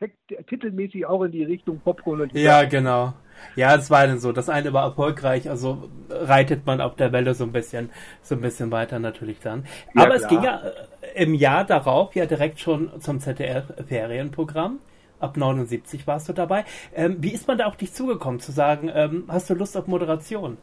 titelmäßig 0.47 1.07
auch 1.07 1.23
in 1.23 1.33
die 1.33 1.45
Richtung 1.45 1.81
Popcorn 1.81 2.21
und 2.23 2.33
Ja, 2.35 2.65
genau. 2.65 3.15
Ja, 3.57 3.77
es 3.77 3.91
war 3.91 4.07
dann 4.07 4.19
so. 4.19 4.33
Das 4.33 4.49
eine 4.49 4.73
war 4.73 4.85
erfolgreich, 4.85 5.49
also 5.49 5.89
reitet 6.11 6.67
man 6.67 6.81
auf 6.81 6.97
der 6.97 7.13
Welle 7.13 7.35
so 7.35 7.45
ein 7.45 7.53
bisschen, 7.53 7.91
so 8.23 8.35
ein 8.35 8.41
bisschen 8.41 8.71
weiter 8.71 8.99
natürlich 8.99 9.41
dann. 9.41 9.65
Ja, 9.95 10.03
Aber 10.03 10.17
klar. 10.17 10.17
es 10.17 10.29
ging 10.29 10.43
ja 10.43 10.63
äh, 11.15 11.23
im 11.23 11.35
Jahr 11.35 11.65
darauf 11.65 12.15
ja 12.15 12.27
direkt 12.27 12.61
schon 12.61 13.01
zum 13.01 13.21
ZDF-Ferienprogramm. 13.21 14.81
Ab 15.21 15.37
79 15.37 16.07
warst 16.07 16.29
du 16.29 16.33
dabei. 16.33 16.65
Ähm, 16.95 17.17
wie 17.21 17.33
ist 17.33 17.49
man 17.49 17.59
da 17.59 17.67
auf 17.67 17.77
dich 17.77 17.93
zugekommen, 17.93 18.39
zu 18.39 18.53
sagen, 18.53 18.91
ähm, 18.93 19.25
hast 19.29 19.51
du 19.51 19.55
Lust 19.55 19.77
auf 19.77 19.89
Moderation? 19.89 20.59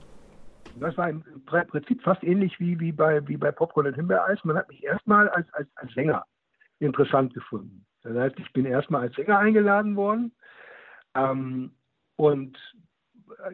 Das 0.80 0.98
war 0.98 1.10
im 1.10 1.24
Prinzip 1.46 2.02
fast 2.04 2.24
ähnlich 2.24 2.60
wie, 2.60 2.80
wie, 2.80 2.92
bei, 2.92 3.26
wie 3.28 3.38
bei 3.38 3.52
Popcorn 3.52 3.88
und 3.88 3.96
Himbeereis. 3.96 4.40
Man 4.44 4.58
hat 4.58 4.68
mich 4.70 4.84
erstmal 4.84 5.30
als, 5.30 5.48
als, 5.54 5.68
als 5.76 5.94
Sänger 5.94 6.26
interessant 6.80 7.34
gefunden. 7.34 7.86
Das 8.04 8.16
heißt, 8.16 8.40
ich 8.40 8.52
bin 8.54 8.66
erstmal 8.66 9.02
als 9.02 9.16
Sänger 9.16 9.40
eingeladen 9.40 9.96
worden 9.96 10.32
ähm, 11.16 11.72
und 12.18 12.58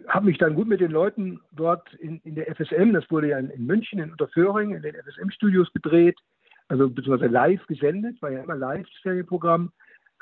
habe 0.08 0.26
mich 0.26 0.38
dann 0.38 0.56
gut 0.56 0.68
mit 0.68 0.82
den 0.82 0.92
Leuten 0.92 1.40
dort 1.52 1.94
in, 1.96 2.20
in 2.20 2.36
der 2.36 2.54
FSM, 2.54 2.94
das 2.94 3.10
wurde 3.10 3.30
ja 3.30 3.40
in, 3.40 3.50
in 3.50 3.66
München, 3.66 4.00
in 4.00 4.12
Unterföhring, 4.12 4.76
in 4.76 4.82
den 4.82 4.96
FSM-Studios 4.96 5.72
gedreht, 5.74 6.20
also 6.68 6.90
beziehungsweise 6.90 7.32
live 7.32 7.66
gesendet, 7.68 8.22
war 8.22 8.32
ja 8.32 8.44
immer 8.44 8.56
live 8.56 8.88
das 8.88 9.02
Serienprogramm. 9.04 9.72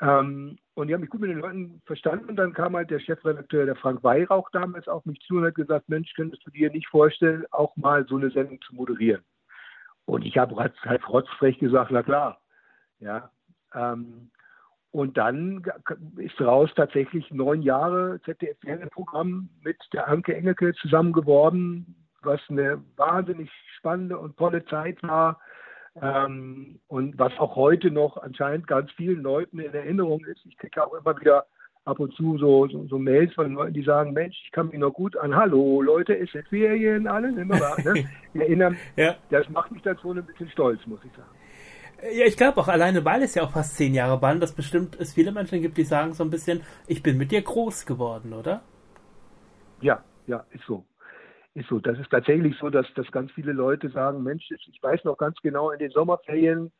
Ähm, 0.00 0.58
und 0.74 0.88
die 0.88 0.94
haben 0.94 1.02
mich 1.02 1.10
gut 1.10 1.20
mit 1.20 1.30
den 1.30 1.40
Leuten 1.40 1.82
verstanden. 1.84 2.30
Und 2.30 2.36
dann 2.36 2.52
kam 2.52 2.74
halt 2.74 2.90
der 2.90 3.00
Chefredakteur, 3.00 3.66
der 3.66 3.76
Frank 3.76 4.02
Weihrauch, 4.02 4.48
damals 4.50 4.88
auf 4.88 5.04
mich 5.04 5.20
zu 5.20 5.36
und 5.36 5.44
hat 5.44 5.54
gesagt: 5.54 5.88
Mensch, 5.88 6.12
könntest 6.14 6.44
du 6.46 6.50
dir 6.50 6.70
nicht 6.70 6.88
vorstellen, 6.88 7.44
auch 7.50 7.76
mal 7.76 8.06
so 8.06 8.16
eine 8.16 8.30
Sendung 8.30 8.60
zu 8.62 8.74
moderieren? 8.74 9.22
Und 10.06 10.24
ich 10.24 10.38
habe 10.38 10.56
halt, 10.56 10.74
halt 10.82 11.06
rotzfrech 11.08 11.58
gesagt: 11.58 11.90
Na 11.90 12.02
klar. 12.02 12.39
Ja. 13.00 13.30
Ähm, 13.74 14.30
und 14.92 15.16
dann 15.16 15.62
ist 16.16 16.40
raus 16.40 16.70
tatsächlich 16.74 17.30
neun 17.30 17.62
Jahre 17.62 18.20
ZDF-Fernsehprogramm 18.24 19.48
mit 19.62 19.76
der 19.92 20.08
Anke 20.08 20.34
Engelke 20.34 20.74
zusammen 20.74 21.12
geworden, 21.12 22.08
was 22.22 22.40
eine 22.48 22.82
wahnsinnig 22.96 23.50
spannende 23.76 24.18
und 24.18 24.36
tolle 24.36 24.64
Zeit 24.66 25.02
war. 25.02 25.40
Ähm, 26.00 26.80
und 26.86 27.18
was 27.18 27.36
auch 27.38 27.56
heute 27.56 27.90
noch 27.90 28.16
anscheinend 28.16 28.68
ganz 28.68 28.90
vielen 28.92 29.22
Leuten 29.22 29.58
in 29.58 29.74
Erinnerung 29.74 30.24
ist. 30.24 30.44
Ich 30.46 30.56
kriege 30.56 30.84
auch 30.84 30.94
immer 30.94 31.18
wieder 31.20 31.46
ab 31.84 31.98
und 31.98 32.14
zu 32.14 32.38
so, 32.38 32.68
so, 32.68 32.86
so, 32.86 32.98
Mails 32.98 33.34
von 33.34 33.54
Leuten, 33.54 33.74
die 33.74 33.82
sagen, 33.82 34.12
Mensch, 34.12 34.40
ich 34.44 34.52
kann 34.52 34.68
mich 34.68 34.78
noch 34.78 34.92
gut 34.92 35.16
an, 35.16 35.34
hallo 35.34 35.82
Leute, 35.82 36.14
ist 36.14 36.34
es 36.34 36.46
Ferien, 36.48 37.08
alle, 37.08 37.28
immer 37.28 37.58
da, 37.58 37.76
ne? 37.82 38.04
erinnern. 38.34 38.76
ja. 38.96 39.16
Das 39.30 39.48
macht 39.48 39.72
mich 39.72 39.82
dann 39.82 39.98
schon 39.98 40.18
ein 40.18 40.26
bisschen 40.26 40.48
stolz, 40.50 40.80
muss 40.86 41.00
ich 41.04 41.12
sagen. 41.12 41.39
Ja, 42.02 42.26
ich 42.26 42.36
glaube 42.36 42.58
auch 42.60 42.68
alleine, 42.68 43.04
weil 43.04 43.22
es 43.22 43.34
ja 43.34 43.42
auch 43.42 43.50
fast 43.50 43.76
zehn 43.76 43.94
Jahre 43.94 44.20
waren, 44.22 44.40
dass 44.40 44.52
bestimmt 44.54 44.96
es 44.98 45.14
viele 45.14 45.32
Menschen 45.32 45.60
gibt, 45.60 45.76
die 45.76 45.84
sagen 45.84 46.14
so 46.14 46.24
ein 46.24 46.30
bisschen, 46.30 46.62
ich 46.86 47.02
bin 47.02 47.18
mit 47.18 47.30
dir 47.30 47.42
groß 47.42 47.84
geworden, 47.84 48.32
oder? 48.32 48.62
Ja, 49.80 50.02
ja, 50.26 50.44
ist 50.50 50.64
so. 50.66 50.84
Ist 51.54 51.68
so. 51.68 51.78
Das 51.78 51.98
ist 51.98 52.10
tatsächlich 52.10 52.56
so, 52.58 52.70
dass, 52.70 52.86
dass 52.94 53.10
ganz 53.10 53.30
viele 53.32 53.52
Leute 53.52 53.90
sagen, 53.90 54.22
Mensch, 54.22 54.50
ich 54.50 54.82
weiß 54.82 55.04
noch 55.04 55.18
ganz 55.18 55.36
genau, 55.42 55.70
in 55.70 55.78
den 55.78 55.90
Sommerferien 55.90 56.72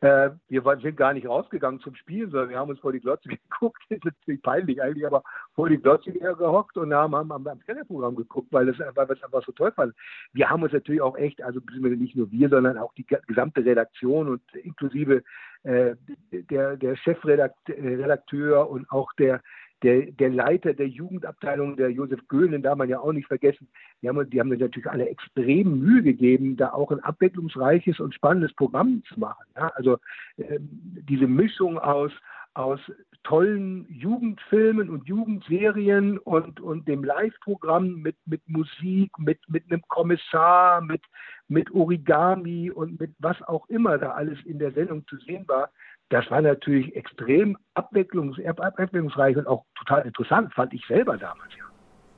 äh, 0.00 0.30
wir 0.48 0.62
sind 0.82 0.96
gar 0.96 1.14
nicht 1.14 1.26
rausgegangen 1.26 1.80
zum 1.80 1.94
Spielen, 1.94 2.30
sondern 2.30 2.50
wir 2.50 2.58
haben 2.58 2.68
uns 2.68 2.80
vor 2.80 2.92
die 2.92 3.00
Glotze 3.00 3.28
geguckt. 3.50 3.82
Das 3.88 3.98
ist 3.98 4.04
natürlich 4.04 4.42
peinlich 4.42 4.82
eigentlich, 4.82 5.06
aber 5.06 5.22
vor 5.54 5.68
die 5.68 5.78
Glotze 5.78 6.12
gehockt 6.12 6.76
und 6.76 6.92
haben, 6.92 7.14
haben, 7.14 7.32
haben 7.32 7.48
am 7.48 7.60
Fernsehprogramm 7.60 8.14
geguckt, 8.16 8.48
weil, 8.50 8.66
das, 8.66 8.78
weil 8.78 9.08
wir 9.08 9.16
es 9.16 9.22
einfach 9.22 9.44
so 9.44 9.52
toll 9.52 9.72
fanden. 9.72 9.94
Wir 10.32 10.50
haben 10.50 10.62
uns 10.62 10.72
natürlich 10.72 11.00
auch 11.00 11.16
echt, 11.16 11.42
also 11.42 11.60
nicht 11.78 12.16
nur 12.16 12.30
wir, 12.30 12.48
sondern 12.48 12.76
auch 12.76 12.92
die 12.94 13.06
gesamte 13.26 13.64
Redaktion 13.64 14.28
und 14.28 14.42
inklusive 14.54 15.22
äh, 15.62 15.96
der, 16.30 16.76
der 16.76 16.96
Chefredakteur 16.96 18.68
und 18.68 18.90
auch 18.90 19.12
der, 19.14 19.40
der, 19.82 20.10
der 20.12 20.30
Leiter 20.30 20.72
der 20.72 20.88
Jugendabteilung, 20.88 21.76
der 21.76 21.90
Josef 21.90 22.20
Göhlen, 22.28 22.62
darf 22.62 22.78
man 22.78 22.88
ja 22.88 23.00
auch 23.00 23.12
nicht 23.12 23.28
vergessen, 23.28 23.68
die 24.00 24.08
haben, 24.08 24.28
die 24.30 24.40
haben 24.40 24.48
natürlich 24.48 24.90
alle 24.90 25.08
extrem 25.08 25.80
Mühe 25.80 26.02
gegeben, 26.02 26.56
da 26.56 26.72
auch 26.72 26.90
ein 26.90 27.00
abwechslungsreiches 27.00 28.00
und 28.00 28.14
spannendes 28.14 28.54
Programm 28.54 29.02
zu 29.08 29.20
machen. 29.20 29.44
Ja? 29.54 29.68
Also 29.74 29.98
äh, 30.38 30.58
diese 30.60 31.26
Mischung 31.26 31.78
aus, 31.78 32.12
aus 32.54 32.80
tollen 33.26 33.86
Jugendfilmen 33.90 34.88
und 34.88 35.06
Jugendserien 35.08 36.18
und, 36.18 36.60
und 36.60 36.86
dem 36.86 37.02
Live-Programm 37.02 37.96
mit, 37.96 38.16
mit 38.24 38.40
Musik, 38.48 39.10
mit, 39.18 39.40
mit 39.48 39.64
einem 39.70 39.82
Kommissar, 39.88 40.80
mit, 40.80 41.02
mit 41.48 41.70
Origami 41.72 42.70
und 42.70 43.00
mit 43.00 43.10
was 43.18 43.40
auch 43.42 43.68
immer 43.68 43.98
da 43.98 44.12
alles 44.12 44.38
in 44.44 44.60
der 44.60 44.70
Sendung 44.72 45.04
zu 45.08 45.16
sehen 45.18 45.46
war, 45.48 45.70
das 46.08 46.30
war 46.30 46.40
natürlich 46.40 46.94
extrem 46.94 47.56
abwechslungs 47.74 48.38
abwechslungsreich 48.44 49.36
und 49.36 49.46
auch 49.46 49.64
total 49.78 50.06
interessant, 50.06 50.52
fand 50.54 50.72
ich 50.72 50.84
selber 50.86 51.16
damals, 51.16 51.52
ja. 51.56 51.64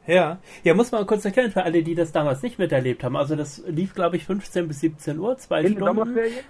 Ja, 0.06 0.38
ja, 0.64 0.72
muss 0.72 0.90
man 0.90 1.06
kurz 1.06 1.26
erklären 1.26 1.50
für 1.50 1.64
alle, 1.64 1.82
die 1.82 1.94
das 1.94 2.12
damals 2.12 2.42
nicht 2.42 2.58
miterlebt 2.58 3.04
haben. 3.04 3.14
Also 3.14 3.36
das 3.36 3.62
lief, 3.66 3.94
glaube 3.94 4.16
ich, 4.16 4.24
15 4.24 4.66
bis 4.66 4.80
17 4.80 5.18
Uhr, 5.18 5.36
zwei 5.36 5.60
in 5.60 5.72
Stunden. 5.74 5.84
Sommerferien? 5.84 6.44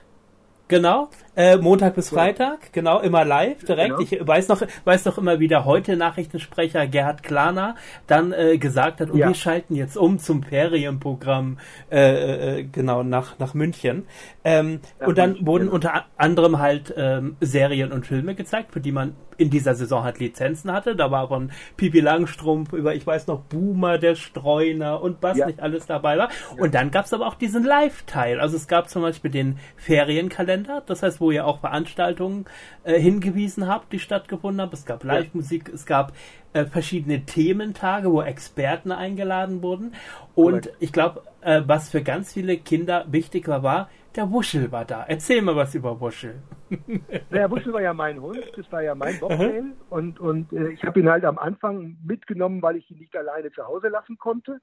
Genau, 0.68 1.08
äh, 1.34 1.56
Montag 1.56 1.94
bis 1.94 2.10
Freitag, 2.10 2.72
genau, 2.72 3.00
immer 3.00 3.24
live, 3.24 3.64
direkt. 3.64 3.96
Genau. 3.96 4.00
Ich 4.02 4.26
weiß 4.26 4.48
noch, 4.48 4.62
weiß 4.84 5.06
noch 5.06 5.16
immer, 5.16 5.40
wie 5.40 5.48
der 5.48 5.64
heute 5.64 5.96
Nachrichtensprecher 5.96 6.86
Gerhard 6.86 7.22
Klaner 7.22 7.74
dann 8.06 8.32
äh, 8.32 8.58
gesagt 8.58 9.00
hat, 9.00 9.10
und 9.10 9.18
ja. 9.18 9.28
wir 9.28 9.34
schalten 9.34 9.74
jetzt 9.74 9.96
um 9.96 10.18
zum 10.18 10.42
Ferienprogramm, 10.42 11.58
äh, 11.90 12.58
äh, 12.58 12.64
genau, 12.64 13.02
nach, 13.02 13.38
nach 13.38 13.54
München. 13.54 14.06
Ähm, 14.44 14.80
ja, 15.00 15.06
und 15.06 15.16
dann 15.16 15.46
wurden 15.46 15.64
genau. 15.64 15.74
unter 15.74 16.04
anderem 16.18 16.58
halt 16.58 16.92
ähm, 16.96 17.36
Serien 17.40 17.90
und 17.92 18.06
Filme 18.06 18.34
gezeigt, 18.34 18.72
für 18.72 18.80
die 18.80 18.92
man 18.92 19.14
in 19.38 19.50
dieser 19.50 19.74
Saison 19.74 20.04
halt 20.04 20.18
Lizenzen 20.18 20.72
hatte. 20.72 20.94
Da 20.94 21.10
war 21.10 21.28
von 21.28 21.50
Pipi 21.76 22.00
Langstrumpf 22.00 22.72
über, 22.72 22.94
ich 22.94 23.06
weiß 23.06 23.28
noch, 23.28 23.40
Boomer, 23.42 23.96
der 23.96 24.16
Streuner 24.16 25.00
und 25.00 25.22
was 25.22 25.38
ja. 25.38 25.46
nicht 25.46 25.60
alles 25.60 25.86
dabei 25.86 26.18
war. 26.18 26.28
Und 26.58 26.74
dann 26.74 26.90
gab 26.90 27.06
es 27.06 27.14
aber 27.14 27.26
auch 27.26 27.36
diesen 27.36 27.64
Live-Teil. 27.64 28.40
Also 28.40 28.56
es 28.56 28.68
gab 28.68 28.90
zum 28.90 29.02
Beispiel 29.02 29.30
den 29.30 29.58
Ferienkalender, 29.76 30.82
das 30.84 31.02
heißt, 31.02 31.20
wo 31.20 31.30
ihr 31.30 31.46
auch 31.46 31.60
Veranstaltungen 31.60 32.44
äh, 32.82 33.00
hingewiesen 33.00 33.68
habt, 33.68 33.92
die 33.92 34.00
stattgefunden 34.00 34.60
haben. 34.60 34.70
Es 34.72 34.84
gab 34.84 35.04
Live-Musik, 35.04 35.70
es 35.72 35.86
gab 35.86 36.12
äh, 36.52 36.64
verschiedene 36.64 37.24
Thementage, 37.24 38.10
wo 38.10 38.22
Experten 38.22 38.90
eingeladen 38.90 39.62
wurden. 39.62 39.94
Und 40.34 40.66
cool. 40.66 40.72
ich 40.80 40.92
glaube, 40.92 41.22
äh, 41.42 41.62
was 41.64 41.90
für 41.90 42.02
ganz 42.02 42.32
viele 42.32 42.56
Kinder 42.56 43.06
wichtig 43.08 43.46
war, 43.46 43.62
war, 43.62 43.88
der 44.18 44.32
Wuschel 44.32 44.72
war 44.72 44.84
da. 44.84 45.04
Erzähl 45.06 45.40
mal 45.42 45.54
was 45.54 45.76
über 45.76 46.00
Wuschel. 46.00 46.42
Der 47.30 47.48
Wuschel 47.52 47.72
war 47.72 47.80
ja 47.80 47.94
mein 47.94 48.20
Hund, 48.20 48.44
das 48.56 48.70
war 48.72 48.82
ja 48.82 48.96
mein 48.96 49.16
Bobtail. 49.20 49.74
und 49.90 50.18
und 50.18 50.52
äh, 50.52 50.70
ich 50.70 50.82
habe 50.82 50.98
ihn 50.98 51.08
halt 51.08 51.24
am 51.24 51.38
Anfang 51.38 51.96
mitgenommen, 52.04 52.60
weil 52.60 52.76
ich 52.76 52.90
ihn 52.90 52.98
nicht 52.98 53.14
alleine 53.16 53.52
zu 53.52 53.64
Hause 53.64 53.86
lassen 53.88 54.18
konnte. 54.18 54.58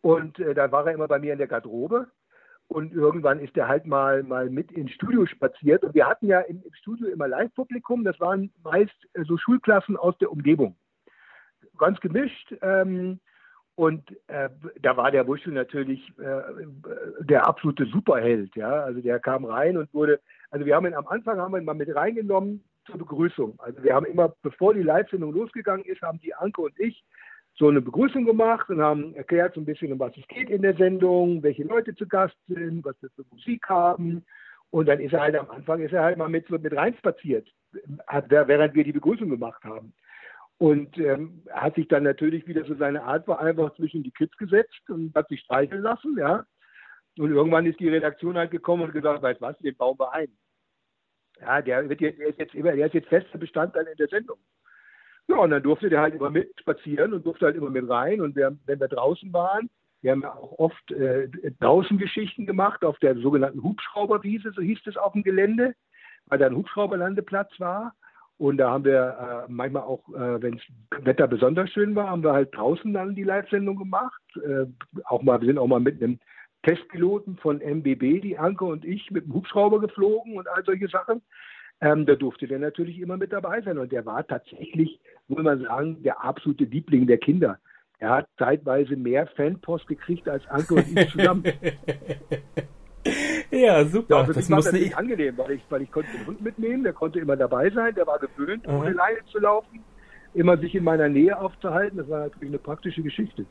Und 0.00 0.38
äh, 0.38 0.54
da 0.54 0.72
war 0.72 0.86
er 0.86 0.94
immer 0.94 1.06
bei 1.06 1.18
mir 1.18 1.34
in 1.34 1.38
der 1.38 1.48
Garderobe. 1.48 2.08
Und 2.66 2.94
irgendwann 2.94 3.40
ist 3.40 3.54
er 3.58 3.68
halt 3.68 3.84
mal, 3.84 4.22
mal 4.22 4.48
mit 4.48 4.72
ins 4.72 4.92
Studio 4.92 5.26
spaziert. 5.26 5.84
Und 5.84 5.94
wir 5.94 6.06
hatten 6.06 6.26
ja 6.26 6.40
im, 6.40 6.62
im 6.62 6.72
Studio 6.72 7.08
immer 7.08 7.28
Live-Publikum. 7.28 8.04
Das 8.04 8.18
waren 8.20 8.50
meist 8.64 8.96
äh, 9.12 9.22
so 9.24 9.36
Schulklassen 9.36 9.98
aus 9.98 10.16
der 10.16 10.32
Umgebung. 10.32 10.76
Ganz 11.76 12.00
gemischt. 12.00 12.54
Ähm, 12.62 13.20
und 13.78 14.10
äh, 14.26 14.48
da 14.82 14.96
war 14.96 15.12
der 15.12 15.28
Wuschel 15.28 15.52
natürlich 15.52 16.00
äh, 16.18 16.40
der 17.20 17.46
absolute 17.46 17.86
Superheld, 17.86 18.56
ja. 18.56 18.72
Also 18.82 19.00
der 19.00 19.20
kam 19.20 19.44
rein 19.44 19.76
und 19.76 19.94
wurde, 19.94 20.18
also 20.50 20.66
wir 20.66 20.74
haben 20.74 20.86
ihn 20.86 20.94
am 20.94 21.06
Anfang 21.06 21.38
haben 21.38 21.52
wir 21.52 21.60
ihn 21.60 21.64
mal 21.64 21.74
mit 21.74 21.94
reingenommen 21.94 22.64
zur 22.86 22.98
Begrüßung. 22.98 23.54
Also 23.58 23.80
wir 23.84 23.94
haben 23.94 24.06
immer, 24.06 24.34
bevor 24.42 24.74
die 24.74 24.82
Live-Sendung 24.82 25.32
losgegangen 25.32 25.86
ist, 25.86 26.02
haben 26.02 26.18
die 26.18 26.34
Anke 26.34 26.62
und 26.62 26.76
ich 26.80 27.04
so 27.54 27.68
eine 27.68 27.80
Begrüßung 27.80 28.24
gemacht 28.24 28.68
und 28.68 28.80
haben 28.80 29.14
erklärt 29.14 29.54
so 29.54 29.60
ein 29.60 29.64
bisschen, 29.64 29.92
um 29.92 30.00
was 30.00 30.16
es 30.16 30.26
geht 30.26 30.50
in 30.50 30.62
der 30.62 30.74
Sendung, 30.74 31.44
welche 31.44 31.62
Leute 31.62 31.94
zu 31.94 32.08
Gast 32.08 32.34
sind, 32.48 32.84
was 32.84 33.00
wir 33.00 33.10
für 33.10 33.24
Musik 33.30 33.68
haben. 33.68 34.24
Und 34.70 34.88
dann 34.88 34.98
ist 34.98 35.12
er 35.12 35.20
halt 35.20 35.36
am 35.36 35.48
Anfang 35.50 35.80
ist 35.82 35.92
er 35.92 36.02
halt 36.02 36.18
mal 36.18 36.28
mit, 36.28 36.50
mit 36.50 36.76
rein 36.76 36.96
spaziert, 36.98 37.46
während 38.28 38.74
wir 38.74 38.82
die 38.82 38.92
Begrüßung 38.92 39.28
gemacht 39.30 39.62
haben. 39.62 39.92
Und 40.58 40.98
ähm, 40.98 41.44
hat 41.50 41.76
sich 41.76 41.86
dann 41.86 42.02
natürlich 42.02 42.46
wieder 42.48 42.64
so 42.64 42.74
seine 42.74 43.04
Art 43.04 43.28
war 43.28 43.40
einfach 43.40 43.74
zwischen 43.76 44.02
die 44.02 44.10
Kids 44.10 44.36
gesetzt 44.36 44.90
und 44.90 45.14
hat 45.14 45.28
sich 45.28 45.40
streicheln 45.40 45.82
lassen, 45.82 46.16
ja. 46.18 46.44
Und 47.16 47.30
irgendwann 47.30 47.66
ist 47.66 47.80
die 47.80 47.88
Redaktion 47.88 48.36
halt 48.36 48.50
gekommen 48.50 48.84
und 48.84 48.92
gesagt, 48.92 49.22
weißt 49.22 49.40
was, 49.40 49.58
den 49.58 49.76
bauen 49.76 49.98
wir 49.98 50.12
ein. 50.12 50.28
Ja, 51.40 51.62
der, 51.62 51.88
wird 51.88 52.00
jetzt, 52.00 52.18
der, 52.18 52.28
ist 52.28 52.38
jetzt 52.38 52.54
immer, 52.54 52.72
der 52.72 52.86
ist 52.86 52.94
jetzt 52.94 53.08
fester 53.08 53.38
Bestandteil 53.38 53.86
in 53.86 53.96
der 53.96 54.08
Sendung. 54.08 54.38
Ja, 55.28 55.36
und 55.36 55.50
dann 55.50 55.62
durfte 55.62 55.88
der 55.90 56.00
halt 56.00 56.14
immer 56.14 56.30
mit 56.30 56.58
spazieren 56.58 57.12
und 57.12 57.24
durfte 57.24 57.46
halt 57.46 57.56
immer 57.56 57.70
mit 57.70 57.88
rein. 57.88 58.20
Und 58.20 58.34
wir, 58.34 58.56
wenn 58.66 58.80
wir 58.80 58.88
draußen 58.88 59.32
waren, 59.32 59.68
Wir 60.00 60.12
haben 60.12 60.22
ja 60.22 60.32
auch 60.34 60.58
oft 60.58 60.92
äh, 60.92 61.28
draußen 61.60 61.98
Geschichten 61.98 62.46
gemacht 62.46 62.84
auf 62.84 62.98
der 62.98 63.16
sogenannten 63.16 63.62
Hubschrauberwiese, 63.62 64.52
so 64.52 64.62
hieß 64.62 64.78
es 64.86 64.96
auf 64.96 65.12
dem 65.12 65.24
Gelände, 65.24 65.74
weil 66.26 66.38
da 66.38 66.46
ein 66.46 66.56
Hubschrauberlandeplatz 66.56 67.58
war. 67.58 67.94
Und 68.38 68.58
da 68.58 68.70
haben 68.70 68.84
wir 68.84 69.46
äh, 69.48 69.52
manchmal 69.52 69.82
auch, 69.82 70.08
äh, 70.10 70.40
wenn 70.40 70.60
das 70.90 71.04
Wetter 71.04 71.26
besonders 71.26 71.70
schön 71.70 71.96
war, 71.96 72.08
haben 72.08 72.22
wir 72.22 72.32
halt 72.32 72.56
draußen 72.56 72.92
dann 72.94 73.16
die 73.16 73.24
Live-Sendung 73.24 73.76
gemacht. 73.76 74.22
Äh, 74.36 74.66
auch 75.04 75.22
mal, 75.22 75.40
wir 75.40 75.48
sind 75.48 75.58
auch 75.58 75.66
mal 75.66 75.80
mit 75.80 76.00
einem 76.00 76.20
Testpiloten 76.62 77.36
von 77.36 77.60
MBB, 77.60 78.20
die 78.20 78.38
Anke 78.38 78.64
und 78.64 78.84
ich, 78.84 79.10
mit 79.10 79.26
dem 79.26 79.34
Hubschrauber 79.34 79.80
geflogen 79.80 80.36
und 80.36 80.48
all 80.48 80.64
solche 80.64 80.88
Sachen. 80.88 81.20
Ähm, 81.80 82.06
da 82.06 82.14
durfte 82.14 82.46
der 82.46 82.60
natürlich 82.60 83.00
immer 83.00 83.16
mit 83.16 83.32
dabei 83.32 83.60
sein. 83.60 83.78
Und 83.78 83.90
der 83.90 84.06
war 84.06 84.24
tatsächlich, 84.26 85.00
muss 85.26 85.42
man 85.42 85.60
sagen, 85.62 86.02
der 86.04 86.24
absolute 86.24 86.64
Liebling 86.64 87.06
der 87.08 87.18
Kinder. 87.18 87.58
Er 87.98 88.10
hat 88.10 88.28
zeitweise 88.38 88.94
mehr 88.94 89.26
Fanpost 89.26 89.88
gekriegt 89.88 90.28
als 90.28 90.46
Anke 90.46 90.74
und 90.74 90.96
ich 90.96 91.10
zusammen. 91.12 91.42
Ja, 93.50 93.84
super. 93.84 94.20
Ja, 94.20 94.22
das, 94.24 94.36
das 94.36 94.50
war 94.50 94.62
natürlich 94.62 94.96
angenehm, 94.96 95.36
weil 95.38 95.52
ich, 95.52 95.62
weil 95.68 95.82
ich 95.82 95.90
konnte 95.90 96.10
den 96.12 96.26
Hund 96.26 96.40
mitnehmen, 96.40 96.82
der 96.82 96.92
konnte 96.92 97.18
immer 97.18 97.36
dabei 97.36 97.70
sein, 97.70 97.94
der 97.94 98.06
war 98.06 98.18
gewöhnt, 98.18 98.66
mhm. 98.66 98.74
ohne 98.74 98.90
Leine 98.90 99.18
zu 99.30 99.38
laufen, 99.38 99.80
immer 100.34 100.56
sich 100.58 100.74
in 100.74 100.84
meiner 100.84 101.08
Nähe 101.08 101.38
aufzuhalten. 101.38 101.98
Das 101.98 102.08
war 102.08 102.20
natürlich 102.20 102.50
eine 102.50 102.58
praktische 102.58 103.02
Geschichte. 103.02 103.46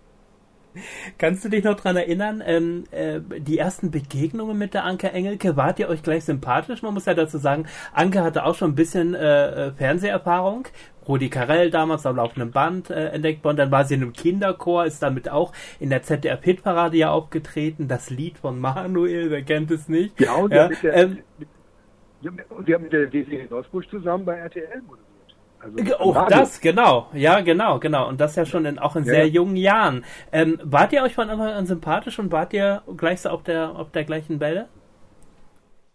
Kannst 1.18 1.44
du 1.44 1.50
dich 1.50 1.64
noch 1.64 1.76
daran 1.76 1.96
erinnern, 1.96 2.44
ähm, 2.46 2.84
äh, 2.92 3.20
die 3.40 3.58
ersten 3.58 3.92
Begegnungen 3.92 4.58
mit 4.58 4.74
der 4.74 4.84
Anke 4.84 5.12
Engelke, 5.12 5.58
wart 5.58 5.80
ihr 5.80 5.90
euch 5.90 6.04
gleich 6.04 6.26
sympathisch? 6.26 6.82
Man 6.84 6.94
muss 6.94 7.06
ja 7.06 7.14
dazu 7.14 7.38
sagen, 7.38 7.66
Anke 7.94 8.24
hatte 8.24 8.46
auch 8.46 8.56
schon 8.56 8.72
ein 8.72 8.76
bisschen 8.76 9.14
äh, 9.16 9.68
äh 9.68 9.72
Fernseherfahrung. 9.72 10.68
Rudi 11.08 11.30
Carell 11.30 11.72
damals 11.72 12.06
am 12.06 12.18
laufenden 12.18 12.52
Band 12.52 12.90
äh, 12.90 13.10
entdeckt 13.10 13.44
worden. 13.44 13.58
Dann 13.58 13.72
war 13.72 13.86
sie 13.86 13.96
in 13.96 14.02
einem 14.02 14.14
Kinderchor, 14.14 14.86
ist 14.86 15.02
damit 15.02 15.30
auch 15.30 15.54
in 15.80 15.90
der 15.90 16.04
ZDF-Hitparade 16.04 16.98
ja 16.98 17.12
aufgetreten. 17.12 17.88
Das 17.88 18.10
Lied 18.10 18.38
von 18.38 18.60
Manuel, 18.60 19.32
wer 19.32 19.44
kennt 19.44 19.72
es 19.72 19.88
nicht? 19.88 20.20
Und 20.30 20.54
ja, 20.54 20.70
mit 20.70 20.84
der, 20.84 20.96
ähm, 20.96 21.20
mit, 21.40 21.48
mit 22.68 22.94
der 22.94 23.06
Desiree 23.08 23.48
Nosbusch 23.50 23.88
zusammen 23.90 24.26
bei 24.26 24.36
RTL 24.38 24.82
moderiert. 24.82 25.08
Also 25.60 25.96
oh, 26.00 26.16
das, 26.30 26.62
genau. 26.62 27.10
Ja, 27.14 27.40
genau, 27.42 27.80
genau. 27.80 28.08
Und 28.08 28.22
das 28.22 28.36
ja 28.36 28.46
schon 28.46 28.66
in, 28.66 28.78
auch 28.78 28.96
in 28.96 29.04
ja. 29.06 29.14
sehr 29.14 29.28
jungen 29.28 29.56
Jahren. 29.56 30.06
Ähm, 30.32 30.60
wart 30.64 30.94
ihr 30.94 31.02
euch 31.02 31.16
von 31.16 31.30
Anfang 31.30 31.50
an 31.50 31.66
sympathisch 31.66 32.20
und 32.20 32.32
wart 32.32 32.54
ihr 32.54 32.84
gleich 32.96 33.22
so 33.22 33.30
auf 33.30 33.44
der, 33.44 33.76
auf 33.76 33.92
der 33.92 34.04
gleichen 34.04 34.40
Welle? 34.40 34.68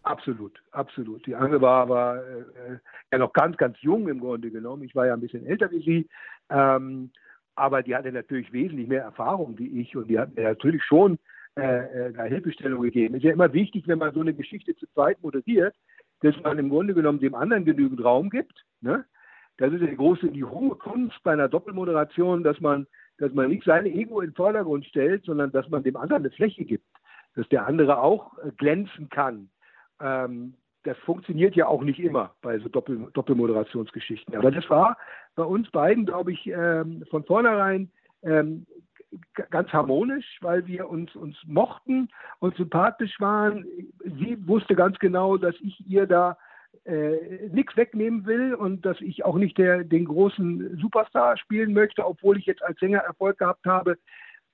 Absolut, 0.02 0.60
absolut. 0.72 1.24
Die 1.26 1.34
Ange 1.34 1.60
war 1.60 1.82
aber 1.82 2.22
äh, 2.26 2.78
ja 3.12 3.18
noch 3.18 3.32
ganz, 3.32 3.56
ganz 3.56 3.80
jung 3.80 4.08
im 4.08 4.20
Grunde 4.20 4.50
genommen. 4.50 4.82
Ich 4.82 4.94
war 4.94 5.06
ja 5.06 5.14
ein 5.14 5.20
bisschen 5.20 5.46
älter 5.46 5.70
wie 5.70 5.82
sie. 5.82 6.08
Ähm, 6.50 7.10
aber 7.54 7.82
die 7.82 7.94
hatte 7.94 8.10
natürlich 8.10 8.52
wesentlich 8.52 8.88
mehr 8.88 9.02
Erfahrung 9.02 9.58
wie 9.58 9.80
ich 9.80 9.96
und 9.96 10.08
die 10.08 10.18
hat 10.18 10.34
mir 10.34 10.44
natürlich 10.44 10.82
schon 10.84 11.18
äh, 11.56 12.08
äh, 12.08 12.28
Hilfestellung 12.28 12.82
gegeben. 12.82 13.14
Es 13.14 13.18
ist 13.18 13.24
ja 13.24 13.32
immer 13.32 13.52
wichtig, 13.52 13.86
wenn 13.86 13.98
man 13.98 14.14
so 14.14 14.20
eine 14.20 14.34
Geschichte 14.34 14.74
zu 14.74 14.86
zweit 14.88 15.22
moderiert, 15.22 15.74
dass 16.20 16.34
man 16.42 16.58
im 16.58 16.70
Grunde 16.70 16.94
genommen 16.94 17.20
dem 17.20 17.34
anderen 17.34 17.64
genügend 17.64 18.02
Raum 18.02 18.30
gibt. 18.30 18.64
Ne? 18.80 19.04
Das 19.58 19.72
ist 19.72 19.82
die 19.82 19.96
große, 19.96 20.28
die 20.30 20.44
hohe 20.44 20.76
Kunst 20.76 21.22
bei 21.22 21.32
einer 21.32 21.48
Doppelmoderation, 21.48 22.42
dass 22.42 22.58
man, 22.60 22.86
dass 23.18 23.32
man 23.34 23.50
nicht 23.50 23.64
sein 23.64 23.86
Ego 23.86 24.20
in 24.20 24.30
den 24.30 24.34
Vordergrund 24.34 24.86
stellt, 24.86 25.24
sondern 25.24 25.52
dass 25.52 25.68
man 25.68 25.82
dem 25.82 25.96
anderen 25.96 26.22
eine 26.22 26.32
Fläche 26.32 26.64
gibt, 26.64 26.86
dass 27.34 27.48
der 27.50 27.66
andere 27.66 27.98
auch 27.98 28.38
äh, 28.38 28.50
glänzen 28.56 29.08
kann. 29.10 29.50
Ähm, 30.02 30.54
das 30.84 30.98
funktioniert 30.98 31.54
ja 31.54 31.66
auch 31.68 31.82
nicht 31.82 32.00
immer 32.00 32.34
bei 32.42 32.58
so 32.58 32.68
Doppel 32.68 33.08
Doppelmoderationsgeschichten. 33.12 34.34
Aber 34.34 34.50
das 34.50 34.68
war 34.68 34.96
bei 35.36 35.44
uns 35.44 35.70
beiden, 35.70 36.06
glaube 36.06 36.32
ich, 36.32 36.46
ähm, 36.48 37.04
von 37.08 37.24
vornherein 37.24 37.90
ähm, 38.22 38.66
ganz 39.50 39.72
harmonisch, 39.72 40.38
weil 40.40 40.66
wir 40.66 40.88
uns, 40.88 41.14
uns 41.14 41.36
mochten 41.46 42.08
und 42.40 42.56
sympathisch 42.56 43.20
waren. 43.20 43.64
Sie 44.04 44.36
wusste 44.46 44.74
ganz 44.74 44.98
genau, 44.98 45.36
dass 45.36 45.54
ich 45.60 45.86
ihr 45.86 46.06
da 46.06 46.36
äh, 46.84 47.48
nichts 47.50 47.76
wegnehmen 47.76 48.26
will 48.26 48.54
und 48.54 48.84
dass 48.84 49.00
ich 49.00 49.24
auch 49.24 49.36
nicht 49.36 49.58
der, 49.58 49.84
den 49.84 50.06
großen 50.06 50.78
Superstar 50.78 51.36
spielen 51.36 51.74
möchte, 51.74 52.04
obwohl 52.04 52.38
ich 52.38 52.46
jetzt 52.46 52.62
als 52.62 52.78
Sänger 52.80 53.00
Erfolg 53.00 53.38
gehabt 53.38 53.66
habe. 53.66 53.98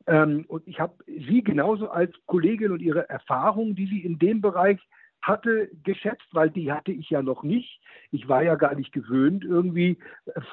Ähm, 0.06 0.44
und 0.48 0.66
ich 0.66 0.80
habe 0.80 0.94
sie 1.06 1.42
genauso 1.42 1.88
als 1.90 2.12
Kollegin 2.26 2.72
und 2.72 2.80
ihre 2.80 3.08
Erfahrung, 3.08 3.74
die 3.74 3.86
sie 3.86 4.00
in 4.00 4.18
dem 4.18 4.40
Bereich 4.40 4.78
hatte, 5.28 5.70
geschätzt, 5.84 6.26
weil 6.32 6.50
die 6.50 6.72
hatte 6.72 6.92
ich 6.92 7.10
ja 7.10 7.22
noch 7.22 7.42
nicht. 7.42 7.80
Ich 8.10 8.28
war 8.28 8.42
ja 8.42 8.56
gar 8.56 8.74
nicht 8.74 8.92
gewöhnt, 8.92 9.44
irgendwie 9.44 9.98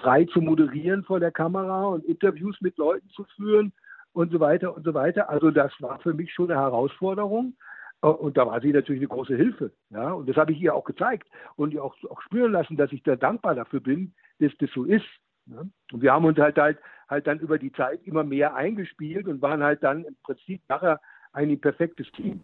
frei 0.01 0.25
zu 0.25 0.41
moderieren 0.41 1.03
vor 1.03 1.19
der 1.19 1.31
Kamera 1.31 1.85
und 1.85 2.05
Interviews 2.05 2.59
mit 2.61 2.77
Leuten 2.77 3.09
zu 3.09 3.25
führen 3.35 3.73
und 4.13 4.31
so 4.31 4.39
weiter 4.39 4.75
und 4.75 4.83
so 4.83 4.93
weiter. 4.93 5.29
Also 5.29 5.51
das 5.51 5.71
war 5.79 5.99
für 5.99 6.13
mich 6.13 6.33
schon 6.33 6.51
eine 6.51 6.59
Herausforderung. 6.59 7.55
Äh, 8.01 8.07
und 8.07 8.37
da 8.37 8.45
war 8.45 8.61
sie 8.61 8.71
natürlich 8.71 9.01
eine 9.01 9.07
große 9.07 9.35
Hilfe. 9.35 9.71
Ja? 9.89 10.11
Und 10.11 10.29
das 10.29 10.35
habe 10.35 10.51
ich 10.51 10.61
ihr 10.61 10.75
auch 10.75 10.85
gezeigt 10.85 11.27
und 11.55 11.73
ihr 11.73 11.83
auch, 11.83 11.95
auch 12.09 12.21
spüren 12.21 12.51
lassen, 12.51 12.77
dass 12.77 12.91
ich 12.91 13.03
da 13.03 13.15
dankbar 13.15 13.55
dafür 13.55 13.79
bin, 13.79 14.13
dass 14.39 14.51
das 14.59 14.69
so 14.71 14.83
ist. 14.83 15.05
Ja? 15.47 15.63
Und 15.91 16.01
wir 16.01 16.13
haben 16.13 16.25
uns 16.25 16.37
halt, 16.37 16.57
halt 16.57 16.77
halt 17.09 17.27
dann 17.27 17.39
über 17.39 17.57
die 17.57 17.71
Zeit 17.71 18.03
immer 18.03 18.23
mehr 18.23 18.55
eingespielt 18.55 19.27
und 19.27 19.41
waren 19.41 19.63
halt 19.63 19.83
dann 19.83 20.05
im 20.05 20.15
Prinzip 20.23 20.61
nachher 20.67 20.99
ein 21.33 21.59
perfektes 21.59 22.11
Team. 22.11 22.43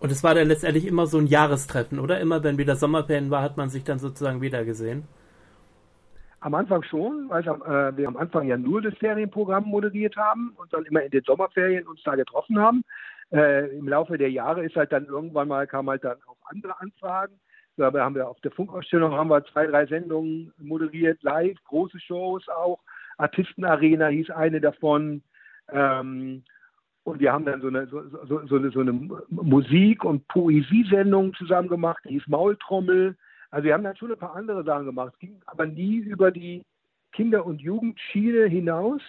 Und 0.00 0.10
es 0.10 0.24
war 0.24 0.34
dann 0.34 0.48
letztendlich 0.48 0.86
immer 0.86 1.06
so 1.06 1.18
ein 1.18 1.26
Jahrestreffen, 1.26 1.98
oder? 1.98 2.20
Immer 2.20 2.42
wenn 2.42 2.56
wieder 2.56 2.74
Sommerferien 2.74 3.30
war, 3.30 3.42
hat 3.42 3.58
man 3.58 3.68
sich 3.68 3.84
dann 3.84 3.98
sozusagen 3.98 4.40
wieder 4.40 4.64
gesehen? 4.64 5.04
Am 6.40 6.54
Anfang 6.54 6.82
schon, 6.84 7.28
weil 7.28 7.46
äh, 7.46 7.96
wir 7.98 8.08
am 8.08 8.16
Anfang 8.16 8.48
ja 8.48 8.56
nur 8.56 8.80
das 8.80 8.96
Ferienprogramm 8.96 9.64
moderiert 9.64 10.16
haben 10.16 10.54
und 10.56 10.72
dann 10.72 10.86
immer 10.86 11.02
in 11.02 11.10
den 11.10 11.22
Sommerferien 11.22 11.86
uns 11.86 12.02
da 12.02 12.14
getroffen 12.14 12.58
haben. 12.58 12.82
Äh, 13.30 13.76
Im 13.76 13.86
Laufe 13.88 14.16
der 14.16 14.30
Jahre 14.30 14.64
ist 14.64 14.74
halt 14.74 14.90
dann 14.90 15.04
irgendwann 15.04 15.48
mal, 15.48 15.66
kam 15.66 15.90
halt 15.90 16.02
dann 16.02 16.16
auch 16.26 16.38
andere 16.46 16.80
Anfragen. 16.80 17.38
Da 17.76 17.92
haben 17.92 18.14
wir 18.14 18.28
auf 18.28 18.40
der 18.40 18.52
Funkausstellung 18.52 19.12
haben 19.12 19.28
wir 19.28 19.44
zwei, 19.44 19.66
drei 19.66 19.84
Sendungen 19.86 20.52
moderiert, 20.58 21.22
live, 21.22 21.56
große 21.64 22.00
Shows 22.00 22.48
auch. 22.48 22.80
Artistenarena 23.18 24.08
hieß 24.08 24.30
eine 24.30 24.62
davon. 24.62 25.22
Ähm, 25.70 26.42
und 27.10 27.20
wir 27.20 27.32
haben 27.32 27.44
dann 27.44 27.60
so 27.60 27.68
eine, 27.68 27.86
so, 27.86 28.02
so, 28.26 28.46
so 28.46 28.70
so 28.70 28.80
eine 28.80 28.92
Musik- 29.28 30.04
und 30.04 30.26
Poesiesendung 30.28 31.34
zusammen 31.34 31.68
gemacht, 31.68 32.02
die 32.04 32.14
hieß 32.14 32.28
Maultrommel. 32.28 33.16
Also 33.50 33.64
wir 33.64 33.74
haben 33.74 33.84
dann 33.84 33.96
schon 33.96 34.12
ein 34.12 34.18
paar 34.18 34.36
andere 34.36 34.64
Sachen 34.64 34.86
gemacht, 34.86 35.18
ging 35.18 35.40
aber 35.46 35.66
nie 35.66 35.98
über 35.98 36.30
die 36.30 36.62
Kinder- 37.12 37.44
und 37.44 37.60
Jugendschiene 37.60 38.46
hinaus. 38.46 39.02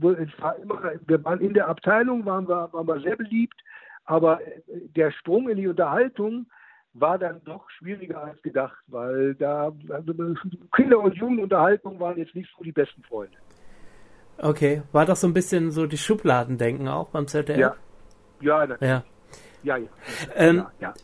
War 0.00 0.56
immer, 0.56 0.92
wir 1.06 1.24
waren 1.24 1.40
in 1.40 1.54
der 1.54 1.68
Abteilung, 1.68 2.24
waren 2.24 2.48
wir, 2.48 2.72
waren 2.72 2.86
wir 2.86 3.00
sehr 3.00 3.16
beliebt, 3.16 3.60
aber 4.04 4.40
der 4.94 5.10
Sprung 5.10 5.48
in 5.48 5.56
die 5.56 5.68
Unterhaltung 5.68 6.46
war 6.94 7.18
dann 7.18 7.42
doch 7.44 7.68
schwieriger 7.70 8.22
als 8.22 8.40
gedacht, 8.42 8.78
weil 8.86 9.34
da 9.34 9.72
also 9.90 10.14
Kinder- 10.74 11.00
und 11.00 11.14
Jugendunterhaltung 11.14 12.00
waren 12.00 12.16
jetzt 12.16 12.34
nicht 12.34 12.50
so 12.56 12.64
die 12.64 12.72
besten 12.72 13.02
Freunde. 13.02 13.36
Okay, 14.38 14.82
war 14.92 15.06
das 15.06 15.20
so 15.20 15.26
ein 15.26 15.32
bisschen 15.32 15.70
so 15.70 15.86
die 15.86 15.98
Schubladendenken 15.98 16.88
auch 16.88 17.08
beim 17.08 17.26
ZDF? 17.26 17.58
Ja, 17.58 17.76
ja, 18.40 18.66
natürlich. 18.66 18.90
ja. 18.90 19.04
Ja, 19.62 19.76
ja. 19.78 19.88
Ähm, 20.36 20.56
ja, 20.56 20.70
ja. 20.80 20.94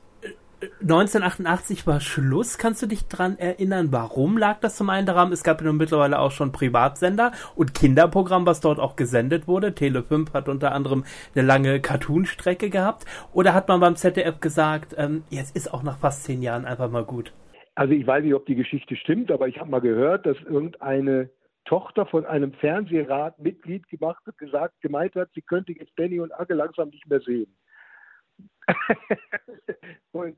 1988 0.80 1.86
war 1.86 2.00
Schluss. 2.00 2.56
Kannst 2.56 2.82
du 2.82 2.86
dich 2.86 3.08
daran 3.08 3.36
erinnern, 3.38 3.88
warum 3.90 4.38
lag 4.38 4.60
das 4.60 4.76
zum 4.76 4.90
einen 4.90 5.06
daran? 5.06 5.32
Es 5.32 5.42
gab 5.42 5.60
ja 5.60 5.66
nun 5.66 5.76
mittlerweile 5.76 6.20
auch 6.20 6.30
schon 6.30 6.52
Privatsender 6.52 7.32
und 7.56 7.74
Kinderprogramm, 7.74 8.46
was 8.46 8.60
dort 8.60 8.78
auch 8.78 8.94
gesendet 8.94 9.48
wurde. 9.48 9.74
Tele 9.74 10.04
5 10.04 10.32
hat 10.32 10.48
unter 10.48 10.72
anderem 10.72 11.04
eine 11.34 11.44
lange 11.44 11.80
Cartoon-Strecke 11.80 12.70
gehabt. 12.70 13.04
Oder 13.32 13.54
hat 13.54 13.66
man 13.66 13.80
beim 13.80 13.96
ZDF 13.96 14.38
gesagt, 14.38 14.94
ähm, 14.96 15.24
jetzt 15.30 15.56
ist 15.56 15.72
auch 15.74 15.82
nach 15.82 15.98
fast 15.98 16.24
zehn 16.24 16.42
Jahren 16.42 16.64
einfach 16.64 16.90
mal 16.90 17.04
gut? 17.04 17.32
Also 17.74 17.94
ich 17.94 18.06
weiß 18.06 18.22
nicht, 18.22 18.34
ob 18.34 18.46
die 18.46 18.54
Geschichte 18.54 18.94
stimmt, 18.96 19.32
aber 19.32 19.48
ich 19.48 19.58
habe 19.58 19.70
mal 19.70 19.80
gehört, 19.80 20.26
dass 20.26 20.36
irgendeine 20.42 21.30
Tochter 21.64 22.06
von 22.06 22.26
einem 22.26 22.52
Fernsehrat 22.54 23.38
Mitglied 23.38 23.88
gemacht 23.88 24.22
hat, 24.26 24.36
gesagt, 24.38 24.80
gemeint 24.80 25.14
hat, 25.14 25.30
sie 25.34 25.42
könnte 25.42 25.72
jetzt 25.72 25.94
Benny 25.94 26.20
und 26.20 26.32
Agge 26.32 26.54
langsam 26.54 26.88
nicht 26.88 27.06
mehr 27.08 27.20
sehen. 27.20 27.56
und 30.12 30.36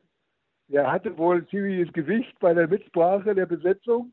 er 0.69 0.91
hatte 0.91 1.17
wohl 1.19 1.47
ziemliches 1.49 1.93
Gewicht 1.93 2.39
bei 2.41 2.55
der 2.55 2.69
Mitsprache 2.69 3.35
der 3.35 3.47
Besetzung. 3.47 4.13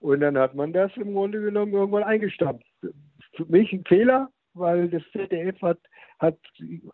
Und 0.00 0.20
dann 0.20 0.38
hat 0.38 0.54
man 0.54 0.72
das 0.72 0.94
im 0.96 1.14
Grunde 1.14 1.40
genommen 1.40 1.72
irgendwann 1.72 2.04
eingestampft. 2.04 2.66
Für 2.80 3.44
mich 3.46 3.72
ein 3.72 3.84
Fehler, 3.84 4.30
weil 4.54 4.88
das 4.88 5.02
ZDF 5.12 5.60
hat, 5.62 5.78
hat 6.18 6.38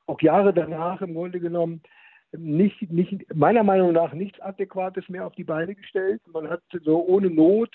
auch 0.06 0.20
Jahre 0.20 0.52
danach 0.52 1.00
im 1.02 1.14
Grunde 1.14 1.40
genommen 1.40 1.82
nicht, 2.32 2.90
nicht, 2.90 3.34
meiner 3.34 3.62
Meinung 3.62 3.92
nach 3.92 4.12
nichts 4.12 4.40
Adäquates 4.40 5.08
mehr 5.08 5.26
auf 5.26 5.34
die 5.34 5.44
Beine 5.44 5.74
gestellt. 5.74 6.22
Man 6.32 6.48
hat 6.48 6.62
so 6.82 7.04
ohne 7.06 7.28
Not 7.28 7.74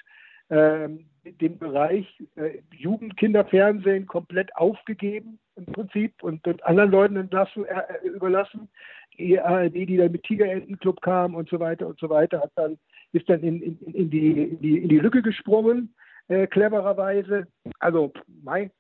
äh, 0.50 0.90
den 1.34 1.58
Bereich 1.58 2.06
äh, 2.36 2.60
Jugendkinderfernsehen 2.72 4.06
komplett 4.06 4.56
aufgegeben 4.56 5.40
im 5.56 5.66
Prinzip 5.66 6.24
und, 6.24 6.46
und 6.48 6.64
anderen 6.66 6.92
Leuten 6.92 7.16
entlassen, 7.16 7.66
äh, 7.66 8.08
überlassen 8.08 8.70
die 9.18 9.40
ARD, 9.40 9.74
die 9.74 9.98
dann 9.98 10.12
mit 10.12 10.24
Tigerentenclub 10.24 11.02
kam 11.02 11.36
und 11.36 11.50
so 11.50 11.60
weiter 11.60 11.88
und 11.88 12.00
so 12.00 12.10
weiter, 12.10 12.42
hat 12.42 12.52
dann, 12.56 12.78
ist 13.14 13.28
dann 13.30 13.42
in, 13.42 13.62
in, 13.62 13.78
in, 13.94 14.10
die, 14.10 14.44
in, 14.44 14.62
die, 14.62 14.78
in 14.78 14.90
die 14.90 15.00
Lücke 15.00 15.22
gesprungen, 15.22 15.94
äh, 16.28 16.48
clevererweise. 16.48 17.48
Also, 17.80 18.14
mein, 18.44 18.72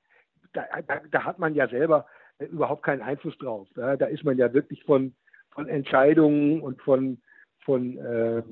da, 0.54 0.66
da, 0.88 1.02
da, 1.12 1.24
hat 1.24 1.40
man 1.40 1.56
ja 1.56 1.68
selber 1.68 2.06
äh, 2.40 2.46
überhaupt 2.46 2.84
keinen 2.84 3.02
Einfluss 3.02 3.38
drauf. 3.38 3.68
Ja? 3.76 3.98
Da 3.98 4.06
ist 4.06 4.24
man 4.24 4.38
ja 4.38 4.54
wirklich 4.54 4.84
von, 4.84 5.14
von 5.52 5.68
Entscheidungen 5.68 6.62
und 6.62 6.82
von, 6.82 7.20
von 7.66 7.98
äh, 7.98 8.44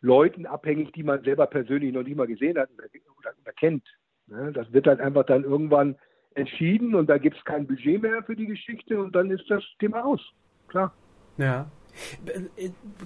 Leuten 0.00 0.46
abhängig, 0.46 0.92
die 0.92 1.02
man 1.02 1.22
selber 1.22 1.46
persönlich 1.46 1.92
noch 1.92 2.02
nicht 2.02 2.16
mal 2.16 2.26
gesehen 2.26 2.58
hat 2.58 2.70
oder, 2.70 2.88
oder, 3.18 3.52
kennt. 3.52 3.84
Ja? 4.28 4.50
Das 4.50 4.72
wird 4.72 4.86
halt 4.86 5.00
einfach 5.00 5.24
dann 5.26 5.44
irgendwann 5.44 5.96
entschieden 6.34 6.94
und 6.94 7.08
da 7.08 7.18
gibt 7.18 7.36
es 7.36 7.44
kein 7.44 7.66
Budget 7.66 8.02
mehr 8.02 8.22
für 8.22 8.36
die 8.36 8.46
Geschichte 8.46 9.00
und 9.00 9.14
dann 9.14 9.30
ist 9.30 9.44
das 9.48 9.62
Thema 9.78 10.04
aus. 10.04 10.20
Klar. 10.68 10.92
Ja. 11.38 11.66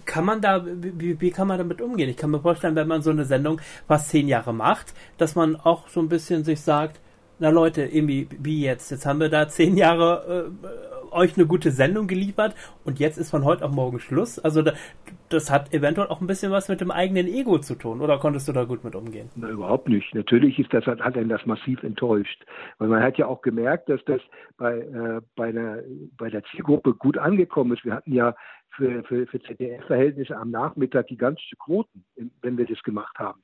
Kann 0.04 0.24
man 0.24 0.40
da, 0.40 0.64
wie, 0.66 1.20
wie 1.20 1.30
kann 1.30 1.46
man 1.46 1.58
damit 1.58 1.80
umgehen? 1.80 2.08
Ich 2.08 2.16
kann 2.16 2.30
mir 2.30 2.40
vorstellen, 2.40 2.74
wenn 2.74 2.88
man 2.88 3.02
so 3.02 3.10
eine 3.10 3.24
Sendung 3.24 3.60
fast 3.86 4.10
zehn 4.10 4.26
Jahre 4.26 4.52
macht, 4.52 4.94
dass 5.16 5.36
man 5.36 5.54
auch 5.54 5.88
so 5.88 6.00
ein 6.00 6.08
bisschen 6.08 6.42
sich 6.42 6.60
sagt, 6.60 7.00
na 7.40 7.50
Leute, 7.50 7.82
irgendwie, 7.82 8.28
wie 8.38 8.62
jetzt? 8.62 8.90
Jetzt 8.90 9.06
haben 9.06 9.20
wir 9.20 9.30
da 9.30 9.48
zehn 9.48 9.76
Jahre 9.76 10.50
äh, 10.62 11.12
euch 11.12 11.36
eine 11.36 11.46
gute 11.46 11.70
Sendung 11.70 12.06
geliefert 12.06 12.54
und 12.84 13.00
jetzt 13.00 13.16
ist 13.16 13.30
von 13.30 13.44
heute 13.44 13.64
auf 13.64 13.72
morgen 13.72 13.98
Schluss. 13.98 14.38
Also 14.38 14.62
da, 14.62 14.74
das 15.28 15.50
hat 15.50 15.72
eventuell 15.72 16.08
auch 16.08 16.20
ein 16.20 16.26
bisschen 16.26 16.52
was 16.52 16.68
mit 16.68 16.80
dem 16.80 16.90
eigenen 16.90 17.26
Ego 17.26 17.58
zu 17.58 17.74
tun. 17.74 18.00
Oder 18.00 18.18
konntest 18.18 18.46
du 18.48 18.52
da 18.52 18.64
gut 18.64 18.84
mit 18.84 18.94
umgehen? 18.94 19.30
Na, 19.36 19.48
überhaupt 19.48 19.88
nicht. 19.88 20.14
Natürlich 20.14 20.58
ist 20.58 20.72
das, 20.72 20.86
hat 20.86 21.00
einen 21.00 21.28
das 21.28 21.44
massiv 21.46 21.82
enttäuscht. 21.82 22.44
Weil 22.78 22.88
man 22.88 23.02
hat 23.02 23.18
ja 23.18 23.26
auch 23.26 23.42
gemerkt, 23.42 23.88
dass 23.88 24.04
das 24.04 24.20
bei, 24.56 24.78
äh, 24.78 25.20
bei, 25.36 25.48
einer, 25.48 25.78
bei 26.18 26.30
der 26.30 26.44
Zielgruppe 26.44 26.94
gut 26.94 27.18
angekommen 27.18 27.72
ist. 27.72 27.84
Wir 27.84 27.94
hatten 27.94 28.12
ja 28.12 28.34
für, 28.76 29.02
für, 29.04 29.26
für 29.26 29.40
ZDF-Verhältnisse 29.40 30.36
am 30.36 30.50
Nachmittag 30.50 31.08
gigantische 31.08 31.56
Quoten, 31.56 32.04
wenn 32.42 32.56
wir 32.56 32.66
das 32.66 32.82
gemacht 32.82 33.18
haben. 33.18 33.42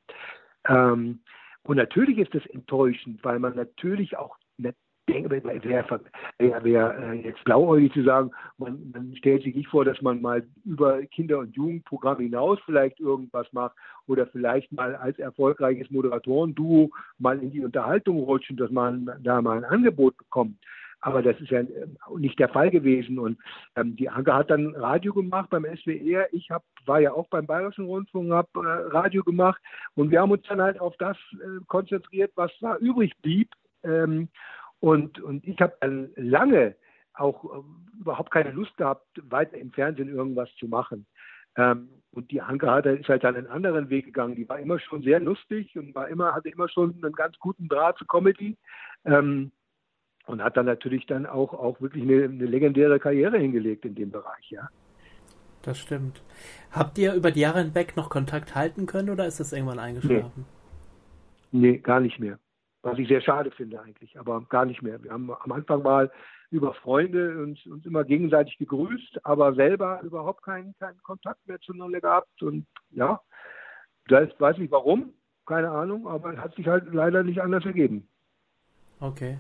Ähm, 0.69 1.21
und 1.67 1.77
natürlich 1.77 2.19
ist 2.19 2.35
das 2.35 2.47
enttäuschend, 2.47 3.23
weil 3.25 3.39
man 3.39 3.55
natürlich 3.55 4.17
auch 4.17 4.37
denke, 5.09 5.31
wäre 5.31 6.01
wär, 6.39 6.65
wär, 6.65 7.15
jetzt 7.15 7.43
blauäugig 7.45 7.93
zu 7.93 8.03
sagen, 8.03 8.31
man, 8.59 8.91
man, 8.93 9.15
stellt 9.17 9.43
sich 9.43 9.55
nicht 9.55 9.69
vor, 9.69 9.85
dass 9.85 10.01
man 10.03 10.21
mal 10.21 10.47
über 10.65 11.03
Kinder- 11.07 11.39
und 11.39 11.55
Jugendprogramm 11.55 12.19
hinaus 12.19 12.59
vielleicht 12.65 13.01
irgendwas 13.01 13.47
macht 13.53 13.77
oder 14.07 14.27
vielleicht 14.27 14.73
mal 14.73 14.97
als 14.97 15.19
erfolgreiches 15.19 15.91
Moderatorenduo 15.91 16.91
mal 17.19 17.41
in 17.41 17.51
die 17.51 17.65
Unterhaltung 17.65 18.19
rutscht 18.21 18.51
und 18.51 18.61
dass 18.61 18.71
man 18.71 19.11
da 19.23 19.41
mal 19.41 19.59
ein 19.59 19.65
Angebot 19.65 20.17
bekommt. 20.17 20.57
Aber 21.07 21.23
das 21.23 21.41
ist 21.41 21.51
ja 21.51 21.61
äh, 21.61 21.87
nicht 22.19 22.37
der 22.41 22.49
Fall 22.49 22.69
gewesen. 22.69 23.21
Und 23.21 23.39
ähm, 23.77 23.95
die 23.95 24.09
Anke 24.09 24.35
hat 24.35 24.51
dann 24.51 24.75
Radio 24.75 25.15
gemacht 25.15 25.51
beim 25.51 25.65
SWR. 25.65 26.27
Ich 26.33 26.51
hab, 26.51 26.65
war 26.85 26.99
ja 26.99 27.13
auch 27.13 27.29
beim 27.29 27.47
Bayerischen 27.47 27.85
Rundfunk, 27.85 28.33
habe 28.33 28.49
äh, 28.57 28.89
Radio 28.93 29.23
gemacht. 29.23 29.63
Und 29.95 30.11
wir 30.11 30.21
haben 30.21 30.33
uns 30.33 30.45
dann 30.49 30.61
halt 30.61 30.81
auf 30.81 30.97
das 30.97 31.17
äh, 31.35 31.65
konzentriert, 31.69 32.33
was 32.35 32.51
da 32.61 32.77
übrig 32.79 33.17
blieb. 33.23 33.53
Ähm, 33.85 34.29
und, 34.81 35.21
und 35.21 35.47
ich 35.47 35.61
habe 35.61 35.77
dann 35.81 36.11
lange 36.17 36.75
auch 37.15 37.45
äh, 37.45 38.01
überhaupt 38.01 38.33
keine 38.33 38.51
Lust 38.51 38.77
gehabt, 38.77 39.07
weiter 39.31 39.57
im 39.59 39.71
Fernsehen 39.71 40.09
irgendwas 40.09 40.53
zu 40.59 40.67
machen. 40.67 41.07
Ähm, 41.57 41.89
und 42.11 42.33
die 42.33 42.43
Anke 42.43 42.69
hat, 42.69 42.87
ist 42.87 43.09
halt 43.09 43.23
dann 43.23 43.37
einen 43.37 43.47
anderen 43.47 43.91
Weg 43.91 44.07
gegangen. 44.07 44.35
Die 44.35 44.49
war 44.49 44.59
immer 44.59 44.81
schon 44.81 45.03
sehr 45.03 45.21
lustig 45.21 45.79
und 45.79 45.95
war 45.95 46.09
immer, 46.09 46.35
hatte 46.35 46.49
immer 46.49 46.69
schon 46.69 46.97
einen 47.01 47.13
ganz 47.13 47.39
guten 47.39 47.69
Draht 47.69 47.97
zur 47.99 48.09
Comedy. 48.09 48.57
Ähm, 49.05 49.53
und 50.27 50.43
hat 50.43 50.57
dann 50.57 50.67
natürlich 50.67 51.07
dann 51.07 51.25
auch, 51.27 51.55
auch 51.55 51.81
wirklich 51.81 52.03
eine, 52.03 52.25
eine 52.25 52.47
legendäre 52.47 52.99
Karriere 52.99 53.39
hingelegt 53.39 53.85
in 53.85 53.95
dem 53.95 54.11
Bereich, 54.11 54.51
ja. 54.51 54.69
Das 55.63 55.79
stimmt. 55.79 56.23
Habt 56.71 56.97
ihr 56.99 57.15
über 57.15 57.33
die 57.33 57.41
Jahre 57.41 57.61
hinweg 57.61 57.97
noch 57.97 58.11
Kontakt 58.11 58.55
halten 58.55 58.87
können 58.87 59.11
oder 59.11 59.27
ist 59.27 59.41
das 59.41 59.53
irgendwann 59.53 59.81
eingeschlafen? 59.81 60.45
Nee, 61.51 61.71
nee 61.73 61.79
gar 61.79 62.01
nicht 62.01 62.21
mehr. 62.21 62.39
Was 62.83 62.99
ich 62.99 63.09
sehr 63.09 63.21
schade 63.21 63.51
finde 63.51 63.81
eigentlich, 63.81 64.19
aber 64.19 64.43
gar 64.49 64.65
nicht 64.65 64.81
mehr. 64.81 65.03
Wir 65.03 65.11
haben 65.11 65.29
am 65.33 65.51
Anfang 65.51 65.83
mal 65.83 66.11
über 66.51 66.73
Freunde 66.75 67.43
uns, 67.43 67.65
uns 67.67 67.85
immer 67.85 68.05
gegenseitig 68.05 68.59
gegrüßt, 68.59 69.25
aber 69.25 69.55
selber 69.55 70.01
überhaupt 70.03 70.45
keinen, 70.45 70.77
keinen 70.79 71.03
Kontakt 71.03 71.45
mehr 71.49 71.59
zueinander 71.61 72.01
gehabt. 72.01 72.43
Und 72.43 72.67
ja, 72.91 73.21
das 74.07 74.29
weiß 74.39 74.59
nicht 74.59 74.71
warum, 74.71 75.15
keine 75.47 75.71
Ahnung, 75.71 76.07
aber 76.07 76.35
es 76.35 76.39
hat 76.39 76.55
sich 76.55 76.69
halt 76.69 76.93
leider 76.93 77.25
nicht 77.25 77.41
anders 77.41 77.65
ergeben. 77.65 78.09
Okay. 79.01 79.39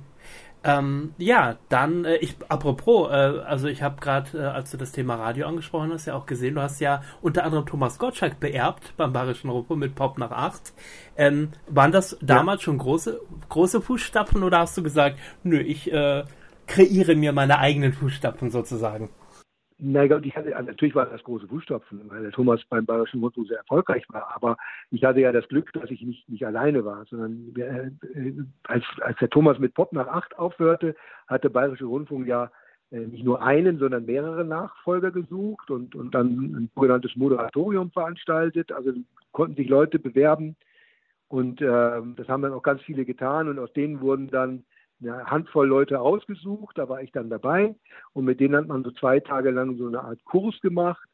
Ähm, 0.66 1.14
ja, 1.16 1.56
dann, 1.68 2.04
äh, 2.04 2.16
ich, 2.16 2.36
apropos, 2.48 3.08
äh, 3.08 3.14
also 3.14 3.68
ich 3.68 3.82
habe 3.82 4.00
gerade, 4.00 4.36
äh, 4.36 4.42
als 4.46 4.72
du 4.72 4.76
das 4.76 4.90
Thema 4.90 5.14
Radio 5.14 5.46
angesprochen 5.46 5.92
hast, 5.92 6.06
ja 6.06 6.14
auch 6.14 6.26
gesehen, 6.26 6.56
du 6.56 6.60
hast 6.60 6.80
ja 6.80 7.02
unter 7.22 7.44
anderem 7.44 7.66
Thomas 7.66 8.00
Gottschalk 8.00 8.40
beerbt 8.40 8.92
beim 8.96 9.12
Bayerischen 9.12 9.48
Rundfunk 9.48 9.78
mit 9.78 9.94
Pop 9.94 10.18
nach 10.18 10.32
8. 10.32 10.72
Ähm, 11.16 11.52
waren 11.68 11.92
das 11.92 12.18
damals 12.20 12.62
ja. 12.62 12.64
schon 12.64 12.78
große, 12.78 13.20
große 13.48 13.80
Fußstapfen 13.80 14.42
oder 14.42 14.58
hast 14.58 14.76
du 14.76 14.82
gesagt, 14.82 15.20
nö, 15.44 15.60
ich 15.60 15.92
äh, 15.92 16.24
kreiere 16.66 17.14
mir 17.14 17.32
meine 17.32 17.60
eigenen 17.60 17.92
Fußstapfen 17.92 18.50
sozusagen? 18.50 19.10
Naja, 19.79 20.18
ich 20.22 20.35
hatte, 20.35 20.57
also 20.57 20.70
natürlich 20.70 20.95
war 20.95 21.05
das 21.05 21.22
große 21.22 21.49
Fußstapfen, 21.49 22.09
weil 22.09 22.22
der 22.22 22.33
Thomas 22.33 22.64
beim 22.70 22.87
Bayerischen 22.87 23.20
Rundfunk 23.20 23.49
sehr 23.49 23.59
erfolgreich 23.59 24.05
war. 24.09 24.35
Aber 24.35 24.57
ich 24.91 25.05
hatte 25.05 25.20
ja 25.20 25.33
das 25.33 25.47
Glück, 25.49 25.70
dass 25.74 25.91
ich 25.91 26.01
nicht, 26.01 26.27
nicht 26.31 26.47
alleine 26.47 26.85
war, 26.85 27.05
sondern 27.05 27.55
äh, 27.57 27.91
als, 28.64 28.85
als 29.03 29.18
der 29.18 29.29
Thomas 29.29 29.59
mit 29.59 29.74
Pop 29.74 29.93
nach 29.93 30.09
acht 30.09 30.39
aufhörte, 30.39 30.97
hat 31.27 31.45
der 31.45 31.51
Bayerische 31.51 31.85
Rundfunk 31.85 32.27
ja 32.27 32.51
äh, 32.91 33.01
nicht 33.01 33.24
nur 33.24 33.43
einen, 33.43 33.79
sondern 33.79 34.07
mehrere 34.07 34.47
Nachfolger 34.47 35.11
gesucht 35.11 35.70
und, 35.70 35.95
und 35.95 36.14
dann 36.14 36.29
ein 36.29 36.70
sogenanntes 36.74 37.14
Moderatorium 37.14 37.91
veranstaltet. 37.91 38.72
Also 38.72 38.93
konnten 39.33 39.57
sich 39.57 39.68
Leute 39.68 39.99
bewerben 39.99 40.57
und 41.29 41.61
äh, 41.61 41.66
das 42.16 42.29
haben 42.29 42.43
dann 42.43 42.55
auch 42.55 42.62
ganz 42.62 42.81
viele 42.81 43.05
getan 43.05 43.49
und 43.49 43.59
aus 43.59 43.72
denen 43.74 44.01
wurden 44.01 44.29
dann 44.29 44.64
eine 45.01 45.26
Handvoll 45.26 45.68
Leute 45.68 46.01
ausgesucht, 46.01 46.78
da 46.78 46.88
war 46.88 47.03
ich 47.03 47.12
dann 47.12 47.30
dabei 47.30 47.74
und 48.12 48.24
mit 48.24 48.40
denen 48.40 48.57
hat 48.57 48.66
man 48.66 48.84
so 48.84 48.90
zwei 48.92 49.20
Tage 49.20 49.51
lang 49.51 49.76
so 49.76 49.86
eine 49.86 50.03
Art 50.03 50.24
Kurs 50.24 50.59
gemacht. 50.61 51.09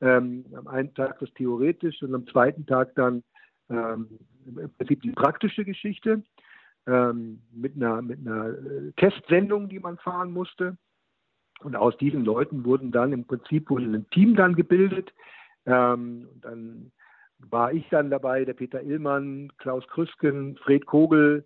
Ähm, 0.00 0.44
am 0.54 0.68
einen 0.68 0.92
Tag 0.94 1.18
das 1.20 1.32
theoretisch 1.34 2.02
und 2.02 2.14
am 2.14 2.26
zweiten 2.26 2.66
Tag 2.66 2.94
dann 2.96 3.22
ähm, 3.70 4.18
im 4.44 4.70
Prinzip 4.76 5.00
die 5.02 5.12
praktische 5.12 5.64
Geschichte 5.64 6.22
ähm, 6.86 7.42
mit 7.52 7.76
einer, 7.76 8.02
mit 8.02 8.20
einer 8.20 8.50
äh, 8.50 8.92
Testsendung, 8.96 9.68
die 9.68 9.78
man 9.78 9.98
fahren 9.98 10.32
musste. 10.32 10.76
Und 11.60 11.74
aus 11.74 11.96
diesen 11.96 12.24
Leuten 12.24 12.64
wurden 12.64 12.92
dann 12.92 13.12
im 13.12 13.24
Prinzip 13.24 13.70
wurde 13.70 13.86
ein 13.86 14.08
Team 14.10 14.36
dann 14.36 14.54
gebildet. 14.54 15.12
Ähm, 15.64 16.28
und 16.32 16.44
dann 16.44 16.92
war 17.38 17.72
ich 17.72 17.88
dann 17.88 18.10
dabei, 18.10 18.44
der 18.44 18.54
Peter 18.54 18.82
Illmann, 18.82 19.50
Klaus 19.58 19.86
Krüsken, 19.88 20.56
Fred 20.58 20.86
Kogel, 20.86 21.44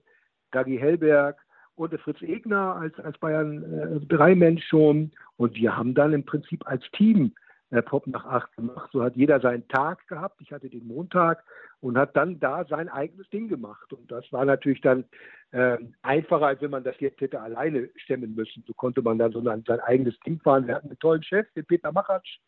Dagi 0.51 0.77
Hellberg 0.77 1.39
und 1.81 1.99
Fritz 2.01 2.21
Egner 2.21 2.77
als, 2.77 2.99
als 3.01 3.17
Bayern 3.19 3.63
äh, 3.63 4.07
drei 4.07 4.35
Mensch 4.35 4.67
schon. 4.67 5.13
Und 5.37 5.55
wir 5.55 5.77
haben 5.77 5.95
dann 5.95 6.13
im 6.13 6.25
Prinzip 6.25 6.67
als 6.67 6.85
Team 6.93 7.33
äh, 7.71 7.81
Pop 7.81 8.07
nach 8.07 8.27
acht 8.27 8.55
gemacht. 8.57 8.91
So 8.93 9.03
hat 9.03 9.17
jeder 9.17 9.41
seinen 9.41 9.67
Tag 9.69 10.07
gehabt. 10.07 10.41
Ich 10.43 10.53
hatte 10.53 10.69
den 10.69 10.87
Montag 10.87 11.43
und 11.81 11.97
hat 11.97 12.15
dann 12.17 12.39
da 12.39 12.67
sein 12.67 12.91
eigenes 12.91 13.29
Ding 13.31 13.49
gemacht. 13.49 13.93
Und 13.95 14.11
das 14.13 14.31
war 14.31 14.45
natürlich 14.45 14.83
dann 14.83 15.05
äh, 15.53 15.79
einfacher, 16.03 16.49
als 16.49 16.61
wenn 16.61 16.71
man 16.71 16.85
das 16.85 17.01
jetzt 17.01 17.21
hätte 17.21 17.41
alleine 17.41 17.89
stemmen 17.97 18.35
müssen. 18.35 18.63
So 18.67 18.75
konnte 18.75 19.01
man 19.01 19.19
dann 19.19 19.33
so 19.33 19.41
sein, 19.41 19.65
sein 19.67 19.81
eigenes 19.81 20.19
Ding 20.21 20.39
fahren. 20.41 20.67
Wir 20.67 20.75
hatten 20.75 20.89
einen 20.89 20.99
tollen 20.99 21.23
Chef, 21.23 21.47
den 21.55 21.65
Peter 21.65 21.93
Machatsch, 21.93 22.41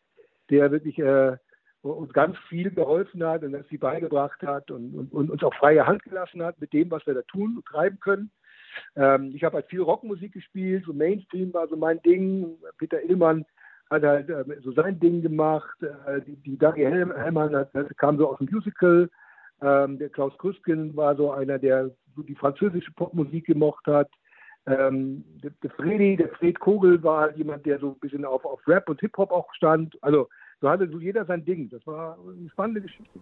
der 0.51 0.71
wirklich 0.71 0.99
äh, 0.99 1.37
uns 1.81 2.13
ganz 2.13 2.37
viel 2.49 2.69
geholfen 2.69 3.23
hat 3.25 3.43
und 3.43 3.53
das 3.53 3.67
sie 3.69 3.77
beigebracht 3.77 4.41
hat 4.43 4.69
und, 4.69 4.93
und, 4.93 5.11
und, 5.11 5.31
uns 5.31 5.43
auch 5.43 5.53
freie 5.55 5.85
Hand 5.87 6.03
gelassen 6.03 6.43
hat 6.43 6.61
mit 6.61 6.71
dem, 6.71 6.91
was 6.91 7.05
wir 7.07 7.13
da 7.15 7.23
tun 7.23 7.57
und 7.57 7.65
treiben 7.65 7.99
können. 7.99 8.31
Ähm, 8.95 9.31
ich 9.35 9.43
habe 9.43 9.55
halt 9.55 9.67
viel 9.67 9.81
Rockmusik 9.81 10.33
gespielt, 10.33 10.83
so 10.85 10.93
Mainstream 10.93 11.53
war 11.53 11.67
so 11.67 11.75
mein 11.75 12.01
Ding. 12.01 12.57
Peter 12.77 13.01
Illmann 13.01 13.45
hat 13.89 14.03
halt 14.03 14.29
äh, 14.29 14.43
so 14.61 14.71
sein 14.71 14.99
Ding 14.99 15.21
gemacht. 15.21 15.81
Äh, 15.81 16.21
die, 16.21 16.35
die 16.37 16.57
Dagi 16.57 16.83
Hellmann 16.83 17.55
hat, 17.55 17.71
kam 17.97 18.17
so 18.17 18.29
aus 18.29 18.37
dem 18.39 18.49
Musical. 18.51 19.09
Ähm, 19.61 19.97
der 19.97 20.09
Klaus 20.09 20.37
Krüsken 20.37 20.95
war 20.95 21.15
so 21.15 21.31
einer, 21.31 21.59
der 21.59 21.91
so 22.15 22.23
die 22.23 22.35
französische 22.35 22.91
Popmusik 22.93 23.45
gemocht 23.45 23.85
hat. 23.87 24.09
Ähm, 24.65 25.23
der, 25.43 25.51
der 25.61 25.69
Fredi, 25.71 26.15
der 26.15 26.29
Fred 26.29 26.59
Kogel 26.59 27.01
war 27.03 27.21
halt 27.21 27.37
jemand, 27.37 27.65
der 27.65 27.79
so 27.79 27.91
ein 27.91 27.99
bisschen 27.99 28.25
auf, 28.25 28.45
auf 28.45 28.65
Rap 28.67 28.89
und 28.89 28.99
Hip-Hop 28.99 29.31
auch 29.31 29.53
stand. 29.53 29.97
Also 30.01 30.27
so 30.61 30.69
hatte 30.69 30.87
so 30.89 30.99
jeder 30.99 31.25
sein 31.25 31.43
Ding. 31.43 31.69
Das 31.69 31.85
war 31.85 32.17
eine 32.17 32.49
spannende 32.49 32.81
Geschichte. 32.81 33.19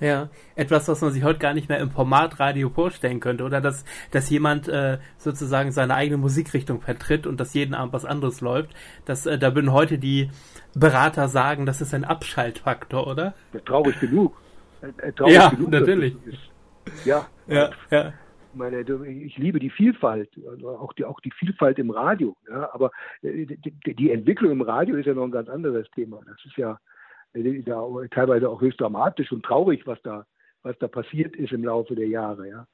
Ja, 0.00 0.30
etwas, 0.56 0.88
was 0.88 1.02
man 1.02 1.12
sich 1.12 1.24
heute 1.24 1.38
gar 1.38 1.52
nicht 1.52 1.68
mehr 1.68 1.78
im 1.78 1.90
Format 1.90 2.40
Radio 2.40 2.70
vorstellen 2.70 3.20
könnte, 3.20 3.44
oder 3.44 3.60
dass, 3.60 3.84
dass 4.10 4.30
jemand 4.30 4.66
äh, 4.68 4.98
sozusagen 5.18 5.72
seine 5.72 5.94
eigene 5.94 6.16
Musikrichtung 6.16 6.80
vertritt 6.80 7.26
und 7.26 7.38
dass 7.38 7.52
jeden 7.52 7.74
Abend 7.74 7.92
was 7.92 8.06
anderes 8.06 8.40
läuft. 8.40 8.70
Das, 9.04 9.26
äh, 9.26 9.38
da 9.38 9.54
würden 9.54 9.72
heute 9.72 9.98
die 9.98 10.30
Berater 10.74 11.28
sagen, 11.28 11.66
das 11.66 11.82
ist 11.82 11.92
ein 11.92 12.04
Abschaltfaktor, 12.04 13.06
oder? 13.06 13.34
Ja, 13.52 13.60
traurig 13.60 14.00
genug. 14.00 14.40
Äh, 14.80 15.12
traurig 15.12 15.34
ja, 15.34 15.50
genug, 15.50 15.70
natürlich. 15.70 16.16
Ja, 17.04 17.26
ja, 17.46 17.70
ja. 17.90 18.12
Meine, 18.52 18.80
ich 18.80 19.38
liebe 19.38 19.60
die 19.60 19.70
Vielfalt, 19.70 20.30
also 20.50 20.70
auch 20.70 20.92
die, 20.94 21.04
auch 21.04 21.20
die 21.20 21.30
Vielfalt 21.30 21.78
im 21.78 21.90
Radio. 21.90 22.36
Ja, 22.48 22.70
aber 22.72 22.90
äh, 23.22 23.46
die, 23.46 23.94
die 23.94 24.10
Entwicklung 24.10 24.50
im 24.52 24.62
Radio 24.62 24.96
ist 24.96 25.06
ja 25.06 25.14
noch 25.14 25.24
ein 25.24 25.30
ganz 25.30 25.48
anderes 25.48 25.88
Thema. 25.94 26.20
Das 26.26 26.36
ist 26.44 26.56
ja, 26.56 26.80
ja, 27.34 27.84
teilweise 28.10 28.48
auch 28.48 28.60
höchst 28.60 28.80
dramatisch 28.80 29.30
und 29.32 29.44
traurig, 29.44 29.86
was 29.86 30.00
da, 30.02 30.26
was 30.62 30.76
da 30.78 30.88
passiert 30.88 31.36
ist 31.36 31.52
im 31.52 31.64
Laufe 31.64 31.94
der 31.94 32.08
Jahre. 32.08 32.48
Ja. 32.48 32.66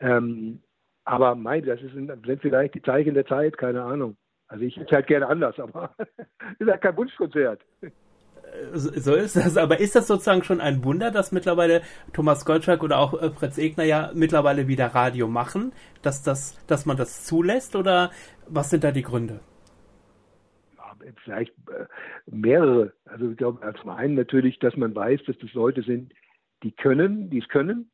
Ähm, 0.00 0.60
Aber 1.04 1.34
mein, 1.34 1.64
das 1.64 1.80
ist, 1.80 1.94
sind 1.94 2.10
vielleicht 2.40 2.74
die 2.74 2.82
Zeichen 2.82 3.14
der 3.14 3.26
Zeit, 3.26 3.56
keine 3.56 3.82
Ahnung. 3.82 4.16
Also 4.48 4.64
ich 4.64 4.76
hätte 4.76 4.96
halt 4.96 5.06
gerne 5.06 5.28
anders, 5.28 5.58
aber 5.60 5.94
ist 6.58 6.68
halt 6.68 6.82
kein 6.82 6.96
Wunschkonzert. 6.96 7.60
So 8.74 9.14
ist 9.14 9.36
das, 9.36 9.56
aber 9.56 9.78
ist 9.78 9.94
das 9.94 10.08
sozusagen 10.08 10.42
schon 10.42 10.60
ein 10.60 10.82
Wunder, 10.82 11.12
dass 11.12 11.30
mittlerweile 11.30 11.82
Thomas 12.12 12.44
Gottschalk 12.44 12.82
oder 12.82 12.98
auch 12.98 13.14
äh, 13.14 13.30
Fritz 13.30 13.58
Egner 13.58 13.84
ja 13.84 14.10
mittlerweile 14.12 14.66
wieder 14.66 14.86
Radio 14.88 15.28
machen, 15.28 15.72
dass 16.02 16.24
das, 16.24 16.58
dass 16.66 16.84
man 16.84 16.96
das 16.96 17.24
zulässt 17.24 17.76
oder 17.76 18.10
was 18.48 18.70
sind 18.70 18.82
da 18.82 18.90
die 18.90 19.02
Gründe? 19.02 19.38
Vielleicht 21.24 21.52
äh, 21.68 21.86
mehrere. 22.26 22.92
Also 23.04 23.30
ich 23.30 23.36
glaube, 23.36 23.74
zum 23.80 23.90
einen 23.90 24.14
natürlich, 24.14 24.58
dass 24.58 24.76
man 24.76 24.94
weiß, 24.94 25.22
dass 25.26 25.38
das 25.38 25.52
Leute 25.54 25.82
sind, 25.82 26.12
die 26.62 26.72
können, 26.72 27.30
die 27.30 27.38
es 27.38 27.48
können, 27.48 27.90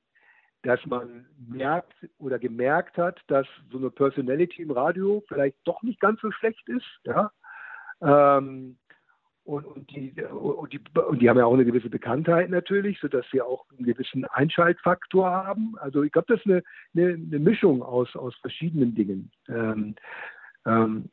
dass 0.62 0.84
man 0.86 1.26
merkt 1.38 1.94
oder 2.18 2.38
gemerkt 2.38 2.98
hat, 2.98 3.20
dass 3.28 3.46
so 3.70 3.78
eine 3.78 3.90
Personality 3.90 4.62
im 4.62 4.72
Radio 4.72 5.22
vielleicht 5.28 5.56
doch 5.64 5.82
nicht 5.82 6.00
ganz 6.00 6.20
so 6.20 6.30
schlecht 6.32 6.68
ist. 6.68 6.86
Ja? 7.04 7.30
Ähm, 8.00 8.76
und, 9.44 9.64
und, 9.64 9.90
die, 9.92 10.12
und, 10.24 10.72
die, 10.72 10.80
und 10.98 11.22
die 11.22 11.30
haben 11.30 11.38
ja 11.38 11.46
auch 11.46 11.54
eine 11.54 11.64
gewisse 11.64 11.88
Bekanntheit 11.88 12.50
natürlich, 12.50 12.98
sodass 12.98 13.24
sie 13.30 13.40
auch 13.40 13.64
einen 13.70 13.86
gewissen 13.86 14.24
Einschaltfaktor 14.24 15.30
haben. 15.30 15.76
Also 15.78 16.02
ich 16.02 16.10
glaube, 16.10 16.26
das 16.28 16.40
ist 16.40 16.46
eine, 16.46 16.64
eine, 16.96 17.14
eine, 17.14 17.38
Mischung 17.38 17.80
aus, 17.80 18.16
aus 18.16 18.34
verschiedenen 18.40 18.96
Dingen. 18.96 19.30
Ähm, 19.48 19.94
ähm, 20.66 21.10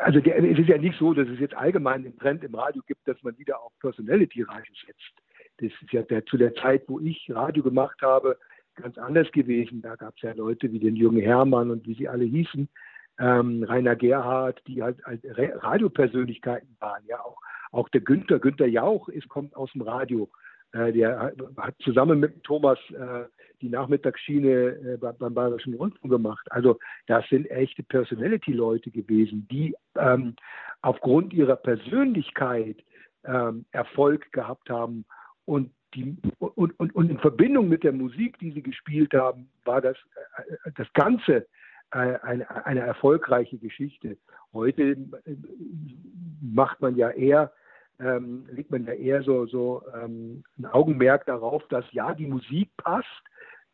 also 0.00 0.20
der, 0.20 0.38
es 0.42 0.58
ist 0.58 0.68
ja 0.68 0.78
nicht 0.78 0.98
so, 0.98 1.12
dass 1.12 1.28
es 1.28 1.38
jetzt 1.38 1.54
allgemein 1.54 2.02
den 2.02 2.18
Trend 2.18 2.42
im 2.44 2.54
Radio 2.54 2.82
gibt, 2.86 3.06
dass 3.06 3.22
man 3.22 3.36
wieder 3.38 3.60
auf 3.60 3.72
Personality-Radio 3.80 4.72
setzt. 4.86 5.12
Das 5.58 5.70
ist 5.82 5.92
ja 5.92 6.02
der, 6.02 6.24
zu 6.26 6.36
der 6.36 6.54
Zeit, 6.54 6.84
wo 6.86 7.00
ich 7.00 7.30
Radio 7.34 7.62
gemacht 7.62 8.00
habe, 8.02 8.38
ganz 8.74 8.98
anders 8.98 9.30
gewesen. 9.32 9.82
Da 9.82 9.96
gab 9.96 10.14
es 10.16 10.22
ja 10.22 10.32
Leute 10.32 10.70
wie 10.72 10.78
den 10.78 10.96
Jürgen 10.96 11.20
Hermann 11.20 11.70
und 11.70 11.86
wie 11.86 11.94
sie 11.94 12.08
alle 12.08 12.24
hießen, 12.24 12.68
ähm, 13.18 13.62
Rainer 13.62 13.96
Gerhardt, 13.96 14.60
die 14.66 14.82
halt, 14.82 15.02
halt 15.04 15.22
Radiopersönlichkeiten 15.24 16.76
waren. 16.80 17.02
Ja, 17.06 17.20
auch, 17.20 17.38
auch 17.72 17.88
der 17.88 18.02
Günther, 18.02 18.38
Günther 18.38 18.68
Jauch 18.68 19.08
ist, 19.08 19.28
kommt 19.28 19.56
aus 19.56 19.72
dem 19.72 19.82
Radio. 19.82 20.28
Äh, 20.76 20.92
der 20.92 21.32
hat 21.56 21.74
zusammen 21.80 22.20
mit 22.20 22.42
Thomas 22.44 22.78
äh, 22.90 23.24
die 23.60 23.68
Nachmittagsschiene 23.68 24.50
äh, 24.50 24.98
beim 24.98 25.34
Bayerischen 25.34 25.74
Rundfunk 25.74 26.12
gemacht. 26.12 26.46
Also 26.50 26.78
das 27.06 27.26
sind 27.28 27.50
echte 27.50 27.82
Personality-Leute 27.82 28.90
gewesen, 28.90 29.46
die 29.50 29.74
ähm, 29.96 30.36
aufgrund 30.82 31.32
ihrer 31.32 31.56
Persönlichkeit 31.56 32.76
ähm, 33.24 33.64
Erfolg 33.72 34.30
gehabt 34.32 34.68
haben 34.68 35.04
und 35.46 35.70
die, 35.94 36.16
und, 36.38 36.78
und, 36.78 36.94
und 36.94 37.10
in 37.10 37.18
Verbindung 37.18 37.68
mit 37.68 37.82
der 37.82 37.92
Musik, 37.92 38.38
die 38.38 38.50
sie 38.50 38.62
gespielt 38.62 39.14
haben, 39.14 39.48
war 39.64 39.80
das, 39.80 39.96
das 40.74 40.92
Ganze 40.92 41.46
eine, 41.90 42.66
eine 42.66 42.80
erfolgreiche 42.80 43.56
Geschichte. 43.56 44.18
Heute 44.52 44.98
macht 46.42 46.82
man 46.82 46.96
ja 46.96 47.10
eher 47.10 47.52
ähm, 47.98 48.46
legt 48.50 48.70
man 48.70 48.84
ja 48.84 48.92
eher 48.92 49.22
so, 49.22 49.46
so 49.46 49.82
ähm, 49.94 50.44
ein 50.58 50.66
Augenmerk 50.66 51.26
darauf, 51.26 51.66
dass 51.68 51.84
ja 51.92 52.14
die 52.14 52.26
Musik 52.26 52.70
passt, 52.76 53.08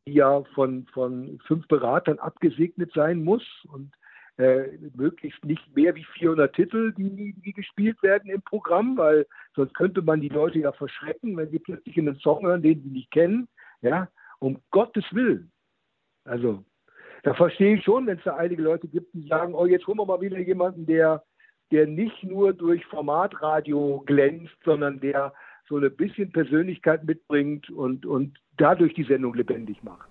die 0.06 0.14
ja 0.14 0.42
von, 0.54 0.86
von 0.92 1.38
fünf 1.46 1.66
Beratern 1.68 2.18
abgesegnet 2.18 2.92
sein 2.94 3.22
muss 3.24 3.44
und 3.68 3.92
äh, 4.38 4.78
möglichst 4.94 5.44
nicht 5.44 5.76
mehr 5.76 5.94
wie 5.94 6.04
400 6.18 6.54
Titel, 6.54 6.92
die, 6.92 7.34
die 7.34 7.52
gespielt 7.52 8.02
werden 8.02 8.30
im 8.30 8.42
Programm, 8.42 8.96
weil 8.96 9.26
sonst 9.54 9.74
könnte 9.74 10.02
man 10.02 10.20
die 10.20 10.30
Leute 10.30 10.58
ja 10.58 10.72
verschrecken, 10.72 11.36
wenn 11.36 11.50
sie 11.50 11.58
plötzlich 11.58 11.98
einen 11.98 12.16
Song 12.16 12.44
hören, 12.46 12.62
den 12.62 12.82
sie 12.82 12.90
nicht 12.90 13.10
kennen. 13.10 13.48
Ja, 13.82 14.08
um 14.38 14.60
Gottes 14.70 15.04
Willen. 15.12 15.50
Also, 16.24 16.64
da 17.24 17.34
verstehe 17.34 17.76
ich 17.76 17.84
schon, 17.84 18.06
wenn 18.06 18.18
es 18.18 18.24
da 18.24 18.36
einige 18.36 18.62
Leute 18.62 18.88
gibt, 18.88 19.12
die 19.12 19.26
sagen, 19.28 19.54
oh, 19.54 19.66
jetzt 19.66 19.86
holen 19.86 19.98
wir 19.98 20.06
mal 20.06 20.20
wieder 20.20 20.38
jemanden, 20.38 20.86
der 20.86 21.22
der 21.72 21.86
nicht 21.86 22.22
nur 22.22 22.52
durch 22.52 22.84
Formatradio 22.86 24.02
glänzt, 24.06 24.54
sondern 24.64 25.00
der 25.00 25.32
so 25.68 25.78
ein 25.78 25.96
bisschen 25.96 26.30
Persönlichkeit 26.30 27.04
mitbringt 27.04 27.70
und, 27.70 28.04
und 28.04 28.38
dadurch 28.58 28.94
die 28.94 29.04
Sendung 29.04 29.34
lebendig 29.34 29.82
macht. 29.82 30.08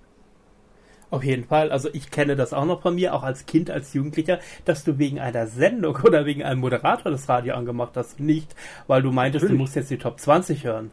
Auf 1.11 1.23
jeden 1.23 1.43
Fall. 1.43 1.71
Also 1.71 1.89
ich 1.93 2.09
kenne 2.09 2.35
das 2.35 2.53
auch 2.53 2.65
noch 2.65 2.81
von 2.81 2.95
mir, 2.95 3.13
auch 3.13 3.23
als 3.23 3.45
Kind, 3.45 3.69
als 3.69 3.93
Jugendlicher, 3.93 4.39
dass 4.65 4.83
du 4.83 4.97
wegen 4.97 5.19
einer 5.19 5.45
Sendung 5.45 5.95
oder 6.03 6.25
wegen 6.25 6.43
einem 6.43 6.61
Moderator 6.61 7.11
das 7.11 7.29
Radio 7.29 7.53
angemacht 7.53 7.95
hast. 7.95 8.19
Nicht, 8.19 8.55
weil 8.87 9.01
du 9.03 9.11
meintest, 9.11 9.43
Natürlich. 9.43 9.59
du 9.59 9.61
musst 9.61 9.75
jetzt 9.75 9.91
die 9.91 9.97
Top 9.97 10.19
20 10.19 10.63
hören. 10.63 10.89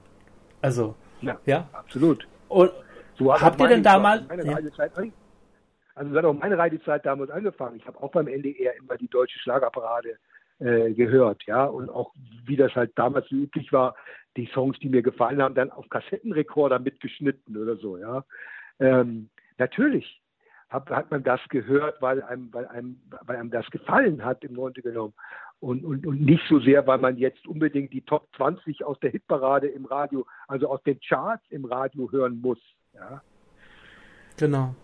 Also, 0.61 0.97
ja. 1.23 1.39
ja? 1.47 1.69
Absolut. 1.73 2.27
Und 2.49 2.73
so 3.17 3.33
habt 3.33 3.61
ihr 3.61 3.69
denn 3.69 3.83
damals... 3.83 4.29
Also 5.95 6.15
hat 6.15 6.25
auch 6.25 6.35
meine 6.35 6.57
Reisezeit 6.57 7.05
damals 7.05 7.31
angefangen. 7.31 7.77
Ich 7.77 7.87
habe 7.87 8.01
auch 8.01 8.13
beim 8.13 8.29
NDR 8.29 8.77
immer 8.77 8.97
die 8.97 9.09
deutsche 9.09 9.39
Schlagerparade 9.41 10.17
äh, 10.61 10.93
gehört, 10.93 11.45
ja, 11.45 11.65
und 11.65 11.89
auch 11.89 12.13
wie 12.45 12.57
das 12.57 12.75
halt 12.75 12.93
damals 12.97 13.31
üblich 13.31 13.73
war, 13.73 13.95
die 14.37 14.49
Songs, 14.53 14.79
die 14.79 14.89
mir 14.89 15.03
gefallen 15.03 15.43
haben, 15.43 15.55
dann 15.55 15.71
auf 15.71 15.89
Kassettenrekorder 15.89 16.79
mitgeschnitten 16.79 17.57
oder 17.57 17.77
so, 17.77 17.99
ja. 17.99 18.25
Ähm, 18.81 19.29
natürlich 19.59 20.21
hat, 20.69 20.91
hat 20.91 21.11
man 21.11 21.23
das 21.23 21.41
gehört, 21.49 22.01
weil 22.03 22.23
einem, 22.23 22.53
weil 22.53 22.67
einem, 22.67 23.01
weil 23.23 23.37
einem 23.37 23.51
das 23.51 23.67
gefallen 23.71 24.25
hat 24.25 24.45
im 24.45 24.55
Grunde 24.55 24.83
genommen. 24.83 25.15
Und, 25.61 25.85
und, 25.85 26.07
und 26.07 26.21
nicht 26.21 26.45
so 26.49 26.61
sehr, 26.61 26.87
weil 26.87 26.99
man 26.99 27.17
jetzt 27.17 27.47
unbedingt 27.47 27.93
die 27.93 28.03
Top 28.03 28.29
20 28.37 28.85
aus 28.85 28.99
der 29.01 29.11
Hitparade 29.11 29.67
im 29.67 29.87
Radio, 29.87 30.27
also 30.47 30.69
aus 30.69 30.83
den 30.85 31.01
Charts 31.01 31.45
im 31.51 31.65
Radio 31.65 32.13
hören 32.13 32.41
muss. 32.41 32.61
Ja. 32.95 33.23
Genau. 34.37 34.75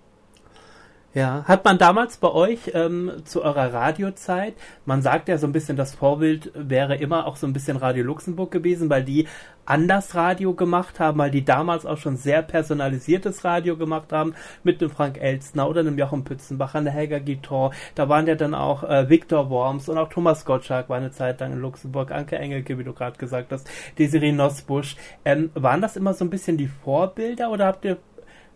Ja, 1.14 1.44
hat 1.46 1.64
man 1.64 1.78
damals 1.78 2.16
bei 2.16 2.32
euch 2.32 2.72
ähm, 2.74 3.12
zu 3.24 3.44
eurer 3.44 3.72
Radiozeit, 3.72 4.54
man 4.84 5.00
sagt 5.00 5.28
ja 5.28 5.38
so 5.38 5.46
ein 5.46 5.52
bisschen, 5.52 5.76
das 5.76 5.94
Vorbild 5.94 6.50
wäre 6.56 6.96
immer 6.96 7.28
auch 7.28 7.36
so 7.36 7.46
ein 7.46 7.52
bisschen 7.52 7.76
Radio 7.76 8.02
Luxemburg 8.02 8.50
gewesen, 8.50 8.90
weil 8.90 9.04
die 9.04 9.28
anders 9.64 10.16
Radio 10.16 10.54
gemacht 10.54 10.98
haben, 10.98 11.18
weil 11.18 11.30
die 11.30 11.44
damals 11.44 11.86
auch 11.86 11.98
schon 11.98 12.16
sehr 12.16 12.42
personalisiertes 12.42 13.44
Radio 13.44 13.76
gemacht 13.76 14.12
haben, 14.12 14.34
mit 14.64 14.80
dem 14.80 14.90
Frank 14.90 15.16
Elstner 15.20 15.68
oder 15.68 15.84
dem 15.84 15.96
Jochen 15.98 16.24
Pützenbach, 16.24 16.74
an 16.74 16.84
der 16.84 16.92
Helga 16.92 17.20
Gitor. 17.20 17.72
Da 17.94 18.08
waren 18.08 18.26
ja 18.26 18.34
dann 18.34 18.52
auch 18.52 18.82
äh, 18.82 19.08
Viktor 19.08 19.50
Worms 19.50 19.88
und 19.88 19.98
auch 19.98 20.08
Thomas 20.08 20.44
Gottschalk 20.44 20.88
war 20.88 20.96
eine 20.96 21.12
Zeit 21.12 21.38
lang 21.38 21.52
in 21.52 21.60
Luxemburg, 21.60 22.10
Anke 22.10 22.38
Engelke, 22.38 22.76
wie 22.76 22.84
du 22.84 22.92
gerade 22.92 23.18
gesagt 23.18 23.52
hast, 23.52 23.70
Desiree 24.00 24.32
Nosbusch. 24.32 24.96
Ähm, 25.24 25.50
waren 25.54 25.80
das 25.80 25.96
immer 25.96 26.12
so 26.12 26.24
ein 26.24 26.30
bisschen 26.30 26.56
die 26.56 26.66
Vorbilder 26.66 27.52
oder 27.52 27.66
habt 27.66 27.84
ihr 27.84 27.98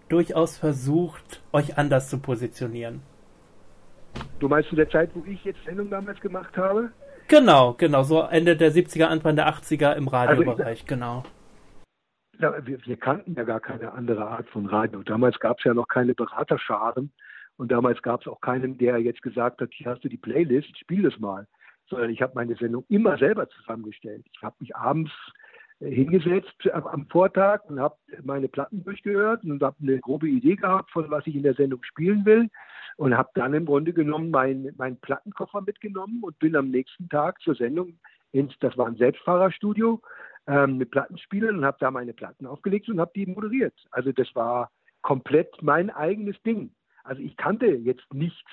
durchaus 0.09 0.57
versucht, 0.57 1.43
euch 1.53 1.79
anders 1.79 2.09
zu 2.09 2.19
positionieren. 2.19 3.03
Du 4.39 4.49
meinst 4.49 4.71
zu 4.71 4.77
der 4.77 4.89
Zeit, 4.89 5.11
wo 5.15 5.25
ich 5.25 5.45
jetzt 5.45 5.63
Sendung 5.65 5.91
damals 5.91 6.21
gemacht 6.21 6.57
habe? 6.57 6.91
Genau, 7.29 7.75
genau, 7.75 8.03
so 8.03 8.23
Ende 8.23 8.57
der 8.57 8.73
70er, 8.73 9.05
Anfang 9.05 9.37
der 9.37 9.49
80er 9.49 9.95
im 9.95 10.09
Radiobereich, 10.09 10.81
also 10.81 10.85
genau. 10.87 11.23
Ja, 12.39 12.55
wir, 12.67 12.79
wir, 12.87 12.97
kannten 12.97 13.35
ja 13.35 13.43
gar 13.43 13.61
keine 13.61 13.93
andere 13.93 14.27
Art 14.27 14.49
von 14.49 14.67
Radio. 14.67 15.03
Damals 15.03 15.39
gab 15.41 15.59
es 15.59 15.65
ja 15.65 15.75
noch 15.75 15.89
keine 15.89 16.15
Beraterscharen 16.15 17.13
und 17.57 17.73
damals 17.73 18.01
gab 18.03 18.21
es 18.21 18.29
auch 18.29 18.41
keinen, 18.41 18.79
der 18.79 18.99
jetzt 18.99 19.23
gesagt 19.23 19.61
hat, 19.61 19.71
hier 19.73 19.91
hast 19.91 20.05
du 20.05 20.09
die 20.09 20.17
Playlist, 20.17 20.79
spiel 20.79 21.03
das 21.03 21.19
mal. 21.19 21.47
Sondern 21.91 22.11
ich 22.11 22.23
habe 22.23 22.33
meine 22.35 22.55
Sendung 22.55 22.85
immer 22.89 23.19
selber 23.19 23.49
zusammengestellt. 23.49 24.25
Ich 24.33 24.43
habe 24.43 24.55
mich 24.61 24.77
abends 24.77 25.11
hingesetzt 25.81 26.69
am 26.73 27.07
Vortag 27.09 27.65
und 27.67 27.79
habe 27.79 27.97
meine 28.23 28.49
Platten 28.49 28.83
durchgehört 28.83 29.45
und 29.45 29.63
habe 29.63 29.77
eine 29.81 29.99
grobe 30.01 30.29
Idee 30.29 30.57
gehabt, 30.57 30.91
von 30.91 31.09
was 31.11 31.27
ich 31.27 31.37
in 31.37 31.45
der 31.45 31.55
Sendung 31.55 31.83
spielen 31.85 32.25
will 32.25 32.49
und 32.97 33.17
habe 33.17 33.31
dann 33.35 33.55
im 33.55 33.67
Grunde 33.67 33.93
genommen 33.93 34.31
meinen 34.31 34.75
mein 34.77 34.99
Plattenkoffer 34.99 35.61
mitgenommen 35.61 36.21
und 36.23 36.39
bin 36.41 36.57
am 36.57 36.71
nächsten 36.71 37.09
Tag 37.09 37.41
zur 37.43 37.55
Sendung 37.55 37.99
ins, 38.33 38.53
das 38.59 38.77
war 38.77 38.87
ein 38.87 38.97
Selbstfahrerstudio 38.97 40.03
ähm, 40.49 40.79
mit 40.79 40.91
Plattenspielern 40.91 41.59
und 41.59 41.65
habe 41.65 41.79
da 41.81 41.91
meine 41.91 42.13
Platten 42.13 42.47
aufgelegt 42.47 42.89
und 42.89 42.99
habe 42.99 43.13
die 43.15 43.27
moderiert. 43.27 43.75
Also 43.93 44.11
das 44.11 44.35
war 44.35 44.71
komplett 45.03 45.63
mein 45.63 45.91
eigenes 45.91 46.41
Ding. 46.43 46.73
Also 47.05 47.23
ich 47.23 47.37
kannte 47.37 47.67
jetzt 47.67 48.13
nichts 48.13 48.51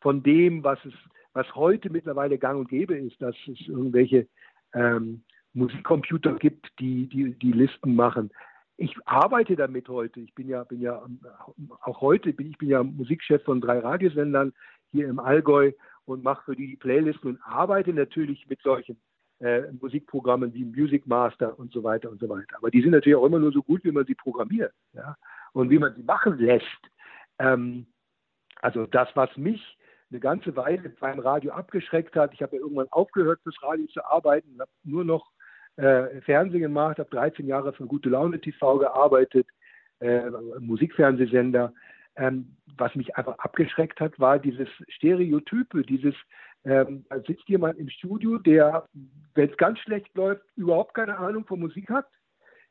von 0.00 0.22
dem, 0.22 0.64
was 0.64 0.78
es, 0.84 0.94
was 1.34 1.54
heute 1.54 1.90
mittlerweile 1.90 2.38
gang 2.38 2.58
und 2.58 2.68
gäbe 2.68 2.96
ist, 2.96 3.20
dass 3.20 3.36
es 3.46 3.68
irgendwelche 3.68 4.28
ähm, 4.72 5.24
Musikcomputer 5.54 6.34
gibt, 6.34 6.68
die, 6.78 7.08
die 7.08 7.32
die 7.38 7.52
Listen 7.52 7.94
machen. 7.94 8.30
Ich 8.76 8.94
arbeite 9.04 9.54
damit 9.56 9.88
heute. 9.88 10.20
Ich 10.20 10.34
bin 10.34 10.48
ja, 10.48 10.64
bin 10.64 10.80
ja 10.80 11.02
auch 11.80 12.00
heute 12.00 12.32
bin 12.32 12.48
ich 12.48 12.58
bin 12.58 12.68
ja 12.68 12.82
Musikchef 12.82 13.42
von 13.44 13.60
drei 13.60 13.78
Radiosendern 13.78 14.52
hier 14.90 15.08
im 15.08 15.20
Allgäu 15.20 15.72
und 16.04 16.24
mache 16.24 16.44
für 16.44 16.56
die 16.56 16.76
Playlisten 16.76 17.30
und 17.30 17.40
arbeite 17.42 17.92
natürlich 17.92 18.48
mit 18.48 18.60
solchen 18.62 19.00
äh, 19.40 19.62
Musikprogrammen 19.80 20.52
wie 20.54 20.64
Music 20.64 21.06
Master 21.06 21.58
und 21.58 21.72
so 21.72 21.82
weiter 21.82 22.10
und 22.10 22.20
so 22.20 22.28
weiter. 22.28 22.56
Aber 22.56 22.70
die 22.70 22.82
sind 22.82 22.90
natürlich 22.90 23.16
auch 23.16 23.26
immer 23.26 23.38
nur 23.38 23.52
so 23.52 23.62
gut, 23.62 23.84
wie 23.84 23.92
man 23.92 24.06
sie 24.06 24.14
programmiert 24.14 24.72
ja? 24.92 25.16
und 25.52 25.70
wie 25.70 25.78
man 25.78 25.94
sie 25.94 26.02
machen 26.02 26.38
lässt. 26.38 26.66
Ähm, 27.38 27.86
also 28.60 28.86
das, 28.86 29.08
was 29.14 29.36
mich 29.36 29.76
eine 30.10 30.20
ganze 30.20 30.54
Weile 30.56 30.88
beim 31.00 31.18
Radio 31.18 31.52
abgeschreckt 31.52 32.14
hat. 32.14 32.32
Ich 32.34 32.42
habe 32.42 32.56
ja 32.56 32.62
irgendwann 32.62 32.88
aufgehört, 32.90 33.40
fürs 33.42 33.60
Radio 33.62 33.86
zu 33.86 34.04
arbeiten 34.04 34.60
habe 34.60 34.70
nur 34.84 35.04
noch 35.04 35.30
äh, 35.76 36.20
Fernsehen 36.22 36.60
gemacht, 36.60 36.98
habe 36.98 37.10
13 37.10 37.46
Jahre 37.46 37.72
für 37.72 37.86
Gute 37.86 38.08
Laune 38.08 38.40
TV 38.40 38.78
gearbeitet, 38.78 39.46
äh, 40.00 40.30
Musikfernsehsender. 40.60 41.72
ähm, 42.16 42.56
was 42.76 42.94
mich 42.94 43.16
einfach 43.16 43.38
abgeschreckt 43.38 44.00
hat, 44.00 44.18
war 44.18 44.38
dieses 44.38 44.68
Stereotype, 44.88 45.82
dieses, 45.82 46.14
ähm, 46.64 47.04
da 47.08 47.20
sitzt 47.20 47.48
jemand 47.48 47.78
im 47.78 47.88
Studio, 47.88 48.38
der, 48.38 48.88
wenn 49.34 49.50
es 49.50 49.56
ganz 49.56 49.78
schlecht 49.80 50.14
läuft, 50.16 50.42
überhaupt 50.56 50.94
keine 50.94 51.18
Ahnung 51.18 51.44
von 51.44 51.60
Musik 51.60 51.90
hat, 51.90 52.06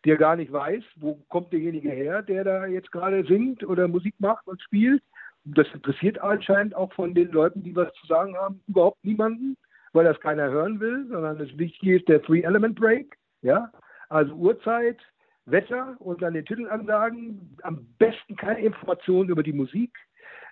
der 0.06 0.18
gar 0.18 0.36
nicht 0.36 0.52
weiß, 0.52 0.84
wo 0.98 1.16
kommt 1.30 1.54
derjenige 1.54 1.90
her, 1.90 2.22
der 2.22 2.44
da 2.44 2.66
jetzt 2.66 2.92
gerade 2.92 3.26
singt 3.26 3.64
oder 3.64 3.88
Musik 3.88 4.16
macht 4.20 4.48
und 4.48 4.62
spielt. 4.62 5.02
Das 5.46 5.68
interessiert 5.74 6.20
anscheinend 6.20 6.76
auch 6.76 6.94
von 6.94 7.14
den 7.14 7.30
Leuten, 7.32 7.64
die 7.64 7.76
was 7.76 7.94
zu 7.96 8.08
sagen 8.08 8.36
haben, 8.36 8.62
überhaupt 8.68 9.04
niemanden, 9.04 9.58
weil 9.94 10.06
das 10.06 10.20
keiner 10.20 10.50
hören 10.50 10.80
will, 10.80 11.08
sondern 11.10 11.38
das 11.38 11.58
Wichtige 11.58 11.98
ist 11.98 12.10
der 12.10 12.22
Three-Element-Break. 12.22 13.16
Ja? 13.42 13.72
Also 14.10 14.34
Uhrzeit, 14.34 14.98
Wetter 15.46 15.96
und 16.00 16.22
dann 16.22 16.34
den 16.34 16.46
Titelansagen. 16.46 17.58
Am 17.62 17.88
besten 18.00 18.36
keine 18.36 18.60
Informationen 18.60 19.30
über 19.30 19.44
die 19.44 19.54
Musik, 19.54 19.92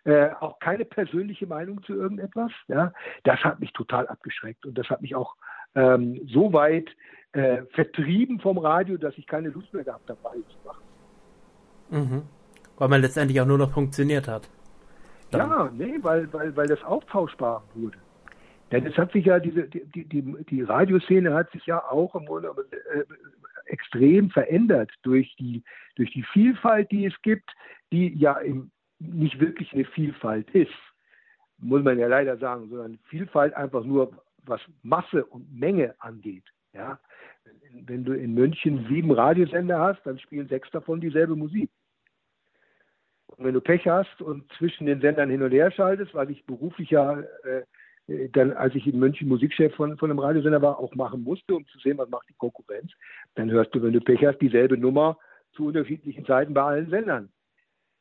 äh, 0.03 0.29
auch 0.39 0.59
keine 0.59 0.85
persönliche 0.85 1.47
Meinung 1.47 1.83
zu 1.83 1.93
irgendetwas. 1.93 2.51
Ja? 2.67 2.93
Das 3.23 3.39
hat 3.43 3.59
mich 3.59 3.73
total 3.73 4.07
abgeschreckt 4.07 4.65
und 4.65 4.77
das 4.77 4.89
hat 4.89 5.01
mich 5.01 5.15
auch 5.15 5.35
ähm, 5.75 6.21
so 6.27 6.53
weit 6.53 6.89
äh, 7.33 7.63
vertrieben 7.71 8.39
vom 8.39 8.57
Radio, 8.57 8.97
dass 8.97 9.17
ich 9.17 9.25
keine 9.25 9.49
Lust 9.49 9.73
mehr 9.73 9.83
gehabt 9.83 10.09
habe, 10.09 10.19
Radio 10.23 10.43
zu 10.43 10.67
machen. 10.67 10.83
Mhm. 11.89 12.21
Weil 12.77 12.89
man 12.89 13.01
letztendlich 13.01 13.39
auch 13.41 13.45
nur 13.45 13.57
noch 13.57 13.71
funktioniert 13.71 14.27
hat. 14.27 14.49
Dann. 15.31 15.49
Ja, 15.49 15.69
nee, 15.73 15.97
weil, 16.01 16.31
weil, 16.33 16.55
weil 16.55 16.67
das 16.67 16.83
austauschbar 16.83 17.63
wurde. 17.73 17.97
Denn 18.71 18.85
es 18.85 18.97
hat 18.97 19.11
sich 19.11 19.25
ja, 19.25 19.39
diese, 19.39 19.67
die, 19.67 20.05
die, 20.05 20.45
die 20.49 20.61
Radioszene 20.61 21.33
hat 21.33 21.51
sich 21.51 21.65
ja 21.65 21.83
auch 21.83 22.15
im 22.15 22.25
Grunde 22.25 22.53
äh, 22.93 23.03
extrem 23.65 24.29
verändert 24.29 24.91
durch 25.03 25.35
die, 25.37 25.63
durch 25.95 26.11
die 26.11 26.23
Vielfalt, 26.23 26.89
die 26.91 27.05
es 27.05 27.21
gibt, 27.21 27.49
die 27.91 28.17
ja 28.17 28.37
im, 28.37 28.71
nicht 28.99 29.39
wirklich 29.39 29.73
eine 29.73 29.85
Vielfalt 29.85 30.49
ist, 30.51 30.71
muss 31.57 31.83
man 31.83 31.99
ja 31.99 32.07
leider 32.07 32.37
sagen, 32.37 32.69
sondern 32.69 32.99
Vielfalt 33.09 33.53
einfach 33.53 33.83
nur, 33.83 34.23
was 34.43 34.61
Masse 34.83 35.25
und 35.25 35.53
Menge 35.53 35.95
angeht. 35.99 36.45
Ja? 36.73 36.99
Wenn 37.73 38.03
du 38.05 38.13
in 38.13 38.33
München 38.33 38.85
sieben 38.87 39.11
Radiosender 39.11 39.79
hast, 39.79 40.01
dann 40.05 40.17
spielen 40.19 40.47
sechs 40.47 40.69
davon 40.71 41.01
dieselbe 41.01 41.35
Musik. 41.35 41.69
Und 43.27 43.45
wenn 43.45 43.53
du 43.53 43.61
Pech 43.61 43.87
hast 43.87 44.21
und 44.21 44.51
zwischen 44.53 44.85
den 44.85 45.01
Sendern 45.01 45.29
hin 45.29 45.41
und 45.41 45.51
her 45.51 45.71
schaltest, 45.71 46.13
weil 46.13 46.31
ich 46.31 46.45
beruflich 46.45 46.89
ja 46.89 47.19
äh, 47.19 47.63
dann, 48.33 48.53
als 48.53 48.75
ich 48.75 48.87
in 48.87 48.99
München 48.99 49.27
Musikchef 49.27 49.75
von, 49.75 49.97
von 49.97 50.09
einem 50.09 50.19
Radiosender 50.19 50.61
war, 50.61 50.79
auch 50.79 50.93
machen 50.95 51.23
musste, 51.23 51.55
um 51.55 51.65
zu 51.67 51.79
sehen, 51.79 51.97
was 51.97 52.09
macht 52.09 52.29
die 52.29 52.33
Konkurrenz, 52.33 52.91
dann 53.35 53.51
hörst 53.51 53.73
du, 53.73 53.81
wenn 53.81 53.93
du 53.93 54.01
Pech 54.01 54.25
hast, 54.25 54.39
dieselbe 54.39 54.77
Nummer 54.77 55.17
zu 55.53 55.67
unterschiedlichen 55.67 56.25
Zeiten 56.25 56.53
bei 56.53 56.61
allen 56.61 56.89
Sendern. 56.89 57.29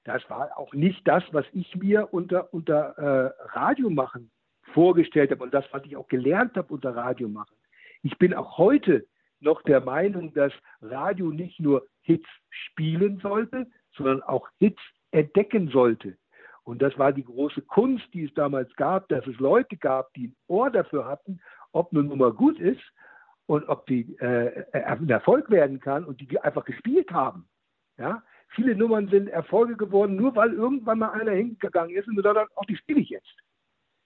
Das 0.05 0.23
war 0.31 0.57
auch 0.57 0.73
nicht 0.73 1.07
das, 1.07 1.23
was 1.33 1.45
ich 1.53 1.75
mir 1.77 2.09
unter, 2.13 2.53
unter 2.55 2.97
äh, 2.97 3.49
Radio 3.51 3.91
machen 3.91 4.31
vorgestellt 4.73 5.31
habe 5.31 5.43
und 5.43 5.53
das, 5.53 5.65
was 5.73 5.85
ich 5.85 5.97
auch 5.97 6.09
gelernt 6.09 6.57
habe 6.57 6.73
unter 6.73 6.95
Radio 6.95 7.29
machen. 7.29 7.57
Ich 8.03 8.17
bin 8.19 8.35
auch 8.35 8.57
heute 8.57 9.07
noch 9.41 9.63
der 9.63 9.81
Meinung, 9.81 10.33
dass 10.33 10.53
Radio 10.81 11.31
nicht 11.31 11.61
nur 11.61 11.87
Hits 12.03 12.29
spielen 12.49 13.19
sollte, 13.19 13.67
sondern 13.97 14.23
auch 14.23 14.49
Hits 14.59 14.81
entdecken 15.11 15.69
sollte. 15.69 16.17
Und 16.71 16.81
das 16.81 16.97
war 17.01 17.13
die 17.13 17.25
große 17.25 17.63
Kunst, 17.63 18.07
die 18.15 18.27
es 18.27 18.35
damals 18.35 18.73
gab, 18.77 19.09
dass 19.09 19.27
es 19.27 19.37
Leute 19.41 19.77
gab, 19.77 20.15
die 20.15 20.29
ein 20.29 20.37
Ohr 20.47 20.71
dafür 20.71 21.05
hatten, 21.05 21.41
ob 21.73 21.91
eine 21.91 22.05
Nummer 22.05 22.31
gut 22.31 22.61
ist 22.61 22.81
und 23.47 23.69
ob 23.69 23.87
die 23.87 24.17
äh, 24.19 24.65
ein 24.73 25.09
Erfolg 25.09 25.51
werden 25.51 25.81
kann 25.81 26.05
und 26.05 26.21
die 26.21 26.39
einfach 26.39 26.65
gespielt 26.65 27.11
haben. 27.11 27.49
Ja? 27.99 28.23
Viele 28.51 28.77
Nummern 28.77 29.09
sind 29.09 29.27
Erfolge 29.27 29.77
geworden, 29.77 30.15
nur 30.15 30.37
weil 30.37 30.53
irgendwann 30.53 31.01
mal 31.01 31.11
einer 31.11 31.33
hingegangen 31.33 31.97
ist 31.97 32.07
und 32.07 32.15
gesagt 32.15 32.39
hat, 32.39 32.49
auch 32.55 32.67
die 32.67 32.77
spiele 32.77 33.01
ich 33.01 33.09
jetzt. 33.09 33.37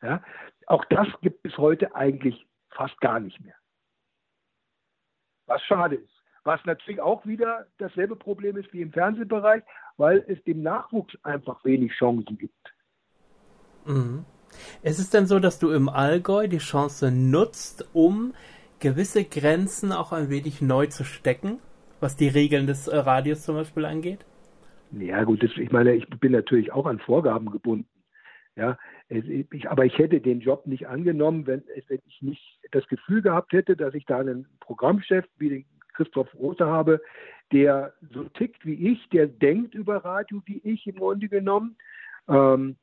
Ja? 0.01 0.25
Auch 0.67 0.87
das 0.87 1.07
gibt 1.21 1.45
es 1.45 1.59
heute 1.59 1.95
eigentlich 1.95 2.47
fast 2.71 2.99
gar 3.03 3.21
nicht 3.21 3.39
mehr. 3.45 3.57
Was 5.45 5.61
schade 5.65 5.97
ist. 5.97 6.14
Was 6.45 6.65
natürlich 6.65 7.01
auch 7.01 7.25
wieder 7.27 7.67
dasselbe 7.79 8.17
Problem 8.17 8.57
ist 8.57 8.73
wie 8.73 8.83
im 8.83 8.93
Fernsehbereich, 8.93 9.63
weil 9.97 10.25
es 10.29 10.43
dem 10.45 10.63
Nachwuchs 10.63 11.17
einfach 11.23 11.65
wenig 11.65 11.93
Chancen 11.93 12.37
gibt. 12.37 12.75
Mhm. 13.87 14.25
Ist 14.83 14.99
es 14.99 15.11
denn 15.11 15.27
so, 15.27 15.39
dass 15.41 15.59
du 15.59 15.71
im 15.71 15.89
Allgäu 15.89 16.47
die 16.47 16.59
Chance 16.59 17.11
nutzt, 17.11 17.89
um 17.93 18.35
gewisse 18.79 19.25
Grenzen 19.25 19.93
auch 19.93 20.13
ein 20.13 20.29
wenig 20.31 20.61
neu 20.61 20.87
zu 20.87 21.05
stecken, 21.05 21.59
was 22.01 22.17
die 22.17 22.29
Regeln 22.29 22.67
des 22.67 22.87
äh, 22.87 22.97
Radios 22.97 23.43
zum 23.43 23.57
Beispiel 23.57 23.85
angeht? 23.85 24.25
Ja 24.93 25.25
gut, 25.25 25.43
das, 25.43 25.51
ich 25.57 25.73
meine, 25.73 25.95
ich 25.95 26.09
bin 26.21 26.33
natürlich 26.33 26.73
auch 26.73 26.87
an 26.87 26.99
Vorgaben 26.99 27.51
gebunden. 27.51 27.89
Ja, 28.57 28.79
ich, 29.09 29.69
aber 29.69 29.85
ich 29.85 29.99
hätte 29.99 30.21
den 30.21 30.41
Job 30.41 30.67
nicht 30.67 30.87
angenommen, 30.87 31.47
wenn, 31.47 31.65
wenn 31.89 32.01
ich 32.07 32.23
nicht 32.23 32.61
das 32.71 32.87
Gefühl 32.87 33.21
gehabt 33.21 33.53
hätte, 33.53 33.77
dass 33.77 33.95
ich 33.95 34.05
da 34.07 34.21
einen 34.21 34.47
Programmchef 34.61 35.25
wie 35.39 35.49
den 35.49 35.65
Christoph 35.95 36.33
Rothe 36.35 36.67
habe, 36.67 37.01
der 37.53 37.95
so 38.13 38.25
tickt 38.25 38.65
wie 38.67 38.93
ich, 38.93 39.09
der 39.11 39.27
denkt 39.27 39.75
über 39.75 40.05
Radio 40.05 40.43
wie 40.47 40.61
ich 40.65 40.87
im 40.87 40.97
Grunde 40.97 41.29
genommen, 41.29 41.77
ähm, 42.29 42.77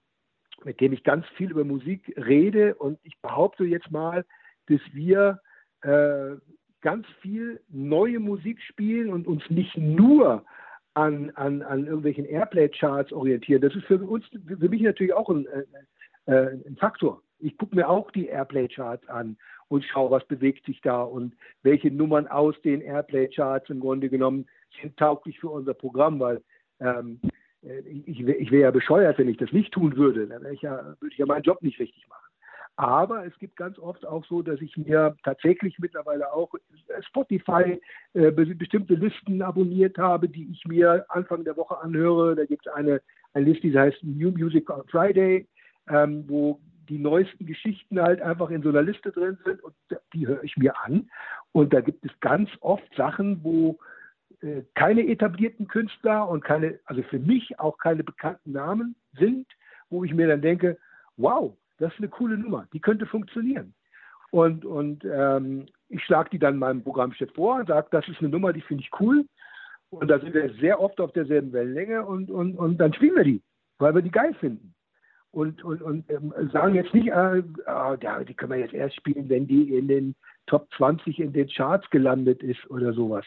mit 0.63 0.79
dem 0.79 0.93
ich 0.93 1.03
ganz 1.03 1.25
viel 1.35 1.51
über 1.51 1.63
Musik 1.63 2.13
rede 2.17 2.75
und 2.75 2.99
ich 3.03 3.19
behaupte 3.21 3.63
jetzt 3.65 3.91
mal, 3.91 4.25
dass 4.67 4.81
wir 4.93 5.39
äh, 5.81 6.35
ganz 6.81 7.07
viel 7.21 7.61
neue 7.69 8.19
Musik 8.19 8.61
spielen 8.61 9.11
und 9.11 9.27
uns 9.27 9.43
nicht 9.49 9.77
nur 9.77 10.45
an, 10.93 11.31
an, 11.31 11.61
an 11.61 11.85
irgendwelchen 11.85 12.25
Airplay-Charts 12.25 13.13
orientieren. 13.13 13.61
Das 13.61 13.75
ist 13.75 13.85
für 13.85 13.97
uns, 13.97 14.25
für 14.27 14.69
mich 14.69 14.81
natürlich 14.81 15.13
auch 15.13 15.29
ein, 15.29 15.47
äh, 15.47 15.63
äh 16.25 16.59
ein 16.67 16.75
Faktor. 16.77 17.21
Ich 17.41 17.57
gucke 17.57 17.75
mir 17.75 17.89
auch 17.89 18.11
die 18.11 18.27
Airplay-Charts 18.27 19.07
an 19.09 19.37
und 19.67 19.83
schaue, 19.85 20.11
was 20.11 20.25
bewegt 20.27 20.65
sich 20.65 20.81
da 20.81 21.01
und 21.01 21.35
welche 21.63 21.91
Nummern 21.91 22.27
aus 22.27 22.59
den 22.61 22.81
Airplay-Charts 22.81 23.69
im 23.69 23.79
Grunde 23.79 24.09
genommen 24.09 24.45
sind 24.81 24.97
tauglich 24.97 25.39
für 25.39 25.49
unser 25.49 25.73
Programm, 25.73 26.19
weil 26.19 26.41
ähm, 26.79 27.19
äh, 27.63 27.79
ich, 27.79 28.19
ich 28.21 28.51
wäre 28.51 28.63
ja 28.63 28.71
bescheuert, 28.71 29.17
wenn 29.17 29.29
ich 29.29 29.37
das 29.37 29.51
nicht 29.51 29.73
tun 29.73 29.95
würde. 29.95 30.27
Dann 30.27 30.45
ich 30.51 30.61
ja, 30.61 30.95
würde 30.99 31.11
ich 31.13 31.17
ja 31.17 31.25
meinen 31.25 31.43
Job 31.43 31.61
nicht 31.61 31.79
richtig 31.79 32.07
machen. 32.07 32.21
Aber 32.77 33.25
es 33.25 33.37
gibt 33.37 33.57
ganz 33.57 33.77
oft 33.77 34.05
auch 34.05 34.25
so, 34.25 34.41
dass 34.41 34.59
ich 34.61 34.75
mir 34.77 35.15
tatsächlich 35.23 35.77
mittlerweile 35.77 36.33
auch 36.33 36.53
Spotify 37.01 37.79
äh, 38.13 38.31
bestimmte 38.31 38.95
Listen 38.95 39.41
abonniert 39.41 39.97
habe, 39.97 40.27
die 40.29 40.49
ich 40.51 40.65
mir 40.65 41.05
Anfang 41.09 41.43
der 41.43 41.57
Woche 41.57 41.79
anhöre. 41.79 42.35
Da 42.35 42.45
gibt 42.45 42.65
es 42.65 42.73
eine, 42.73 43.01
eine 43.33 43.45
Liste, 43.45 43.69
die 43.69 43.77
heißt 43.77 44.03
New 44.03 44.31
Music 44.31 44.69
on 44.69 44.87
Friday, 44.87 45.47
ähm, 45.89 46.23
wo 46.27 46.59
die 46.91 46.99
neuesten 46.99 47.45
Geschichten 47.45 48.01
halt 48.01 48.21
einfach 48.21 48.49
in 48.49 48.61
so 48.61 48.69
einer 48.69 48.81
Liste 48.81 49.13
drin 49.13 49.37
sind 49.45 49.63
und 49.63 49.73
die 50.13 50.27
höre 50.27 50.43
ich 50.43 50.57
mir 50.57 50.77
an. 50.83 51.09
Und 51.53 51.73
da 51.73 51.79
gibt 51.79 52.05
es 52.05 52.11
ganz 52.19 52.49
oft 52.59 52.83
Sachen, 52.97 53.41
wo 53.45 53.79
äh, 54.41 54.63
keine 54.75 55.07
etablierten 55.07 55.69
Künstler 55.69 56.27
und 56.27 56.43
keine, 56.43 56.79
also 56.83 57.01
für 57.03 57.19
mich 57.19 57.57
auch 57.61 57.77
keine 57.77 58.03
bekannten 58.03 58.51
Namen 58.51 58.95
sind, 59.17 59.47
wo 59.89 60.03
ich 60.03 60.13
mir 60.13 60.27
dann 60.27 60.41
denke, 60.41 60.77
wow, 61.15 61.55
das 61.77 61.93
ist 61.93 61.99
eine 61.99 62.09
coole 62.09 62.37
Nummer, 62.37 62.67
die 62.73 62.81
könnte 62.81 63.05
funktionieren. 63.05 63.73
Und, 64.31 64.65
und 64.65 65.05
ähm, 65.05 65.67
ich 65.87 66.03
schlage 66.03 66.31
die 66.31 66.39
dann 66.39 66.57
meinem 66.57 66.83
Programmchef 66.83 67.33
vor 67.33 67.55
und 67.55 67.69
sage, 67.69 67.87
das 67.91 68.05
ist 68.09 68.19
eine 68.19 68.29
Nummer, 68.29 68.51
die 68.51 68.61
finde 68.61 68.83
ich 68.83 68.91
cool. 68.99 69.25
Und 69.91 70.09
da 70.09 70.19
sind 70.19 70.33
wir 70.33 70.53
sehr 70.55 70.81
oft 70.81 70.99
auf 70.99 71.13
derselben 71.13 71.53
Wellenlänge 71.53 72.05
und, 72.05 72.29
und, 72.29 72.57
und 72.57 72.77
dann 72.79 72.93
spielen 72.93 73.15
wir 73.15 73.23
die, 73.23 73.41
weil 73.77 73.95
wir 73.95 74.01
die 74.01 74.11
geil 74.11 74.33
finden 74.33 74.73
und, 75.31 75.63
und, 75.63 75.81
und 75.81 76.09
ähm, 76.09 76.33
sagen 76.51 76.75
jetzt 76.75 76.93
nicht, 76.93 77.07
äh, 77.07 77.37
äh, 77.37 78.25
die 78.25 78.33
können 78.33 78.51
wir 78.51 78.59
jetzt 78.59 78.73
erst 78.73 78.95
spielen, 78.95 79.29
wenn 79.29 79.47
die 79.47 79.75
in 79.75 79.87
den 79.87 80.15
Top 80.47 80.67
20 80.75 81.19
in 81.19 81.33
den 81.33 81.47
Charts 81.47 81.89
gelandet 81.89 82.43
ist 82.43 82.69
oder 82.69 82.93
sowas. 82.93 83.25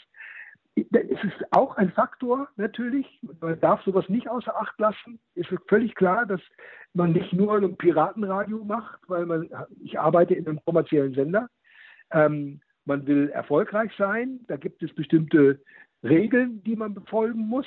Es 0.77 1.23
ist 1.25 1.45
auch 1.53 1.77
ein 1.77 1.93
Faktor 1.93 2.49
natürlich. 2.57 3.07
Man 3.41 3.61
darf 3.61 3.83
sowas 3.85 4.09
nicht 4.09 4.29
außer 4.29 4.55
Acht 4.57 4.79
lassen. 4.81 5.21
Es 5.37 5.49
ist 5.51 5.63
völlig 5.69 5.95
klar, 5.95 6.27
dass 6.27 6.41
man 6.95 7.13
nicht 7.13 7.33
nur 7.33 7.57
ein 7.57 7.77
Piratenradio 7.77 8.65
macht, 8.65 8.99
weil 9.09 9.25
man, 9.25 9.49
ich 9.83 9.99
arbeite 9.99 10.35
in 10.35 10.47
einem 10.47 10.61
kommerziellen 10.65 11.15
Sender. 11.15 11.49
Ähm, 12.11 12.61
man 12.85 13.07
will 13.07 13.31
erfolgreich 13.31 13.93
sein. 13.97 14.41
Da 14.49 14.57
gibt 14.57 14.83
es 14.83 14.93
bestimmte 14.95 15.61
Regeln, 16.03 16.63
die 16.65 16.77
man 16.77 16.93
befolgen 16.93 17.47
muss. 17.47 17.67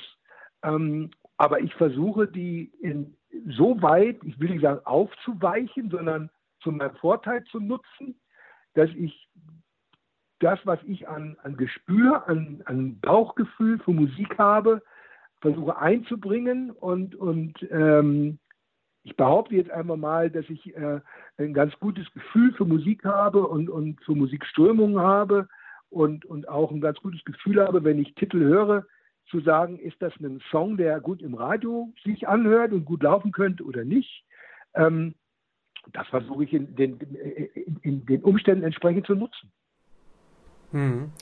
Ähm, 0.62 1.10
aber 1.38 1.60
ich 1.60 1.74
versuche, 1.74 2.28
die 2.28 2.70
in 2.80 3.16
so 3.46 3.80
weit, 3.82 4.18
ich 4.24 4.38
will 4.40 4.50
nicht 4.50 4.62
sagen 4.62 4.84
aufzuweichen, 4.84 5.90
sondern 5.90 6.30
zu 6.60 6.72
meinem 6.72 6.96
Vorteil 6.96 7.44
zu 7.44 7.60
nutzen, 7.60 8.18
dass 8.74 8.90
ich 8.90 9.28
das, 10.40 10.58
was 10.64 10.78
ich 10.84 11.08
an, 11.08 11.36
an 11.42 11.56
Gespür, 11.56 12.28
an, 12.28 12.62
an 12.66 13.00
Bauchgefühl 13.00 13.78
für 13.80 13.92
Musik 13.92 14.38
habe, 14.38 14.82
versuche 15.40 15.78
einzubringen 15.78 16.70
und, 16.70 17.14
und 17.14 17.54
ähm, 17.70 18.38
ich 19.04 19.16
behaupte 19.16 19.54
jetzt 19.54 19.70
einmal 19.70 19.96
mal, 19.96 20.30
dass 20.30 20.48
ich 20.48 20.76
äh, 20.76 21.00
ein 21.38 21.54
ganz 21.54 21.72
gutes 21.78 22.10
Gefühl 22.12 22.52
für 22.54 22.64
Musik 22.64 23.04
habe 23.04 23.46
und, 23.46 23.70
und 23.70 24.02
für 24.04 24.14
Musikströmungen 24.14 24.98
habe 24.98 25.48
und, 25.90 26.24
und 26.24 26.48
auch 26.48 26.70
ein 26.70 26.80
ganz 26.80 26.98
gutes 26.98 27.24
Gefühl 27.24 27.60
habe, 27.60 27.84
wenn 27.84 27.98
ich 27.98 28.14
Titel 28.14 28.40
höre, 28.40 28.86
zu 29.30 29.40
sagen, 29.40 29.78
ist 29.78 30.00
das 30.00 30.12
ein 30.20 30.40
Song, 30.50 30.76
der 30.76 31.00
gut 31.00 31.22
im 31.22 31.34
Radio 31.34 31.92
sich 32.04 32.28
anhört 32.28 32.72
und 32.72 32.84
gut 32.84 33.02
laufen 33.02 33.32
könnte 33.32 33.64
oder 33.64 33.84
nicht. 33.84 34.24
Ähm, 34.74 35.14
das 35.92 36.06
versuche 36.08 36.44
ich 36.44 36.52
in 36.52 36.74
den, 36.74 36.98
in 37.82 38.04
den 38.06 38.22
Umständen 38.22 38.64
entsprechend 38.64 39.06
zu 39.06 39.14
nutzen. 39.14 39.50
Hm. 40.72 41.12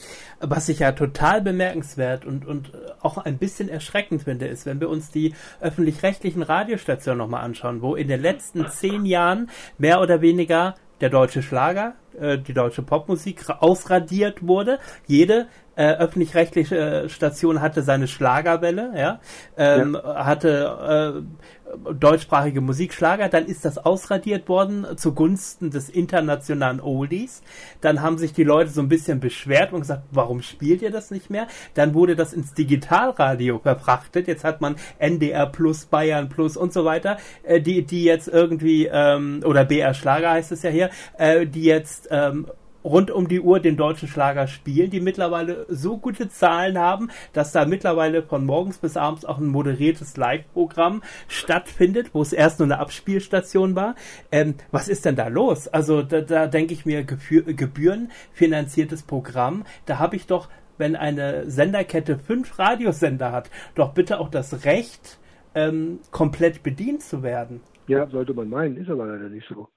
Was 0.41 0.69
ich 0.69 0.81
ja 0.81 0.91
total 0.91 1.41
bemerkenswert 1.41 2.25
und, 2.25 2.45
und 2.45 2.73
auch 3.01 3.17
ein 3.19 3.39
bisschen 3.39 3.69
erschreckend 3.69 4.25
finde, 4.25 4.47
ist, 4.47 4.67
wenn 4.67 4.81
wir 4.81 4.89
uns 4.89 5.11
die 5.13 5.35
öffentlich-rechtlichen 5.61 6.43
Radiostationen 6.43 7.19
nochmal 7.19 7.45
anschauen, 7.45 7.81
wo 7.81 7.95
in 7.95 8.09
den 8.09 8.21
letzten 8.21 8.67
zehn 8.69 9.05
Jahren 9.05 9.49
mehr 9.79 10.01
oder 10.01 10.21
weniger 10.21 10.75
der 11.01 11.11
deutsche 11.11 11.43
Schlager, 11.43 11.95
äh, 12.19 12.39
die 12.39 12.55
deutsche 12.55 12.83
Popmusik 12.83 13.49
ausradiert 13.49 14.45
wurde. 14.47 14.79
Jede 15.07 15.47
äh, 15.77 15.93
öffentlich-rechtliche 15.95 16.77
äh, 16.77 17.09
Station 17.09 17.61
hatte 17.61 17.83
seine 17.83 18.09
Schlagerwelle, 18.09 18.93
ja, 18.97 19.21
ähm, 19.57 19.95
ja. 20.03 20.25
hatte 20.25 21.23
äh, 21.25 21.93
deutschsprachige 21.95 22.61
Musikschlager, 22.61 23.29
dann 23.29 23.47
ist 23.47 23.65
das 23.65 23.79
ausradiert 23.79 24.49
worden 24.49 24.87
zugunsten 24.97 25.71
des 25.71 25.89
internationalen 25.89 26.81
Oldies. 26.81 27.43
Dann 27.81 28.03
haben 28.03 28.19
sich 28.19 28.33
die 28.33 28.45
Leute 28.45 28.71
so 28.71 28.81
ein 28.81 28.89
bisschen 28.89 29.21
beschwert 29.21 29.73
und 29.73 29.81
gesagt, 29.81 30.05
warum 30.11 30.43
spielt 30.43 30.83
ihr 30.83 30.91
das 30.91 31.11
nicht 31.11 31.29
mehr? 31.29 31.47
Dann 31.75 31.95
wurde 31.95 32.17
das 32.17 32.33
ins 32.33 32.55
Digitalradio 32.55 33.59
verfrachtet. 33.59 34.29
Jetzt 34.29 34.45
hat 34.45 34.61
man 34.61 34.77
NDR 34.99 35.47
Plus, 35.47 35.87
Bayern 35.87 36.29
Plus 36.29 36.57
und 36.57 36.73
so 36.73 36.85
weiter, 36.85 37.19
äh, 37.43 37.61
die, 37.61 37.83
die 37.85 38.05
jetzt 38.05 38.29
irgendwie, 38.29 38.89
ähm, 38.91 39.43
oder 39.45 39.65
BR 39.65 39.95
Schlager 39.95 40.31
heißt 40.31 40.53
es 40.53 40.63
ja 40.63 40.71
hier, 40.71 40.91
äh, 41.19 41.47
die 41.47 41.65
jetzt 41.65 42.09
ähm, 42.11 42.47
rund 42.87 43.11
um 43.11 43.29
die 43.29 43.41
Uhr 43.41 43.59
den 43.61 43.77
deutschen 43.77 44.09
Schlager 44.09 44.47
spielen, 44.47 44.91
die 44.91 45.01
mittlerweile 45.01 45.67
so 45.69 45.99
gute 45.99 46.29
Zahlen 46.29 46.79
haben, 46.79 47.11
dass 47.33 47.51
da 47.53 47.67
mittlerweile 47.67 48.23
von 48.23 48.47
morgens 48.47 48.79
bis 48.79 48.97
abends 48.97 49.25
auch 49.25 49.39
ein 49.39 49.49
moderiertes 49.49 50.17
Live-Programm 50.17 51.03
stattfindet, 51.29 52.11
wo 52.13 52.23
es 52.23 52.33
erst 52.33 52.61
nur 52.61 52.67
eine 52.67 52.79
Abspielstation 52.79 53.75
war. 53.75 53.97
Ähm, 54.31 54.55
was 54.71 54.89
ist 54.89 55.05
denn 55.05 55.17
da 55.17 55.27
los? 55.27 55.67
Also 55.69 56.03
da, 56.03 56.21
da 56.21 56.47
denke 56.47 56.73
ich 56.75 56.87
mir, 56.87 57.03
gebührenfinanziertes 57.05 59.03
Programm, 59.03 59.65
da 59.87 59.99
habe 59.99 60.15
ich 60.17 60.27
doch, 60.27 60.49
wenn 60.79 60.95
eine 60.95 61.51
Senderkette 61.51 62.19
fünf 62.19 62.59
Radiosender 62.59 63.33
hat, 63.33 63.51
doch 63.75 63.95
bitte 63.95 64.21
auch 64.21 64.29
das 64.29 64.65
Recht, 64.65 65.19
ähm, 65.55 65.99
komplett 66.13 66.63
bedient 66.63 67.03
zu 67.03 67.23
werden. 67.25 67.63
Ja, 67.89 68.07
sollte 68.09 68.35
man 68.35 68.49
meinen, 68.49 68.77
ist 68.77 68.91
aber 68.91 69.07
leider 69.07 69.29
nicht 69.29 69.49
so. 69.49 69.69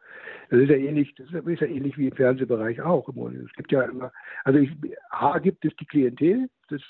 Das 0.50 0.60
ist 0.60 0.70
ja 0.70 0.78
ähnlich, 0.78 1.14
das 1.16 1.28
ist 1.28 1.62
ja 1.62 1.68
ähnlich 1.68 1.98
wie 1.98 2.08
im 2.08 2.16
Fernsehbereich 2.16 2.82
auch. 2.82 3.08
Es 3.08 3.54
gibt 3.54 3.72
ja 3.72 3.84
immer, 3.84 4.12
also 4.44 4.58
ich, 4.58 4.72
A 5.12 5.38
gibt 5.38 5.64
es 5.64 5.76
die 5.76 5.86
Klientel, 5.86 6.50
das 6.70 6.82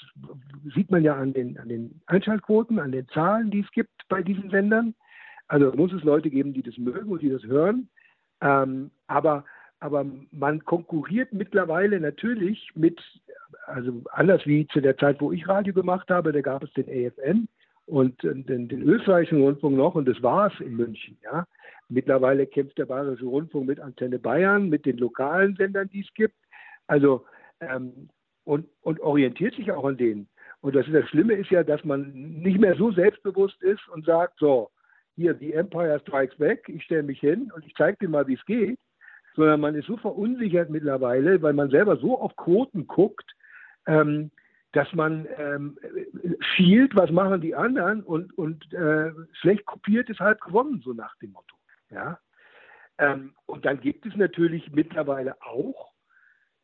sieht 0.74 0.90
man 0.92 1.04
ja 1.04 1.16
an 1.16 1.34
den, 1.34 1.58
an 1.58 1.68
den 1.68 2.02
Einschaltquoten, 2.06 2.80
an 2.80 2.94
den 2.94 3.08
Zahlen, 3.10 3.52
die 3.52 3.60
es 3.60 3.72
gibt 3.72 3.92
bei 4.08 4.24
diesen 4.24 4.50
Sendern. 4.50 4.96
Also 5.50 5.74
muss 5.74 5.92
es 5.92 6.04
Leute 6.04 6.30
geben, 6.30 6.54
die 6.54 6.62
das 6.62 6.78
mögen 6.78 7.10
und 7.10 7.22
die 7.22 7.30
das 7.30 7.44
hören. 7.44 7.90
Ähm, 8.42 8.92
aber, 9.08 9.44
aber 9.82 10.06
man 10.32 10.64
konkurriert 10.64 11.34
mittlerweile 11.34 12.00
natürlich 12.00 12.72
mit, 12.76 13.02
also 13.66 14.04
anders 14.12 14.46
wie 14.46 14.68
zu 14.68 14.80
der 14.80 14.98
Zeit, 14.98 15.20
wo 15.20 15.34
ich 15.34 15.48
Radio 15.50 15.74
gemacht 15.74 16.10
habe, 16.10 16.32
da 16.32 16.40
gab 16.40 16.64
es 16.64 16.72
den 16.74 16.88
AFN 16.88 17.50
und 17.88 18.22
den, 18.24 18.70
den 18.70 18.84
österreichischen 18.84 19.42
Rundfunk 19.42 19.76
noch 19.76 19.96
und 19.96 20.08
das 20.08 20.22
war 20.22 20.54
es 20.54 20.60
in 20.62 20.78
München. 20.78 21.18
Ja. 21.24 21.46
Mittlerweile 21.90 22.46
kämpft 22.46 22.78
der 22.78 22.86
Bayerische 22.86 23.26
Rundfunk 23.26 23.68
mit 23.68 23.80
Antenne 23.80 24.20
Bayern, 24.20 24.70
mit 24.70 24.86
den 24.86 24.98
lokalen 24.98 25.56
Sendern, 25.56 25.90
die 25.90 26.02
es 26.02 26.14
gibt. 26.14 26.36
Also 26.88 27.26
ähm, 27.60 28.10
und, 28.44 28.68
und 28.82 29.00
orientiert 29.00 29.56
sich 29.56 29.72
auch 29.72 29.86
an 29.86 29.98
denen. 29.98 30.28
Und 30.62 30.76
das, 30.76 30.86
das 30.92 31.08
Schlimme 31.10 31.34
ist 31.34 31.52
ja, 31.52 31.64
dass 31.64 31.84
man 31.84 32.12
nicht 32.12 32.60
mehr 32.60 32.76
so 32.76 32.92
selbstbewusst 32.92 33.62
ist 33.62 33.88
und 33.90 34.06
sagt, 34.06 34.40
so, 34.40 34.70
hier, 35.16 35.34
die 35.34 35.54
Empire 35.54 36.00
Strikes 36.00 36.38
Back, 36.38 36.68
ich 36.68 36.84
stelle 36.84 37.04
mich 37.04 37.20
hin 37.20 37.52
und 37.54 37.66
ich 37.66 37.74
zeige 37.76 37.98
dir 38.02 38.10
mal, 38.10 38.28
wie 38.28 38.36
es 38.36 38.46
geht, 38.46 38.80
sondern 39.36 39.60
man 39.60 39.76
ist 39.76 39.86
so 39.86 39.98
verunsichert 39.98 40.70
mittlerweile, 40.70 41.42
weil 41.42 41.54
man 41.54 41.70
selber 41.70 41.98
so 41.98 42.20
auf 42.20 42.36
Quoten 42.36 42.88
guckt, 42.88 43.36
ähm, 43.86 44.32
dass 44.72 44.92
man 44.94 45.28
ähm, 45.38 45.78
schielt, 46.56 46.96
was 46.96 47.12
machen 47.12 47.42
die 47.42 47.56
anderen 47.56 48.04
und, 48.04 48.38
und 48.38 48.72
äh, 48.74 49.12
schlecht 49.34 49.66
kopiert 49.66 50.10
ist 50.10 50.20
halb 50.20 50.42
gewonnen, 50.42 50.82
so 50.84 50.94
nach 50.94 51.16
dem 51.18 51.32
Motto. 51.32 51.59
Ja? 51.90 52.20
Ähm, 52.98 53.34
und 53.46 53.66
dann 53.66 53.80
gibt 53.80 54.06
es 54.06 54.16
natürlich 54.16 54.72
mittlerweile 54.72 55.42
auch 55.42 55.94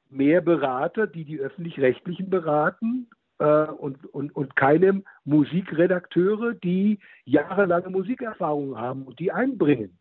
mehr 0.09 0.41
Berater, 0.41 1.07
die 1.07 1.25
die 1.25 1.39
öffentlich-rechtlichen 1.39 2.29
beraten 2.29 3.09
äh, 3.39 3.65
und, 3.65 4.05
und, 4.13 4.35
und 4.35 4.55
keine 4.55 5.03
Musikredakteure, 5.23 6.53
die 6.53 6.99
jahrelange 7.23 7.89
Musikerfahrung 7.89 8.77
haben 8.77 9.03
und 9.03 9.19
die 9.19 9.31
einbringen. 9.31 9.97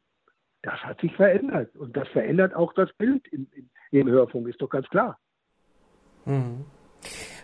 Das 0.63 0.81
hat 0.81 1.01
sich 1.01 1.15
verändert 1.15 1.77
und 1.77 1.97
das 1.97 2.09
verändert 2.09 2.55
auch 2.55 2.73
das 2.73 2.93
Bild 2.95 3.27
im, 3.29 3.47
im, 3.91 4.09
Hörfunk, 4.09 4.49
ist 4.49 4.63
doch 4.63 4.71
ganz 4.71 4.89
klar. 4.89 5.19
Mhm. 6.25 6.65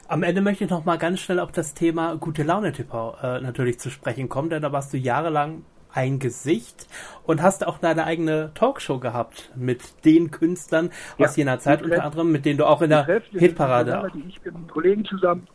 Am 0.09 0.22
Ende 0.22 0.41
möchte 0.41 0.64
ich 0.64 0.70
noch 0.70 0.85
mal 0.85 0.97
ganz 0.97 1.20
schnell 1.20 1.39
auf 1.39 1.53
das 1.53 1.74
Thema 1.74 2.16
gute 2.16 2.43
Laune 2.43 2.72
TV 2.72 3.16
äh, 3.22 3.41
natürlich 3.41 3.78
zu 3.78 3.91
sprechen 3.91 4.28
kommen, 4.28 4.51
denn 4.51 4.62
da 4.62 4.72
warst 4.72 4.93
du 4.93 4.97
jahrelang 4.97 5.64
ein 5.93 6.18
Gesicht 6.18 6.86
und 7.24 7.43
hast 7.43 7.66
auch 7.66 7.78
deine 7.78 8.05
eigene 8.05 8.53
Talkshow 8.55 8.99
gehabt 8.99 9.51
mit 9.55 10.05
den 10.05 10.30
Künstlern 10.30 10.91
ja, 11.18 11.26
aus 11.26 11.36
jener 11.36 11.59
Zeit 11.59 11.82
unter 11.82 12.05
anderem, 12.05 12.32
mit 12.32 12.45
denen 12.45 12.59
du 12.59 12.66
auch 12.66 12.82
in 12.82 12.91
der 12.91 13.22
Hitparade. 13.32 14.11
Ich 14.28 14.41
mit 14.45 14.68
Kollegen 14.68 15.05
zusammen. 15.05 15.47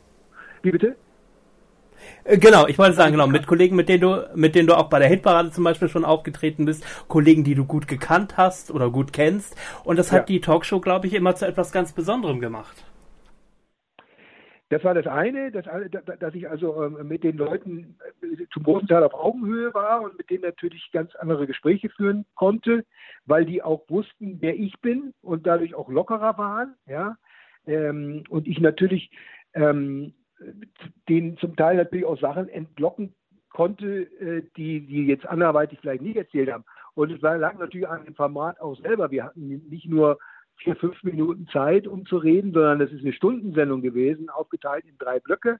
Wie 0.61 0.71
bitte? 0.71 0.95
Äh, 2.23 2.37
genau, 2.37 2.67
ich 2.67 2.77
wollte 2.77 2.95
sagen, 2.95 3.13
genau, 3.13 3.27
mit 3.27 3.47
Kollegen, 3.47 3.75
mit 3.75 3.89
denen 3.89 4.01
du, 4.01 4.29
mit 4.35 4.55
denen 4.55 4.67
du 4.67 4.75
auch 4.75 4.89
bei 4.89 4.99
der 4.99 5.07
Hitparade 5.07 5.51
zum 5.51 5.63
Beispiel 5.63 5.89
schon 5.89 6.05
aufgetreten 6.05 6.65
bist, 6.65 6.83
Kollegen, 7.07 7.43
die 7.43 7.55
du 7.55 7.65
gut 7.65 7.87
gekannt 7.87 8.37
hast 8.37 8.71
oder 8.71 8.89
gut 8.89 9.13
kennst. 9.13 9.55
Und 9.83 9.97
das 9.97 10.11
hat 10.11 10.21
ja. 10.21 10.25
die 10.25 10.41
Talkshow, 10.41 10.79
glaube 10.79 11.07
ich, 11.07 11.13
immer 11.13 11.35
zu 11.35 11.45
etwas 11.45 11.71
ganz 11.71 11.93
Besonderem 11.93 12.39
gemacht. 12.39 12.83
Das 14.69 14.83
war 14.83 14.95
das 14.95 15.05
eine, 15.05 15.51
dass, 15.51 15.65
dass 16.19 16.33
ich 16.33 16.49
also 16.49 16.83
ähm, 16.83 17.07
mit 17.07 17.23
den 17.23 17.37
Leuten 17.37 17.97
äh, 18.21 18.45
zum 18.51 18.63
großen 18.63 18.87
Teil 18.87 19.03
auf 19.03 19.13
Augenhöhe 19.13 19.73
war 19.73 20.01
und 20.01 20.17
mit 20.17 20.29
denen 20.29 20.41
natürlich 20.41 20.89
ganz 20.91 21.13
andere 21.15 21.45
Gespräche 21.45 21.89
führen 21.89 22.25
konnte, 22.33 22.83
weil 23.25 23.45
die 23.45 23.61
auch 23.61 23.87
wussten, 23.89 24.37
wer 24.41 24.55
ich 24.55 24.73
bin 24.81 25.13
und 25.21 25.45
dadurch 25.45 25.75
auch 25.75 25.89
lockerer 25.89 26.37
waren. 26.39 26.73
Ja? 26.87 27.17
Ähm, 27.67 28.23
und 28.29 28.47
ich 28.47 28.59
natürlich 28.59 29.11
ähm, 29.53 30.13
denen 31.07 31.37
zum 31.37 31.55
Teil 31.55 31.77
natürlich 31.77 32.05
auch 32.05 32.19
Sachen 32.19 32.49
entlocken 32.49 33.13
konnte, 33.49 34.01
äh, 34.19 34.43
die 34.57 34.81
die 34.81 35.05
jetzt 35.05 35.27
anderweitig 35.27 35.79
vielleicht 35.79 36.01
nicht 36.01 36.17
erzählt 36.17 36.51
haben. 36.51 36.65
Und 36.95 37.11
es 37.11 37.21
lag 37.21 37.57
natürlich 37.57 37.87
an 37.87 38.05
dem 38.05 38.15
Format 38.15 38.59
auch 38.59 38.75
selber. 38.79 39.11
Wir 39.11 39.25
hatten 39.25 39.47
nicht 39.69 39.87
nur 39.87 40.17
vier, 40.57 40.75
fünf 40.75 41.01
Minuten 41.03 41.47
Zeit, 41.47 41.87
um 41.87 42.05
zu 42.05 42.17
reden, 42.17 42.53
sondern 42.53 42.79
das 42.79 42.91
ist 42.91 43.01
eine 43.01 43.13
Stundensendung 43.13 43.81
gewesen, 43.81 44.29
aufgeteilt 44.29 44.85
in 44.85 44.97
drei 44.97 45.19
Blöcke. 45.19 45.59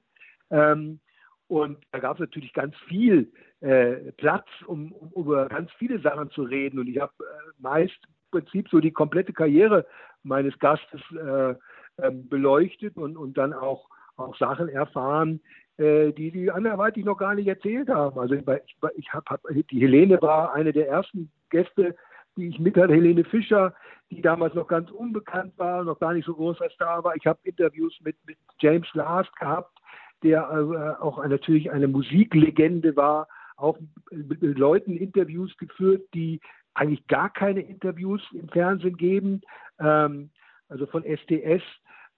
Ähm, 0.50 1.00
und 1.48 1.78
da 1.92 2.00
gab 2.00 2.14
es 2.14 2.20
natürlich 2.20 2.52
ganz 2.52 2.74
viel 2.88 3.32
äh, 3.60 4.12
Platz, 4.12 4.46
um, 4.66 4.92
um, 4.92 5.12
über 5.14 5.46
ganz 5.46 5.70
viele 5.78 6.00
Sachen 6.00 6.30
zu 6.30 6.42
reden. 6.42 6.78
Und 6.78 6.88
ich 6.88 6.98
habe 6.98 7.12
äh, 7.20 7.52
meist 7.58 7.98
im 8.04 8.40
Prinzip 8.40 8.68
so 8.68 8.80
die 8.80 8.90
komplette 8.90 9.32
Karriere 9.32 9.86
meines 10.22 10.58
Gastes 10.58 11.00
äh, 11.12 11.54
ähm, 12.02 12.28
beleuchtet 12.28 12.96
und, 12.96 13.16
und 13.16 13.38
dann 13.38 13.52
auch, 13.52 13.88
auch 14.16 14.36
Sachen 14.36 14.68
erfahren, 14.68 15.40
äh, 15.78 16.12
die 16.12 16.32
die 16.32 16.50
anderweitig 16.50 17.04
noch 17.04 17.16
gar 17.16 17.34
nicht 17.34 17.46
erzählt 17.46 17.88
haben. 17.88 18.18
Also 18.18 18.34
ich, 18.34 18.42
ich, 18.46 18.76
ich 18.96 19.12
hab, 19.12 19.30
hab, 19.30 19.40
die 19.70 19.80
Helene 19.80 20.20
war 20.20 20.52
eine 20.52 20.72
der 20.72 20.88
ersten 20.88 21.30
Gäste, 21.50 21.94
die 22.36 22.48
ich 22.48 22.58
mit 22.58 22.76
hatte, 22.76 22.94
Helene 22.94 23.24
Fischer, 23.24 23.74
die 24.10 24.22
damals 24.22 24.54
noch 24.54 24.68
ganz 24.68 24.90
unbekannt 24.90 25.52
war, 25.56 25.84
noch 25.84 25.98
gar 25.98 26.12
nicht 26.12 26.26
so 26.26 26.34
groß 26.34 26.60
als 26.60 26.76
da 26.78 27.02
war. 27.02 27.16
Ich 27.16 27.26
habe 27.26 27.38
Interviews 27.42 27.98
mit, 28.02 28.16
mit 28.26 28.38
James 28.60 28.88
Last 28.94 29.34
gehabt, 29.36 29.76
der 30.22 30.42
äh, 30.42 31.02
auch 31.02 31.24
natürlich 31.26 31.70
eine 31.70 31.88
Musiklegende 31.88 32.96
war, 32.96 33.28
auch 33.56 33.78
mit, 34.10 34.40
Leuten 34.42 34.96
Interviews 34.96 35.56
geführt, 35.56 36.02
die 36.14 36.40
eigentlich 36.74 37.06
gar 37.06 37.30
keine 37.32 37.60
Interviews 37.60 38.22
im 38.32 38.48
Fernsehen 38.48 38.96
geben. 38.96 39.40
Ähm, 39.80 40.30
also 40.68 40.86
von 40.86 41.04
STS 41.04 41.62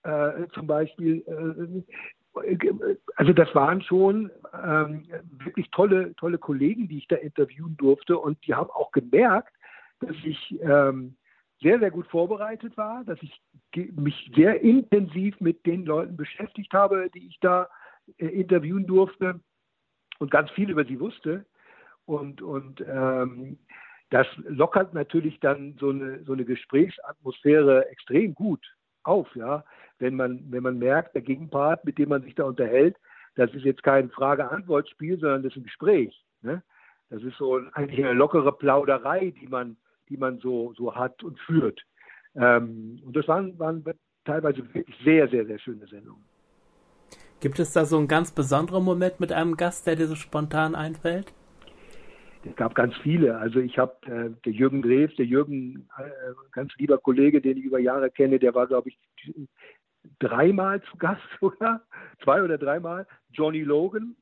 äh, 0.03 0.47
zum 0.53 0.67
Beispiel. 0.67 1.25
Äh, 1.27 1.83
also 3.17 3.33
das 3.33 3.53
waren 3.55 3.83
schon 3.83 4.31
ähm, 4.53 5.09
wirklich 5.45 5.71
tolle, 5.73 6.15
tolle 6.17 6.39
Kollegen, 6.39 6.87
die 6.87 6.99
ich 6.99 7.09
da 7.09 7.17
interviewen 7.17 7.77
durfte 7.77 8.17
und 8.17 8.39
die 8.47 8.55
haben 8.55 8.71
auch 8.71 8.93
gemerkt, 8.93 9.53
dass 10.01 10.17
ich 10.25 10.59
ähm, 10.63 11.17
sehr, 11.61 11.79
sehr 11.79 11.91
gut 11.91 12.07
vorbereitet 12.07 12.77
war, 12.77 13.05
dass 13.05 13.19
ich 13.23 13.41
mich 13.75 14.31
sehr 14.35 14.61
intensiv 14.61 15.41
mit 15.41 15.67
den 15.67 15.85
Leuten 15.85 16.17
beschäftigt 16.17 16.73
habe, 16.73 17.11
die 17.15 17.27
ich 17.27 17.39
da 17.41 17.69
äh, 18.19 18.27
interviewen 18.27 18.87
durfte 18.87 19.41
und 20.19 20.31
ganz 20.31 20.51
viel 20.51 20.71
über 20.71 20.85
sie 20.85 21.01
wusste. 21.01 21.45
Und, 22.07 22.41
und 22.43 22.83
ähm, 22.87 23.59
das 24.11 24.27
lockert 24.47 24.95
natürlich 24.95 25.39
dann 25.41 25.77
so 25.79 25.91
eine, 25.91 26.25
so 26.25 26.33
eine 26.33 26.45
Gesprächsatmosphäre 26.45 27.89
extrem 27.91 28.35
gut 28.35 28.65
auf, 29.03 29.35
ja. 29.35 29.65
Wenn 29.99 30.15
man, 30.15 30.45
wenn 30.51 30.63
man 30.63 30.79
merkt, 30.79 31.15
der 31.15 31.23
Gegenpart, 31.23 31.85
mit 31.85 31.99
dem 31.99 32.11
man 32.11 32.23
sich 32.23 32.35
da 32.35 32.45
unterhält, 32.45 32.97
das 33.35 33.53
ist 33.53 33.65
jetzt 33.65 33.83
kein 33.83 34.11
Frage-Antwort-Spiel, 34.11 35.19
sondern 35.19 35.43
das 35.43 35.53
ist 35.53 35.59
ein 35.59 35.65
Gespräch. 35.65 36.25
Ne? 36.43 36.63
Das 37.11 37.23
ist 37.23 37.37
so 37.37 37.61
eigentlich 37.73 38.05
eine 38.05 38.15
lockere 38.15 38.53
Plauderei, 38.53 39.33
die 39.41 39.49
man, 39.49 39.77
die 40.09 40.17
man 40.17 40.39
so, 40.39 40.73
so 40.77 40.95
hat 40.95 41.23
und 41.23 41.39
führt. 41.41 41.81
Ähm, 42.35 43.01
und 43.05 43.17
das 43.17 43.27
waren, 43.29 43.59
waren 43.59 43.85
teilweise 44.25 44.59
wirklich 44.75 44.97
sehr, 45.05 45.29
sehr, 45.29 45.47
sehr 45.47 45.59
schöne 45.59 45.87
Sendungen. 45.87 46.25
Gibt 47.41 47.59
es 47.61 47.73
da 47.73 47.85
so 47.85 47.99
einen 47.99 48.09
ganz 48.09 48.33
besonderen 48.33 48.85
Moment 48.85 49.21
mit 49.21 49.33
einem 49.33 49.57
Gast, 49.57 49.87
der 49.87 49.97
dir 49.97 50.07
so 50.07 50.17
spontan 50.17 50.75
einfällt? 50.75 51.33
Es 52.45 52.57
gab 52.57 52.75
ganz 52.75 52.97
viele. 53.03 53.37
Also 53.39 53.61
ich 53.61 53.79
habe 53.79 53.95
äh, 54.07 54.31
der 54.45 54.53
Jürgen 54.53 54.83
Drews, 54.83 55.15
der 55.17 55.27
Jürgen, 55.27 55.89
äh, 55.99 56.11
ganz 56.53 56.73
lieber 56.79 56.99
Kollege, 56.99 57.41
den 57.41 57.59
ich 57.59 57.65
über 57.65 57.79
Jahre 57.79 58.11
kenne, 58.11 58.39
der 58.39 58.55
war, 58.55 58.67
glaube 58.67 58.89
ich, 58.89 58.99
dreimal 60.19 60.83
zu 60.83 60.97
Gast 60.99 61.23
sogar, 61.41 61.83
zwei 62.23 62.43
oder 62.43 62.59
dreimal. 62.59 63.07
Johnny 63.31 63.63
Logan, 63.63 64.17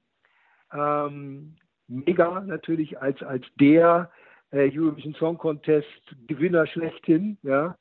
ähm, 0.72 1.56
mega 1.88 2.40
natürlich 2.40 3.00
als, 3.00 3.22
als 3.22 3.44
der 3.60 4.10
äh, 4.50 4.70
Eurovision 4.72 5.14
Song 5.14 5.38
Contest 5.38 5.88
Gewinner 6.26 6.66
schlechthin, 6.66 7.38
ja. 7.42 7.76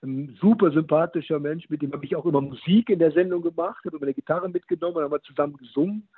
Ein 0.00 0.36
super 0.40 0.70
sympathischer 0.70 1.40
Mensch, 1.40 1.68
mit 1.68 1.82
dem 1.82 1.92
habe 1.92 2.04
ich 2.04 2.14
auch 2.14 2.24
immer 2.24 2.40
Musik 2.40 2.88
in 2.88 3.00
der 3.00 3.10
Sendung 3.10 3.42
gemacht, 3.42 3.84
habe 3.84 3.96
immer 3.96 4.06
eine 4.06 4.14
Gitarre 4.14 4.48
mitgenommen 4.48 5.02
haben 5.02 5.10
wir 5.10 5.22
zusammen 5.22 5.56
gesungen. 5.56 6.08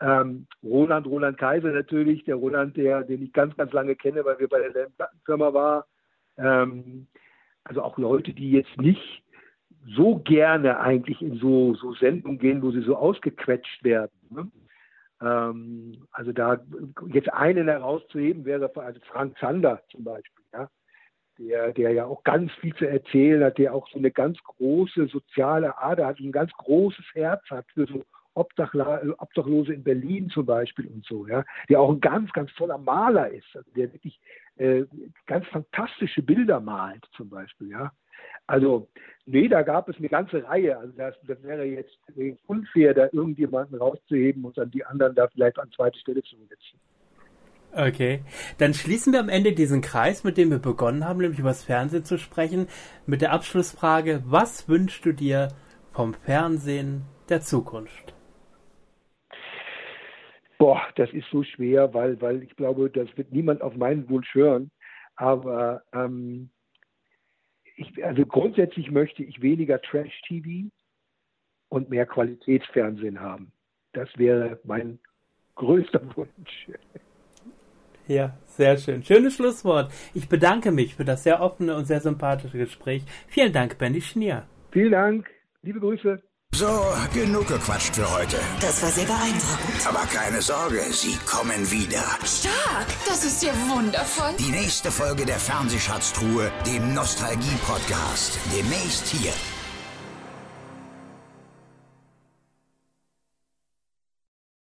Ähm, 0.00 0.46
Roland, 0.62 1.06
Roland 1.06 1.36
Kaiser 1.36 1.72
natürlich, 1.72 2.24
der 2.24 2.36
Roland, 2.36 2.76
der, 2.76 3.02
den 3.02 3.22
ich 3.22 3.32
ganz, 3.32 3.54
ganz 3.56 3.72
lange 3.72 3.96
kenne, 3.96 4.24
weil 4.24 4.38
wir 4.38 4.48
bei 4.48 4.60
derselben 4.60 4.94
Plattenfirma 4.94 5.52
waren. 5.52 5.82
Ähm, 6.38 7.06
also 7.64 7.82
auch 7.82 7.98
Leute, 7.98 8.32
die 8.32 8.52
jetzt 8.52 8.80
nicht 8.80 9.22
so 9.94 10.18
gerne 10.18 10.80
eigentlich 10.80 11.20
in 11.20 11.38
so, 11.38 11.74
so 11.74 11.94
Sendungen 11.94 12.38
gehen, 12.38 12.62
wo 12.62 12.70
sie 12.70 12.82
so 12.82 12.96
ausgequetscht 12.96 13.84
werden. 13.84 14.12
Ne? 14.30 14.50
Ähm, 15.20 16.06
also 16.12 16.32
da 16.32 16.60
jetzt 17.12 17.32
einen 17.32 17.68
herauszuheben 17.68 18.44
wäre 18.44 18.70
also 18.76 19.00
Frank 19.10 19.36
Zander 19.38 19.82
zum 19.90 20.04
Beispiel, 20.04 20.44
ja? 20.52 20.68
der, 21.38 21.72
der 21.72 21.92
ja 21.92 22.04
auch 22.04 22.22
ganz 22.24 22.52
viel 22.54 22.74
zu 22.74 22.88
erzählen 22.88 23.42
hat, 23.42 23.58
der 23.58 23.74
auch 23.74 23.88
so 23.88 23.98
eine 23.98 24.10
ganz 24.10 24.38
große 24.42 25.06
soziale 25.08 25.78
Ader 25.78 26.06
hat, 26.06 26.20
ein 26.20 26.32
ganz 26.32 26.52
großes 26.52 27.04
Herz 27.14 27.42
hat 27.50 27.66
für 27.72 27.86
so 27.86 28.04
Obdachlose 28.34 29.72
in 29.72 29.82
Berlin 29.82 30.30
zum 30.30 30.46
Beispiel 30.46 30.86
und 30.86 31.04
so, 31.04 31.26
ja, 31.26 31.44
der 31.68 31.80
auch 31.80 31.90
ein 31.90 32.00
ganz, 32.00 32.32
ganz 32.32 32.52
toller 32.54 32.78
Maler 32.78 33.30
ist, 33.30 33.48
also 33.54 33.68
der 33.72 33.92
wirklich 33.92 34.20
äh, 34.56 34.84
ganz 35.26 35.46
fantastische 35.48 36.22
Bilder 36.22 36.60
malt 36.60 37.04
zum 37.16 37.28
Beispiel, 37.28 37.70
ja. 37.70 37.92
Also, 38.48 38.88
nee, 39.26 39.46
da 39.46 39.62
gab 39.62 39.88
es 39.88 39.96
eine 39.98 40.08
ganze 40.08 40.42
Reihe. 40.44 40.76
Also 40.78 40.92
das, 40.96 41.14
das 41.26 41.40
wäre 41.42 41.64
jetzt 41.64 41.96
unfair, 42.46 42.94
da 42.94 43.08
irgendjemanden 43.12 43.78
rauszuheben 43.78 44.44
und 44.44 44.58
dann 44.58 44.70
die 44.70 44.84
anderen 44.84 45.14
da 45.14 45.28
vielleicht 45.28 45.58
an 45.58 45.70
zweite 45.70 45.98
Stelle 45.98 46.22
zu 46.22 46.36
setzen. 46.48 46.80
Okay, 47.76 48.22
dann 48.56 48.72
schließen 48.72 49.12
wir 49.12 49.20
am 49.20 49.28
Ende 49.28 49.52
diesen 49.52 49.82
Kreis, 49.82 50.24
mit 50.24 50.38
dem 50.38 50.50
wir 50.50 50.58
begonnen 50.58 51.06
haben, 51.06 51.20
nämlich 51.20 51.38
über 51.38 51.50
das 51.50 51.64
Fernsehen 51.64 52.04
zu 52.04 52.16
sprechen, 52.18 52.66
mit 53.06 53.20
der 53.20 53.32
Abschlussfrage, 53.32 54.22
was 54.24 54.68
wünschst 54.68 55.04
du 55.04 55.12
dir 55.12 55.48
vom 55.92 56.14
Fernsehen 56.14 57.02
der 57.28 57.42
Zukunft? 57.42 58.14
Boah, 60.56 60.80
das 60.96 61.12
ist 61.12 61.26
so 61.30 61.42
schwer, 61.42 61.92
weil, 61.92 62.20
weil 62.22 62.42
ich 62.42 62.56
glaube, 62.56 62.88
das 62.88 63.08
wird 63.16 63.30
niemand 63.30 63.60
auf 63.60 63.76
meinen 63.76 64.08
Wunsch 64.08 64.34
hören. 64.34 64.70
Aber 65.16 65.82
ähm, 65.92 66.50
ich, 67.78 68.04
also 68.04 68.26
grundsätzlich 68.26 68.90
möchte 68.90 69.22
ich 69.22 69.40
weniger 69.40 69.80
Trash-TV 69.80 70.70
und 71.68 71.90
mehr 71.90 72.06
Qualitätsfernsehen 72.06 73.20
haben. 73.20 73.52
Das 73.92 74.08
wäre 74.16 74.58
mein 74.64 74.98
größter 75.54 76.00
Wunsch. 76.16 76.68
Ja, 78.06 78.36
sehr 78.46 78.78
schön. 78.78 79.02
Schönes 79.02 79.34
Schlusswort. 79.34 79.92
Ich 80.14 80.28
bedanke 80.28 80.72
mich 80.72 80.94
für 80.94 81.04
das 81.04 81.24
sehr 81.24 81.40
offene 81.40 81.76
und 81.76 81.84
sehr 81.84 82.00
sympathische 82.00 82.58
Gespräch. 82.58 83.04
Vielen 83.28 83.52
Dank, 83.52 83.78
Benny 83.78 84.00
Schnier. 84.00 84.46
Vielen 84.72 84.92
Dank. 84.92 85.30
Liebe 85.62 85.80
Grüße. 85.80 86.22
So, 86.54 86.66
genug 87.14 87.46
gequatscht 87.46 87.94
für 87.94 88.10
heute. 88.10 88.36
Das 88.60 88.82
war 88.82 88.90
sehr 88.90 89.04
beeindruckend. 89.04 89.86
Aber 89.86 90.04
keine 90.06 90.42
Sorge, 90.42 90.82
sie 90.90 91.16
kommen 91.24 91.70
wieder. 91.70 92.02
Stark, 92.24 92.88
das 93.06 93.24
ist 93.24 93.44
ja 93.44 93.52
wundervoll. 93.68 94.32
Die 94.40 94.50
nächste 94.50 94.90
Folge 94.90 95.24
der 95.24 95.38
Fernsehschatztruhe, 95.38 96.50
dem 96.66 96.94
Nostalgie-Podcast. 96.94 98.38
Demnächst 98.52 99.06
hier 99.06 99.32